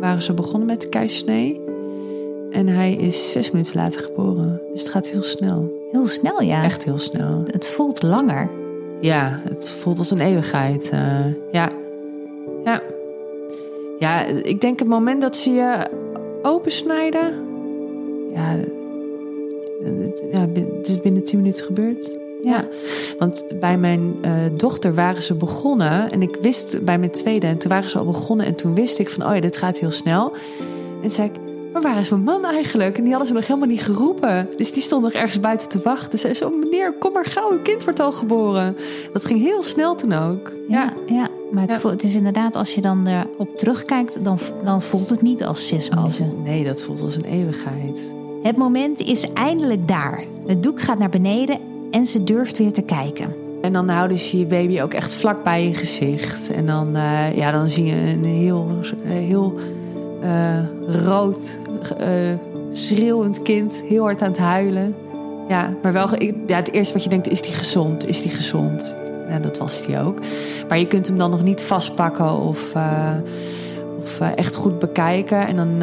Waren 0.00 0.22
ze 0.22 0.34
begonnen 0.34 0.66
met 0.66 0.80
de 0.80 0.88
keizersnee. 0.88 1.60
En 2.50 2.68
hij 2.68 2.92
is 2.94 3.32
zes 3.32 3.50
minuten 3.50 3.76
later 3.76 4.00
geboren. 4.00 4.60
Dus 4.72 4.80
het 4.82 4.90
gaat 4.90 5.08
heel 5.08 5.22
snel. 5.22 5.88
Heel 5.92 6.06
snel, 6.06 6.42
ja. 6.42 6.64
Echt 6.64 6.84
heel 6.84 6.98
snel. 6.98 7.42
Het 7.46 7.66
voelt 7.66 8.02
langer. 8.02 8.50
Ja, 9.00 9.40
het 9.48 9.68
voelt 9.68 9.98
als 9.98 10.10
een 10.10 10.20
eeuwigheid. 10.20 10.90
Uh, 10.94 11.26
ja. 11.52 11.70
Ja. 12.64 12.82
Ja, 13.98 14.24
ik 14.24 14.60
denk 14.60 14.78
het 14.78 14.88
moment 14.88 15.20
dat 15.20 15.36
ze 15.36 15.50
je 15.50 15.86
opensnijden. 16.42 17.34
Ja, 18.34 18.56
het, 19.82 20.24
ja, 20.32 20.48
het 20.76 20.88
is 20.88 21.00
binnen 21.00 21.24
10 21.24 21.38
minuten 21.38 21.64
gebeurd. 21.64 22.21
Ja, 22.42 22.64
want 23.18 23.44
bij 23.60 23.78
mijn 23.78 24.16
uh, 24.24 24.32
dochter 24.56 24.94
waren 24.94 25.22
ze 25.22 25.34
begonnen. 25.34 26.10
En 26.10 26.22
ik 26.22 26.36
wist 26.40 26.84
bij 26.84 26.98
mijn 26.98 27.10
tweede. 27.10 27.46
En 27.46 27.58
toen 27.58 27.70
waren 27.70 27.90
ze 27.90 27.98
al 27.98 28.04
begonnen. 28.04 28.46
En 28.46 28.54
toen 28.54 28.74
wist 28.74 28.98
ik 28.98 29.10
van, 29.10 29.26
oh 29.26 29.34
ja, 29.34 29.40
dit 29.40 29.56
gaat 29.56 29.78
heel 29.78 29.90
snel. 29.90 30.32
En 30.58 31.00
toen 31.00 31.10
zei 31.10 31.28
ik, 31.28 31.34
maar 31.72 31.82
waar 31.82 31.98
is 31.98 32.10
mijn 32.10 32.22
man 32.22 32.44
eigenlijk? 32.44 32.96
En 32.96 33.02
die 33.02 33.10
hadden 33.10 33.28
ze 33.28 33.34
nog 33.34 33.46
helemaal 33.46 33.68
niet 33.68 33.82
geroepen. 33.82 34.48
Dus 34.56 34.72
die 34.72 34.82
stond 34.82 35.02
nog 35.02 35.12
ergens 35.12 35.40
buiten 35.40 35.68
te 35.68 35.80
wachten. 35.82 36.18
Zei 36.18 36.34
zo, 36.34 36.50
meneer, 36.50 36.92
kom 36.92 37.12
maar 37.12 37.24
gauw, 37.24 37.50
uw 37.50 37.62
kind 37.62 37.84
wordt 37.84 38.00
al 38.00 38.12
geboren. 38.12 38.76
Dat 39.12 39.26
ging 39.26 39.40
heel 39.40 39.62
snel 39.62 39.94
toen 39.94 40.12
ook. 40.12 40.52
Ja, 40.68 40.92
ja. 41.06 41.28
maar 41.50 41.66
het, 41.68 41.80
Voelt, 41.80 41.92
het, 41.92 42.04
is 42.04 42.14
inderdaad, 42.14 42.56
als 42.56 42.74
je 42.74 42.80
dan 42.80 43.06
erop 43.06 43.56
terugkijkt, 43.56 44.24
dan, 44.24 44.38
dan 44.64 44.82
voelt 44.82 45.10
het 45.10 45.22
niet 45.22 45.44
als 45.44 45.68
zes 45.68 45.90
minuten. 45.90 46.42
nee, 46.42 46.64
dat 46.64 46.82
voelt 46.82 47.02
als 47.02 47.16
een 47.16 47.24
eeuwigheid. 47.24 48.14
Het 48.42 48.56
moment 48.56 49.00
is 49.00 49.32
eindelijk 49.32 49.88
daar. 49.88 50.24
Het 50.46 50.62
doek 50.62 50.80
gaat 50.80 50.98
naar 50.98 51.08
beneden 51.08 51.71
en 51.92 52.06
ze 52.06 52.24
durft 52.24 52.58
weer 52.58 52.72
te 52.72 52.82
kijken. 52.82 53.34
En 53.62 53.72
dan 53.72 53.88
houden 53.88 54.18
ze 54.18 54.38
je 54.38 54.46
baby 54.46 54.80
ook 54.80 54.94
echt 54.94 55.14
vlak 55.14 55.44
bij 55.44 55.66
je 55.66 55.74
gezicht. 55.74 56.50
En 56.50 56.66
dan, 56.66 56.96
uh, 56.96 57.36
ja, 57.36 57.50
dan 57.50 57.70
zie 57.70 57.84
je 57.84 57.96
een 57.96 58.24
heel, 58.24 58.80
heel 59.04 59.54
uh, 60.22 61.04
rood, 61.04 61.58
uh, 62.00 62.08
schreeuwend 62.70 63.42
kind. 63.42 63.84
Heel 63.88 64.02
hard 64.02 64.22
aan 64.22 64.28
het 64.28 64.38
huilen. 64.38 64.94
Ja, 65.48 65.74
maar 65.82 65.92
wel, 65.92 66.22
ja, 66.46 66.56
het 66.56 66.72
eerste 66.72 66.94
wat 66.94 67.02
je 67.02 67.08
denkt, 67.08 67.28
is 67.28 67.42
die 67.42 67.52
gezond? 67.52 68.08
Is 68.08 68.22
die 68.22 68.30
gezond? 68.30 68.96
Ja, 69.28 69.38
dat 69.38 69.58
was 69.58 69.86
die 69.86 70.00
ook. 70.00 70.18
Maar 70.68 70.78
je 70.78 70.86
kunt 70.86 71.06
hem 71.06 71.18
dan 71.18 71.30
nog 71.30 71.42
niet 71.42 71.62
vastpakken 71.62 72.40
of, 72.40 72.72
of 73.98 74.20
echt 74.20 74.54
goed 74.54 74.78
bekijken. 74.78 75.46
En 75.46 75.56
dan 75.56 75.82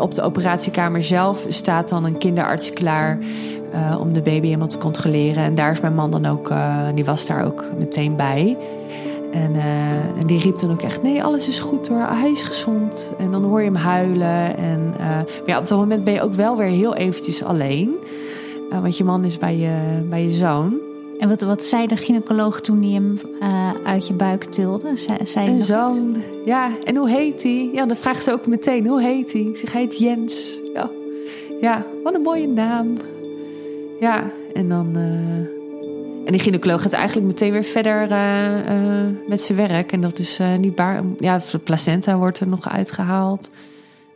op 0.00 0.14
de 0.14 0.22
operatiekamer 0.22 1.02
zelf 1.02 1.46
staat 1.48 1.88
dan 1.88 2.04
een 2.04 2.18
kinderarts 2.18 2.72
klaar 2.72 3.18
uh, 3.74 4.00
om 4.00 4.12
de 4.12 4.22
baby 4.22 4.46
helemaal 4.46 4.68
te 4.68 4.78
controleren. 4.78 5.42
En 5.42 5.54
daar 5.54 5.70
is 5.70 5.80
mijn 5.80 5.94
man 5.94 6.10
dan 6.10 6.26
ook, 6.26 6.50
uh, 6.50 6.86
die 6.94 7.04
was 7.04 7.26
daar 7.26 7.44
ook 7.44 7.64
meteen 7.78 8.16
bij. 8.16 8.56
En, 9.32 9.54
uh, 9.54 10.20
en, 10.20 10.26
die 10.26 10.38
riep 10.38 10.58
dan 10.58 10.70
ook 10.70 10.82
echt: 10.82 11.02
Nee, 11.02 11.22
alles 11.22 11.48
is 11.48 11.60
goed 11.60 11.88
hoor, 11.88 12.06
hij 12.08 12.30
is 12.30 12.42
gezond. 12.42 13.12
En 13.18 13.30
dan 13.30 13.44
hoor 13.44 13.58
je 13.58 13.66
hem 13.66 13.74
huilen. 13.74 14.56
En, 14.56 14.94
maar 14.98 15.26
ja, 15.46 15.58
op 15.58 15.66
dat 15.66 15.78
moment 15.78 16.04
ben 16.04 16.14
je 16.14 16.22
ook 16.22 16.34
wel 16.34 16.56
weer 16.56 16.66
heel 16.66 16.94
eventjes 16.94 17.42
alleen. 17.44 17.94
want 18.70 18.96
je 18.96 19.04
man 19.04 19.24
is 19.24 19.38
bij 19.38 19.56
je, 19.56 20.02
bij 20.08 20.24
je 20.24 20.32
zoon. 20.32 20.80
En 21.18 21.28
wat, 21.28 21.40
wat 21.40 21.62
zei 21.62 21.86
de 21.86 21.96
gynaecoloog 21.96 22.60
toen 22.60 22.82
hij 22.82 22.90
hem 22.90 23.18
uit 23.84 24.06
je 24.06 24.14
buik 24.14 24.44
tilde? 24.44 24.96
Zei, 24.96 25.18
zei 25.22 25.48
een 25.48 25.60
zoon. 25.60 26.16
Ja, 26.44 26.70
en 26.84 26.96
hoe 26.96 27.10
heet 27.10 27.42
hij? 27.42 27.70
Ja, 27.72 27.86
dan 27.86 27.96
vraagt 27.96 28.24
ze 28.24 28.32
ook 28.32 28.46
meteen: 28.46 28.86
Hoe 28.86 29.02
heet 29.02 29.32
hij? 29.32 29.42
Ik 29.42 29.56
zeg: 29.56 29.72
Hij 29.72 29.80
heet 29.80 29.98
Jens. 29.98 30.60
Ja. 30.74 30.90
ja, 31.60 31.86
wat 32.02 32.14
een 32.14 32.22
mooie 32.22 32.48
naam. 32.48 32.94
Ja, 34.02 34.30
en 34.54 34.68
dan. 34.68 34.98
Uh... 34.98 35.60
En 36.24 36.32
die 36.32 36.40
gynaecoloog 36.40 36.82
gaat 36.82 36.92
eigenlijk 36.92 37.26
meteen 37.26 37.52
weer 37.52 37.64
verder 37.64 38.10
uh, 38.10 38.56
uh, 38.58 39.28
met 39.28 39.40
zijn 39.40 39.58
werk. 39.58 39.92
En 39.92 40.00
dat 40.00 40.18
is 40.18 40.40
niet 40.58 40.74
baar. 40.74 41.02
Ja, 41.18 41.38
de 41.50 41.58
placenta 41.58 42.16
wordt 42.16 42.40
er 42.40 42.48
nog 42.48 42.68
uitgehaald. 42.68 43.50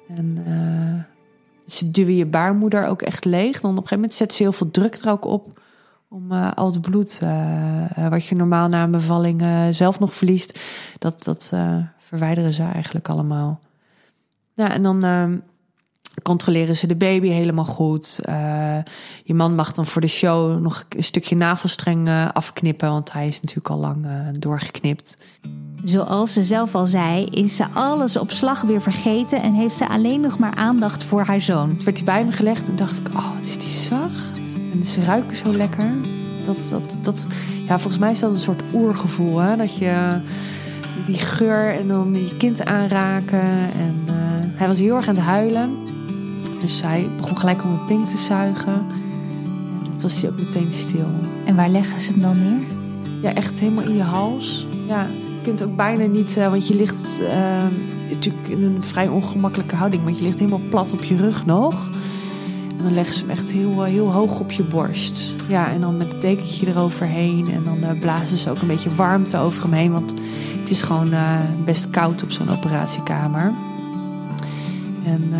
En 0.09 0.45
ze 1.67 1.91
duwen 1.91 2.17
je 2.17 2.27
baarmoeder 2.27 2.87
ook 2.87 3.03
echt 3.03 3.25
leeg. 3.25 3.61
Dan 3.61 3.71
op 3.71 3.77
een 3.77 3.83
gegeven 3.83 3.97
moment 3.97 4.15
zetten 4.15 4.37
ze 4.37 4.43
heel 4.43 4.53
veel 4.53 4.71
druk 4.71 4.95
er 4.95 5.11
ook 5.11 5.25
op. 5.25 5.61
Om 6.09 6.33
al 6.33 6.73
het 6.73 6.81
bloed, 6.81 7.21
wat 8.11 8.27
je 8.27 8.35
normaal 8.35 8.69
na 8.69 8.83
een 8.83 8.91
bevalling 8.91 9.45
zelf 9.71 9.99
nog 9.99 10.15
verliest, 10.15 10.61
dat, 10.99 11.25
dat 11.25 11.53
verwijderen 11.99 12.53
ze 12.53 12.63
eigenlijk 12.63 13.09
allemaal. 13.09 13.61
Ja, 14.53 14.71
en 14.73 14.83
dan 14.83 15.01
controleren 16.27 16.77
ze 16.77 16.87
de 16.87 16.97
baby 16.97 17.29
helemaal 17.29 17.65
goed. 17.65 18.21
Uh, 18.29 18.77
je 19.25 19.35
man 19.35 19.55
mag 19.55 19.73
dan 19.73 19.87
voor 19.87 20.01
de 20.01 20.07
show 20.07 20.61
nog 20.61 20.85
een 20.89 21.05
stukje 21.05 21.37
navelstreng 21.37 22.09
uh, 22.09 22.29
afknippen, 22.33 22.89
want 22.89 23.13
hij 23.13 23.29
is 23.29 23.41
natuurlijk 23.41 23.69
al 23.69 23.79
lang 23.79 24.07
uh, 24.07 24.13
doorgeknipt. 24.39 25.19
Zoals 25.85 26.33
ze 26.33 26.45
zelf 26.45 26.75
al 26.75 26.87
zei, 26.87 27.25
is 27.25 27.57
ze 27.57 27.65
alles 27.73 28.17
op 28.17 28.31
slag 28.31 28.61
weer 28.61 28.83
vergeten 28.83 29.43
en 29.43 29.53
heeft 29.53 29.77
ze 29.77 29.89
alleen 29.89 30.21
nog 30.21 30.39
maar 30.39 30.55
aandacht 30.55 31.05
voor 31.05 31.25
haar 31.25 31.41
zoon. 31.41 31.69
Het 31.69 31.85
werd 31.85 31.97
hij 31.97 32.07
bij 32.07 32.25
me 32.25 32.33
gelegd 32.33 32.69
en 32.69 32.77
dacht 32.77 32.99
ik, 32.99 33.09
oh, 33.09 33.35
wat 33.35 33.45
is 33.45 33.59
die 33.59 33.71
zacht. 33.71 34.55
En 34.73 34.85
ze 34.85 35.05
ruiken 35.05 35.37
zo 35.37 35.53
lekker. 35.53 35.95
Dat, 36.47 36.69
dat, 36.71 36.97
dat, 37.03 37.27
ja, 37.67 37.79
volgens 37.79 37.99
mij 37.99 38.11
is 38.11 38.19
dat 38.19 38.33
een 38.33 38.39
soort 38.39 38.63
oergevoel, 38.73 39.39
hè? 39.39 39.57
dat 39.57 39.77
je 39.77 40.21
die 41.07 41.19
geur 41.19 41.75
en 41.75 41.89
dan 41.89 42.15
je 42.15 42.37
kind 42.37 42.65
aanraken. 42.65 43.71
En 43.73 44.05
hij 44.57 44.67
was 44.67 44.79
heel 44.79 44.97
erg 44.97 45.09
aan 45.09 45.15
het 45.15 45.25
huilen. 45.25 45.86
Dus 46.61 46.79
zij 46.79 47.09
begon 47.17 47.39
gelijk 47.39 47.63
om 47.63 47.71
mijn 47.71 47.85
pink 47.85 48.05
te 48.05 48.19
zuigen. 48.19 48.73
En 48.73 49.91
dat 49.93 50.03
was 50.03 50.21
hij 50.21 50.31
ook 50.31 50.39
meteen 50.39 50.73
stil. 50.73 51.07
En 51.47 51.57
waar 51.57 51.69
leggen 51.69 52.01
ze 52.01 52.13
hem 52.13 52.21
dan 52.21 52.39
neer? 52.39 52.67
Ja, 53.23 53.35
echt 53.35 53.61
helemaal 53.61 53.85
in 53.85 53.97
je 53.97 54.03
hals. 54.03 54.67
Ja, 54.87 55.03
je 55.07 55.41
kunt 55.43 55.63
ook 55.63 55.77
bijna 55.77 56.05
niet, 56.05 56.37
uh, 56.37 56.49
want 56.49 56.69
je 56.69 56.75
ligt 56.75 57.21
uh, 57.21 57.29
natuurlijk 58.11 58.49
in 58.49 58.63
een 58.63 58.85
vrij 58.85 59.09
ongemakkelijke 59.09 59.77
houding, 59.77 60.05
want 60.05 60.19
je 60.19 60.25
ligt 60.25 60.39
helemaal 60.39 60.69
plat 60.71 60.93
op 60.93 61.05
je 61.05 61.17
rug 61.17 61.47
nog. 61.47 61.91
En 62.79 62.85
dan 62.85 62.95
leggen 62.95 63.15
ze 63.15 63.21
hem 63.21 63.31
echt 63.31 63.53
heel, 63.53 63.73
uh, 63.73 63.93
heel 63.93 64.13
hoog 64.13 64.41
op 64.41 64.53
je 64.53 64.63
borst. 64.63 65.35
Ja, 65.49 65.71
en 65.71 65.81
dan 65.81 65.97
met 65.97 66.13
het 66.13 66.21
dekentje 66.21 66.67
eroverheen. 66.67 67.51
En 67.51 67.63
dan 67.65 67.79
uh, 67.79 68.01
blazen 68.01 68.39
ze 68.39 68.51
ook 68.51 68.61
een 68.61 68.67
beetje 68.67 68.95
warmte 68.95 69.39
over 69.39 69.63
hem 69.63 69.73
heen, 69.73 69.93
want 69.93 70.15
het 70.61 70.71
is 70.71 70.83
gewoon 70.83 71.11
best 71.65 71.91
koud 71.91 72.23
op 72.23 72.31
zo'n 72.31 72.51
operatiekamer. 72.51 73.55
En, 75.07 75.33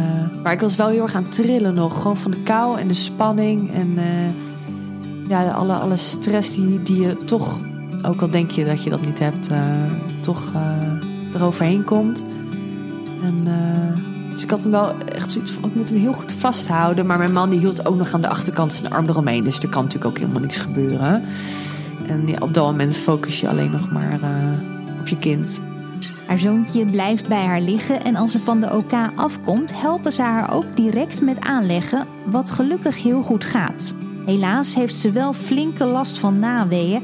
maar 0.43 0.53
ik 0.53 0.61
was 0.61 0.77
wel 0.77 0.89
heel 0.89 1.03
erg 1.03 1.15
aan 1.15 1.29
trillen 1.29 1.75
nog. 1.75 2.03
Gewoon 2.03 2.17
van 2.17 2.31
de 2.31 2.43
kou 2.43 2.79
en 2.79 2.89
de 2.89 2.95
spanning. 2.95 3.75
En 3.75 3.89
uh, 3.89 5.29
ja, 5.29 5.51
alle, 5.51 5.75
alle 5.75 5.97
stress 5.97 6.55
die, 6.55 6.83
die 6.83 7.01
je 7.01 7.17
toch, 7.17 7.61
ook 8.03 8.21
al 8.21 8.31
denk 8.31 8.51
je 8.51 8.65
dat 8.65 8.83
je 8.83 8.91
dat 8.91 9.01
niet 9.01 9.19
hebt, 9.19 9.53
uh, 9.53 9.59
toch 10.21 10.53
eroverheen 11.35 11.85
komt. 11.85 12.25
En, 13.23 13.45
dus 14.31 14.43
ik 14.43 14.51
had 14.51 14.63
hem 14.63 14.73
wel 14.73 14.91
echt 15.15 15.31
zoiets 15.31 15.51
van, 15.51 15.65
ik 15.65 15.75
moet 15.75 15.89
hem 15.89 15.99
heel 15.99 16.13
goed 16.13 16.33
vasthouden. 16.33 17.07
Maar 17.07 17.19
mijn 17.19 17.33
man 17.33 17.51
die 17.51 17.59
hield 17.59 17.87
ook 17.87 17.97
nog 17.97 18.15
aan 18.15 18.21
de 18.21 18.29
achterkant 18.29 18.73
zijn 18.73 18.93
arm 18.93 19.09
eromheen. 19.09 19.45
Dus 19.45 19.59
er 19.63 19.69
kan 19.69 19.83
natuurlijk 19.85 20.11
ook 20.11 20.19
helemaal 20.19 20.43
niks 20.43 20.59
gebeuren. 20.59 21.23
En 22.07 22.27
ja, 22.27 22.37
op 22.41 22.55
dat 22.55 22.65
moment 22.65 22.97
focus 22.97 23.41
je 23.41 23.49
alleen 23.49 23.71
nog 23.71 23.91
maar 23.91 24.21
op 25.01 25.09
je 25.09 25.19
kind. 25.19 25.61
Haar 26.27 26.39
zoontje 26.39 26.85
blijft 26.85 27.29
bij 27.29 27.45
haar 27.45 27.61
liggen 27.61 28.05
en 28.05 28.17
als 28.17 28.33
ze 28.33 28.41
van 28.41 28.61
de 28.61 28.77
OK 28.77 28.93
afkomt, 29.15 29.81
helpen 29.81 30.13
ze 30.13 30.23
haar 30.23 30.55
ook 30.55 30.77
direct 30.77 31.21
met 31.21 31.41
aanleggen, 31.41 32.07
wat 32.27 32.51
gelukkig 32.51 33.03
heel 33.03 33.23
goed 33.23 33.45
gaat. 33.45 33.95
Helaas 34.25 34.75
heeft 34.75 34.97
ze 34.97 35.11
wel 35.11 35.33
flinke 35.33 35.85
last 35.85 36.19
van 36.19 36.39
naweeën 36.39 37.03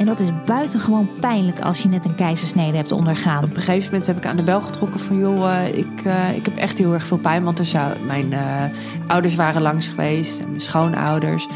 en 0.00 0.06
dat 0.06 0.20
is 0.20 0.28
buitengewoon 0.46 1.08
pijnlijk 1.20 1.60
als 1.60 1.82
je 1.82 1.88
net 1.88 2.04
een 2.04 2.14
keizersnede 2.14 2.76
hebt 2.76 2.92
ondergaan. 2.92 3.44
Op 3.44 3.56
een 3.56 3.62
gegeven 3.62 3.84
moment 3.84 4.06
heb 4.06 4.16
ik 4.16 4.26
aan 4.26 4.36
de 4.36 4.42
bel 4.42 4.60
getrokken 4.60 5.00
van 5.00 5.18
joh, 5.18 5.38
uh, 5.38 5.68
ik, 5.68 6.04
uh, 6.06 6.36
ik 6.36 6.44
heb 6.44 6.56
echt 6.56 6.78
heel 6.78 6.92
erg 6.92 7.06
veel 7.06 7.18
pijn. 7.18 7.44
Want 7.44 7.58
er 7.58 7.66
zou, 7.66 7.98
mijn 8.06 8.32
uh, 8.32 8.62
ouders 9.06 9.34
waren 9.34 9.62
langs 9.62 9.88
geweest 9.88 10.40
en 10.40 10.48
mijn 10.48 10.60
schoonouders. 10.60 11.46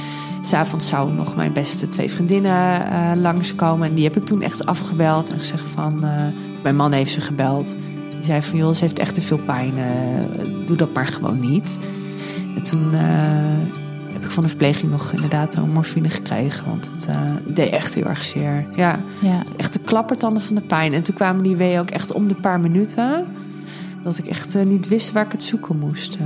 S'avonds 0.41 0.89
zouden 0.89 1.15
nog 1.15 1.37
mijn 1.37 1.53
beste 1.53 1.89
twee 1.89 2.11
vriendinnen 2.11 3.21
langskomen. 3.21 3.89
En 3.89 3.95
die 3.95 4.05
heb 4.05 4.17
ik 4.17 4.25
toen 4.25 4.43
echt 4.43 4.67
afgebeld 4.67 5.33
en 5.33 5.39
gezegd 5.39 5.67
van 5.67 6.05
mijn 6.65 6.77
man 6.77 6.93
heeft 6.93 7.13
ze 7.13 7.21
gebeld. 7.21 7.77
Die 8.11 8.25
zei 8.25 8.43
van, 8.43 8.59
joh, 8.59 8.75
ze 8.75 8.81
heeft 8.81 8.99
echt 8.99 9.15
te 9.15 9.23
veel 9.23 9.39
pijn. 9.39 9.73
Uh, 9.79 10.67
doe 10.67 10.77
dat 10.77 10.93
maar 10.93 11.07
gewoon 11.07 11.41
niet. 11.41 11.79
En 12.55 12.63
toen 12.63 12.93
uh, 12.93 13.01
heb 14.13 14.25
ik 14.25 14.31
van 14.31 14.43
de 14.43 14.49
verpleging 14.49 14.91
nog 14.91 15.13
inderdaad 15.13 15.55
een 15.55 15.71
morfine 15.71 16.11
gekregen. 16.11 16.69
Want 16.69 16.91
het 16.93 17.07
uh, 17.11 17.55
deed 17.55 17.71
echt 17.71 17.95
heel 17.95 18.05
erg 18.05 18.25
zeer. 18.25 18.67
Ja, 18.75 19.01
ja. 19.19 19.43
echt 19.57 19.73
de 19.73 19.79
klappertanden 19.79 20.43
van 20.43 20.55
de 20.55 20.61
pijn. 20.61 20.93
En 20.93 21.03
toen 21.03 21.15
kwamen 21.15 21.43
die 21.43 21.57
weeën 21.57 21.81
ook 21.81 21.91
echt 21.91 22.13
om 22.13 22.29
de 22.29 22.35
paar 22.35 22.61
minuten. 22.61 23.25
Dat 24.03 24.19
ik 24.19 24.27
echt 24.27 24.65
niet 24.65 24.89
wist 24.89 25.13
waar 25.13 25.25
ik 25.25 25.33
het 25.33 25.43
zoeken 25.43 25.79
moest. 25.79 26.19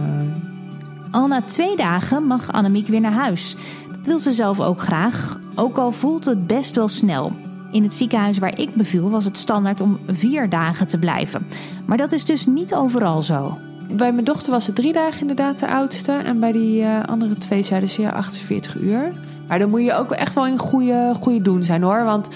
Al 1.10 1.26
na 1.26 1.42
twee 1.42 1.76
dagen 1.76 2.26
mag 2.26 2.52
Annemiek 2.52 2.86
weer 2.86 3.00
naar 3.00 3.12
huis. 3.12 3.56
Dat 3.90 4.06
wil 4.06 4.18
ze 4.18 4.32
zelf 4.32 4.60
ook 4.60 4.80
graag. 4.80 5.38
Ook 5.54 5.78
al 5.78 5.92
voelt 5.92 6.24
het 6.24 6.46
best 6.46 6.74
wel 6.74 6.88
snel. 6.88 7.32
In 7.70 7.82
het 7.82 7.94
ziekenhuis 7.94 8.38
waar 8.38 8.58
ik 8.58 8.74
beviel 8.74 9.10
was 9.10 9.24
het 9.24 9.36
standaard 9.36 9.80
om 9.80 9.98
vier 10.06 10.48
dagen 10.48 10.86
te 10.86 10.98
blijven. 10.98 11.46
Maar 11.86 11.96
dat 11.96 12.12
is 12.12 12.24
dus 12.24 12.46
niet 12.46 12.74
overal 12.74 13.22
zo. 13.22 13.58
Bij 13.90 14.12
mijn 14.12 14.24
dochter 14.24 14.52
was 14.52 14.66
het 14.66 14.74
drie 14.74 14.92
dagen 14.92 15.20
inderdaad 15.20 15.58
de 15.58 15.68
oudste. 15.68 16.12
En 16.12 16.40
bij 16.40 16.52
die 16.52 16.82
uh, 16.82 17.02
andere 17.04 17.34
twee 17.34 17.62
zeiden 17.62 17.88
ze 17.88 18.00
ja 18.00 18.10
48 18.10 18.76
uur. 18.76 19.12
Maar 19.48 19.58
dan 19.58 19.70
moet 19.70 19.82
je 19.82 19.94
ook 19.94 20.10
echt 20.10 20.34
wel 20.34 20.46
in 20.46 20.58
goede, 20.58 21.12
goede 21.20 21.42
doen 21.42 21.62
zijn 21.62 21.82
hoor. 21.82 22.04
Want 22.04 22.28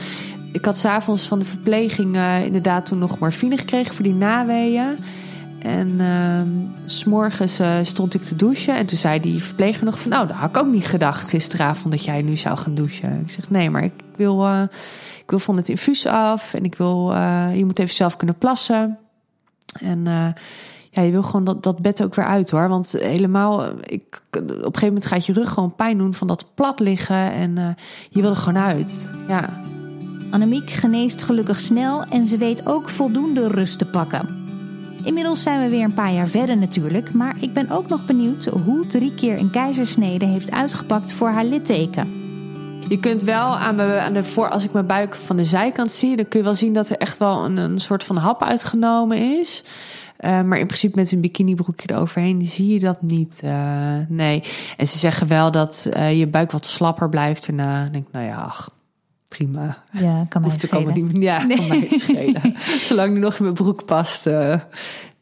ik 0.53 0.64
had 0.64 0.76
s'avonds 0.76 1.26
van 1.26 1.39
de 1.39 1.45
verpleging 1.45 2.16
uh, 2.16 2.45
inderdaad 2.45 2.87
toen 2.87 2.99
nog 2.99 3.18
morfine 3.18 3.57
gekregen 3.57 3.95
voor 3.95 4.05
die 4.05 4.14
naweeën. 4.14 4.97
En 5.59 5.89
uh, 5.89 6.43
s'morgens 6.85 7.61
uh, 7.61 7.76
stond 7.83 8.14
ik 8.14 8.22
te 8.22 8.37
douchen. 8.37 8.76
En 8.76 8.87
toen 8.87 8.99
zei 8.99 9.20
die 9.20 9.43
verpleger 9.43 9.85
nog 9.85 10.01
van... 10.01 10.11
nou, 10.11 10.26
dat 10.26 10.37
had 10.37 10.49
ik 10.49 10.57
ook 10.57 10.72
niet 10.72 10.87
gedacht 10.87 11.28
gisteravond 11.28 11.93
dat 11.93 12.05
jij 12.05 12.22
nu 12.22 12.37
zou 12.37 12.59
gaan 12.59 12.74
douchen. 12.74 13.20
Ik 13.20 13.30
zeg, 13.30 13.51
nee, 13.51 13.70
maar 13.70 13.85
ik 13.85 13.93
wil, 14.17 14.45
uh, 14.47 14.63
ik 15.19 15.31
wil 15.31 15.39
van 15.39 15.57
het 15.57 15.69
infuus 15.69 16.07
af. 16.07 16.55
En 16.55 16.65
ik 16.65 16.75
wil, 16.75 17.13
je 17.55 17.65
moet 17.65 17.79
even 17.79 17.95
zelf 17.95 18.17
kunnen 18.17 18.39
plassen. 18.39 18.99
En 19.81 20.05
ja, 20.91 21.03
je 21.03 21.11
wil 21.11 21.23
gewoon 21.23 21.45
dat, 21.45 21.63
dat 21.63 21.83
bed 21.83 22.03
ook 22.03 22.15
weer 22.15 22.25
uit 22.25 22.51
hoor. 22.51 22.69
Want 22.69 22.95
helemaal, 22.99 23.69
ik, 23.81 24.23
op 24.31 24.41
een 24.41 24.59
gegeven 24.59 24.87
moment 24.87 25.07
gaat 25.07 25.27
je 25.27 25.33
rug 25.33 25.53
gewoon 25.53 25.75
pijn 25.75 25.99
doen 25.99 26.15
van 26.15 26.27
dat 26.27 26.55
plat 26.55 26.81
liggen. 26.81 27.33
En 27.33 27.77
je 28.11 28.21
wil 28.21 28.31
er 28.31 28.37
gewoon 28.37 28.63
uit, 28.63 29.11
ja. 29.29 29.61
Annemiek 30.31 30.71
geneest 30.71 31.23
gelukkig 31.23 31.61
snel 31.61 32.05
en 32.05 32.27
ze 32.27 32.37
weet 32.37 32.67
ook 32.67 32.89
voldoende 32.89 33.49
rust 33.49 33.79
te 33.79 33.87
pakken. 33.87 34.41
Inmiddels 35.05 35.43
zijn 35.43 35.61
we 35.61 35.69
weer 35.69 35.85
een 35.85 35.95
paar 35.95 36.13
jaar 36.13 36.29
verder 36.29 36.57
natuurlijk, 36.57 37.13
maar 37.13 37.37
ik 37.41 37.53
ben 37.53 37.71
ook 37.71 37.89
nog 37.89 38.05
benieuwd 38.05 38.45
hoe 38.45 38.87
drie 38.87 39.15
keer 39.15 39.39
een 39.39 39.51
keizersnede 39.51 40.27
heeft 40.27 40.51
uitgepakt 40.51 41.13
voor 41.13 41.29
haar 41.29 41.45
litteken. 41.45 42.22
Je 42.93 43.01
kunt 43.01 43.22
wel 43.22 43.59
aan, 43.59 43.74
me, 43.74 43.99
aan 43.99 44.12
de 44.12 44.22
voor, 44.22 44.49
als 44.49 44.64
ik 44.64 44.72
mijn 44.72 44.86
buik 44.86 45.14
van 45.14 45.36
de 45.36 45.45
zijkant 45.45 45.93
zie, 45.93 46.16
dan 46.16 46.28
kun 46.28 46.38
je 46.38 46.45
wel 46.45 46.55
zien 46.55 46.72
dat 46.72 46.88
er 46.88 46.97
echt 46.97 47.18
wel 47.18 47.45
een, 47.45 47.57
een 47.57 47.78
soort 47.78 48.05
van 48.05 48.16
hap 48.16 48.43
uitgenomen 48.43 49.38
is. 49.38 49.64
Uh, 50.20 50.43
maar 50.43 50.59
in 50.59 50.66
principe 50.66 50.99
met 50.99 51.12
een 51.12 51.20
bikinibroekje 51.20 51.88
eroverheen 51.90 52.43
zie 52.43 52.72
je 52.72 52.78
dat 52.78 53.03
niet. 53.03 53.40
Uh, 53.45 53.53
nee. 54.09 54.43
En 54.76 54.86
ze 54.86 54.99
zeggen 54.99 55.28
wel 55.28 55.51
dat 55.51 55.88
uh, 55.97 56.18
je 56.18 56.26
buik 56.26 56.51
wat 56.51 56.66
slapper 56.66 57.09
blijft 57.09 57.47
erna. 57.47 57.84
Ik 57.84 57.93
denk, 57.93 58.07
nou 58.12 58.26
ja, 58.26 58.36
ach, 58.36 58.70
prima. 59.28 59.82
Ja, 59.93 60.26
kan 60.28 60.43
mij 60.43 60.51
het 60.51 60.61
schelen. 60.61 60.95
Niet, 60.95 61.22
ja, 61.22 61.45
nee. 61.45 61.57
kan 61.57 61.68
mij 61.68 61.86
het 61.90 62.01
schelen. 62.09 62.55
Zolang 62.80 63.12
die 63.12 63.22
nog 63.22 63.36
in 63.36 63.43
mijn 63.43 63.55
broek 63.55 63.84
past. 63.84 64.26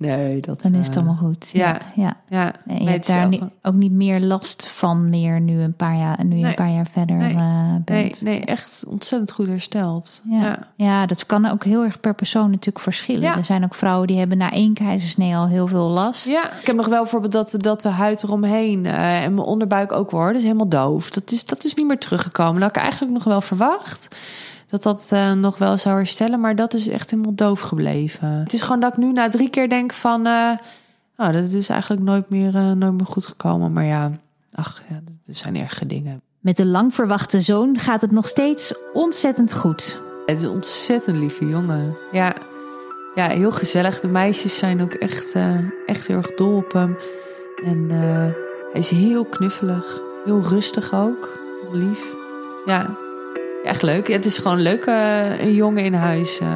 Nee, 0.01 0.41
dat... 0.41 0.63
Dan 0.63 0.75
is 0.75 0.87
het 0.87 0.97
allemaal 0.97 1.17
goed. 1.17 1.51
Ja. 1.53 1.81
ja. 1.95 2.17
ja. 2.29 2.53
En 2.67 2.83
je 2.83 2.91
hebt 2.91 3.07
daar 3.07 3.29
ook 3.63 3.75
niet 3.75 3.93
meer 3.93 4.21
last 4.21 4.69
van 4.69 5.09
meer 5.09 5.41
nu 5.41 5.61
een 5.61 5.75
paar 5.75 5.97
jaar, 5.97 6.25
nu 6.25 6.37
je 6.37 6.47
een 6.47 6.55
paar 6.55 6.71
jaar 6.71 6.87
verder 6.87 7.17
nee. 7.17 7.35
Uh, 7.35 7.75
bent. 7.85 7.85
Nee, 7.85 8.15
nee, 8.21 8.45
echt 8.45 8.85
ontzettend 8.89 9.33
goed 9.33 9.49
hersteld. 9.49 10.23
Ja. 10.25 10.41
ja. 10.41 10.59
Ja. 10.77 11.07
dat 11.07 11.27
kan 11.27 11.47
ook 11.47 11.65
heel 11.65 11.85
erg 11.85 12.01
per 12.01 12.15
persoon 12.15 12.51
natuurlijk 12.51 12.85
verschillen. 12.85 13.37
Er 13.37 13.45
zijn 13.45 13.65
ook 13.65 13.75
vrouwen 13.75 14.07
die 14.07 14.19
hebben 14.19 14.39
na 14.39 14.51
één 14.51 14.75
keizersnee 14.75 15.37
al 15.37 15.49
heel 15.49 15.67
veel 15.67 15.89
last. 15.89 16.29
Ja, 16.29 16.53
ik 16.61 16.67
heb 16.67 16.77
nog 16.77 16.87
wel 16.87 17.03
bijvoorbeeld 17.03 17.33
dat, 17.33 17.55
dat 17.59 17.81
de 17.81 17.89
huid 17.89 18.23
eromheen 18.23 18.85
uh, 18.85 19.25
en 19.25 19.35
mijn 19.35 19.47
onderbuik 19.47 19.93
ook 19.93 20.11
wordt. 20.11 20.37
is 20.37 20.43
helemaal 20.43 20.69
doof. 20.69 21.11
Dat 21.11 21.33
is, 21.33 21.45
dat 21.45 21.65
is 21.65 21.75
niet 21.75 21.87
meer 21.87 21.99
teruggekomen. 21.99 22.55
Dat 22.55 22.63
had 22.63 22.77
ik 22.77 22.83
eigenlijk 22.83 23.13
nog 23.13 23.25
wel 23.25 23.41
verwacht 23.41 24.09
dat 24.71 24.83
dat 24.83 25.11
uh, 25.13 25.33
nog 25.33 25.59
wel 25.59 25.79
zou 25.79 25.97
herstellen. 25.97 26.41
Maar 26.41 26.55
dat 26.55 26.75
is 26.75 26.89
echt 26.89 27.11
helemaal 27.11 27.35
doof 27.35 27.61
gebleven. 27.61 28.29
Het 28.29 28.53
is 28.53 28.63
gewoon 28.63 28.81
dat 28.81 28.93
ik 28.93 28.99
nu 28.99 29.13
na 29.13 29.29
drie 29.29 29.51
keer 29.51 29.69
denk 29.69 29.93
van... 29.93 30.27
Uh, 30.27 30.51
oh, 31.17 31.33
dat 31.33 31.53
is 31.53 31.69
eigenlijk 31.69 32.03
nooit 32.03 32.31
meer, 32.31 32.55
uh, 32.55 32.73
nooit 32.73 32.93
meer 32.93 33.07
goed 33.07 33.27
gekomen. 33.27 33.73
Maar 33.73 33.85
ja, 33.85 34.11
ach, 34.53 34.83
ja, 34.89 35.01
dat 35.05 35.37
zijn 35.37 35.57
erge 35.57 35.87
dingen. 35.87 36.21
Met 36.41 36.57
de 36.57 36.67
lang 36.67 36.95
verwachte 36.95 37.41
zoon 37.41 37.79
gaat 37.79 38.01
het 38.01 38.11
nog 38.11 38.29
steeds 38.29 38.75
ontzettend 38.93 39.55
goed. 39.55 39.99
Het 40.27 40.37
is 40.37 40.43
een 40.43 40.51
ontzettend 40.51 41.17
lieve 41.17 41.49
jongen. 41.49 41.97
Ja, 42.13 42.35
ja 43.15 43.29
heel 43.29 43.53
gezellig. 43.53 44.01
De 44.01 44.09
meisjes 44.09 44.59
zijn 44.59 44.83
ook 44.83 44.95
echt, 44.95 45.35
echt 45.87 46.07
heel 46.07 46.17
erg 46.17 46.35
dol 46.35 46.57
op 46.57 46.73
hem. 46.73 46.99
En 47.65 47.91
hij 47.91 48.81
is 48.81 48.91
heel 48.91 49.25
knuffelig. 49.25 50.01
Heel 50.25 50.43
rustig 50.43 50.95
ook. 50.95 51.39
Lief. 51.73 52.15
Ja, 52.65 52.97
Echt 53.71 53.83
leuk. 53.83 54.09
het 54.09 54.25
is 54.25 54.39
gewoon 54.39 54.61
leuk, 54.61 54.87
uh, 54.87 55.41
een 55.41 55.55
jongen 55.55 55.85
in 55.85 55.95
huis. 55.95 56.41
Uh. 56.41 56.49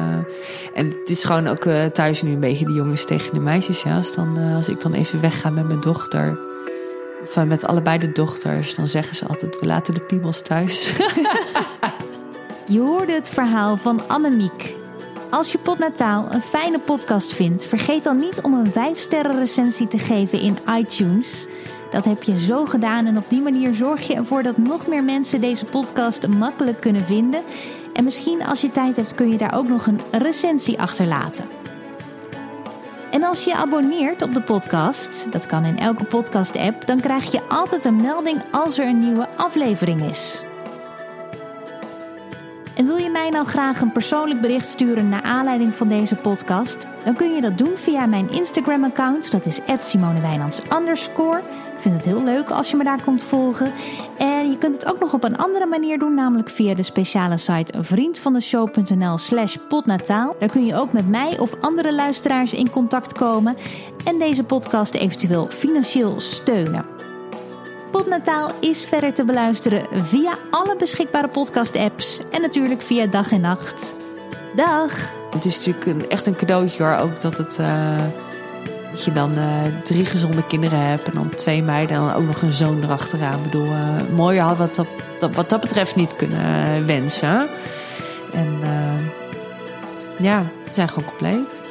en 0.73 0.85
het 0.85 1.09
is 1.09 1.23
gewoon 1.23 1.47
ook 1.47 1.65
uh, 1.65 1.85
thuis 1.85 2.21
nu 2.21 2.31
een 2.31 2.39
beetje 2.39 2.65
de 2.65 2.73
jongens 2.73 3.05
tegen 3.05 3.33
de 3.33 3.39
meisjes. 3.39 3.81
Ja. 3.81 3.95
Als, 3.95 4.15
dan, 4.15 4.37
als 4.55 4.69
ik 4.69 4.81
dan 4.81 4.93
even 4.93 5.21
wegga 5.21 5.49
met 5.49 5.67
mijn 5.67 5.81
dochter, 5.81 6.39
of 7.21 7.45
met 7.45 7.67
allebei 7.67 7.97
de 7.99 8.11
dochters, 8.11 8.75
dan 8.75 8.87
zeggen 8.87 9.15
ze 9.15 9.25
altijd: 9.25 9.59
we 9.59 9.65
laten 9.65 9.93
de 9.93 9.99
piemels 9.99 10.41
thuis. 10.41 10.93
Je 12.67 12.79
hoorde 12.79 13.13
het 13.13 13.29
verhaal 13.29 13.77
van 13.77 14.01
Annemiek. 14.07 14.75
Als 15.29 15.51
je 15.51 15.57
Podnataal 15.57 16.27
een 16.31 16.41
fijne 16.41 16.79
podcast 16.79 17.33
vindt, 17.33 17.65
vergeet 17.65 18.03
dan 18.03 18.19
niet 18.19 18.41
om 18.41 18.53
een 18.53 18.71
5-sterren 18.71 19.39
recensie 19.39 19.87
te 19.87 19.97
geven 19.97 20.39
in 20.39 20.57
iTunes. 20.77 21.47
Dat 21.91 22.05
heb 22.05 22.23
je 22.23 22.39
zo 22.39 22.65
gedaan 22.65 23.05
en 23.05 23.17
op 23.17 23.29
die 23.29 23.41
manier 23.41 23.73
zorg 23.73 24.07
je 24.07 24.15
ervoor 24.15 24.43
dat 24.43 24.57
nog 24.57 24.87
meer 24.87 25.03
mensen 25.03 25.41
deze 25.41 25.65
podcast 25.65 26.27
makkelijk 26.27 26.81
kunnen 26.81 27.05
vinden. 27.05 27.41
En 27.93 28.03
misschien 28.03 28.45
als 28.45 28.61
je 28.61 28.71
tijd 28.71 28.95
hebt 28.95 29.15
kun 29.15 29.31
je 29.31 29.37
daar 29.37 29.57
ook 29.57 29.67
nog 29.67 29.87
een 29.87 29.99
recensie 30.11 30.81
achterlaten. 30.81 31.45
En 33.11 33.23
als 33.23 33.43
je 33.43 33.55
abonneert 33.55 34.21
op 34.21 34.33
de 34.33 34.41
podcast, 34.41 35.31
dat 35.31 35.45
kan 35.45 35.63
in 35.63 35.79
elke 35.79 36.03
podcast-app, 36.03 36.87
dan 36.87 36.99
krijg 36.99 37.31
je 37.31 37.41
altijd 37.47 37.85
een 37.85 38.01
melding 38.01 38.41
als 38.51 38.77
er 38.77 38.87
een 38.87 38.99
nieuwe 38.99 39.27
aflevering 39.37 40.09
is. 40.09 40.43
En 42.75 42.85
wil 42.85 42.97
je 42.97 43.09
mij 43.09 43.29
nou 43.29 43.45
graag 43.45 43.81
een 43.81 43.91
persoonlijk 43.91 44.41
bericht 44.41 44.67
sturen 44.67 45.09
naar 45.09 45.21
aanleiding 45.21 45.75
van 45.75 45.87
deze 45.87 46.15
podcast? 46.15 46.87
Dan 47.03 47.15
kun 47.15 47.33
je 47.33 47.41
dat 47.41 47.57
doen 47.57 47.73
via 47.75 48.05
mijn 48.05 48.31
Instagram-account. 48.31 49.31
Dat 49.31 49.45
is 49.45 49.59
@simonewijnands 49.77 50.61
vind 51.91 52.03
het 52.03 52.13
heel 52.13 52.23
leuk 52.23 52.49
als 52.49 52.69
je 52.69 52.77
me 52.77 52.83
daar 52.83 53.01
komt 53.03 53.23
volgen. 53.23 53.71
En 54.17 54.49
je 54.49 54.57
kunt 54.57 54.75
het 54.75 54.85
ook 54.85 54.99
nog 54.99 55.13
op 55.13 55.23
een 55.23 55.37
andere 55.37 55.65
manier 55.65 55.99
doen, 55.99 56.13
namelijk 56.13 56.49
via 56.49 56.73
de 56.73 56.83
speciale 56.83 57.37
site 57.37 57.83
vriendvandeshow.nl 57.83 59.17
slash 59.17 59.55
potnataal. 59.69 60.35
Daar 60.39 60.49
kun 60.49 60.65
je 60.65 60.75
ook 60.75 60.93
met 60.93 61.07
mij 61.07 61.39
of 61.39 61.61
andere 61.61 61.93
luisteraars 61.93 62.53
in 62.53 62.69
contact 62.69 63.13
komen 63.13 63.57
en 64.05 64.19
deze 64.19 64.43
podcast 64.43 64.93
eventueel 64.93 65.47
financieel 65.47 66.19
steunen. 66.19 66.85
Potnataal 67.91 68.51
is 68.59 68.85
verder 68.85 69.13
te 69.13 69.25
beluisteren 69.25 69.87
via 70.05 70.33
alle 70.51 70.75
beschikbare 70.75 71.27
podcast-apps 71.27 72.21
en 72.31 72.41
natuurlijk 72.41 72.81
via 72.81 73.05
dag 73.05 73.31
en 73.31 73.41
nacht. 73.41 73.93
Dag! 74.55 75.13
Het 75.31 75.45
is 75.45 75.65
natuurlijk 75.65 75.85
een, 75.85 76.09
echt 76.09 76.25
een 76.25 76.35
cadeautje 76.35 76.83
hoor, 76.83 76.97
ook 76.97 77.21
dat 77.21 77.37
het... 77.37 77.57
Uh, 77.59 78.05
dat 78.95 79.05
je 79.05 79.13
dan 79.13 79.31
uh, 79.37 79.61
drie 79.83 80.05
gezonde 80.05 80.47
kinderen 80.47 80.79
hebt 80.79 81.07
en 81.07 81.13
dan 81.13 81.29
twee 81.29 81.63
meiden 81.63 81.95
en 81.95 82.01
dan 82.01 82.13
ook 82.13 82.25
nog 82.25 82.41
een 82.41 82.53
zoon 82.53 82.83
erachteraan. 82.83 83.37
Ik 83.37 83.43
bedoel, 83.43 83.65
uh, 83.65 84.01
mooier 84.15 84.41
had 84.41 84.57
wat 84.57 84.75
dat, 84.75 84.87
dat, 85.19 85.35
wat 85.35 85.49
dat 85.49 85.61
betreft 85.61 85.95
niet 85.95 86.15
kunnen 86.15 86.85
wensen. 86.85 87.47
En 88.33 88.59
ja, 90.17 90.45
we 90.63 90.73
zijn 90.73 90.89
gewoon 90.89 91.09
compleet. 91.09 91.64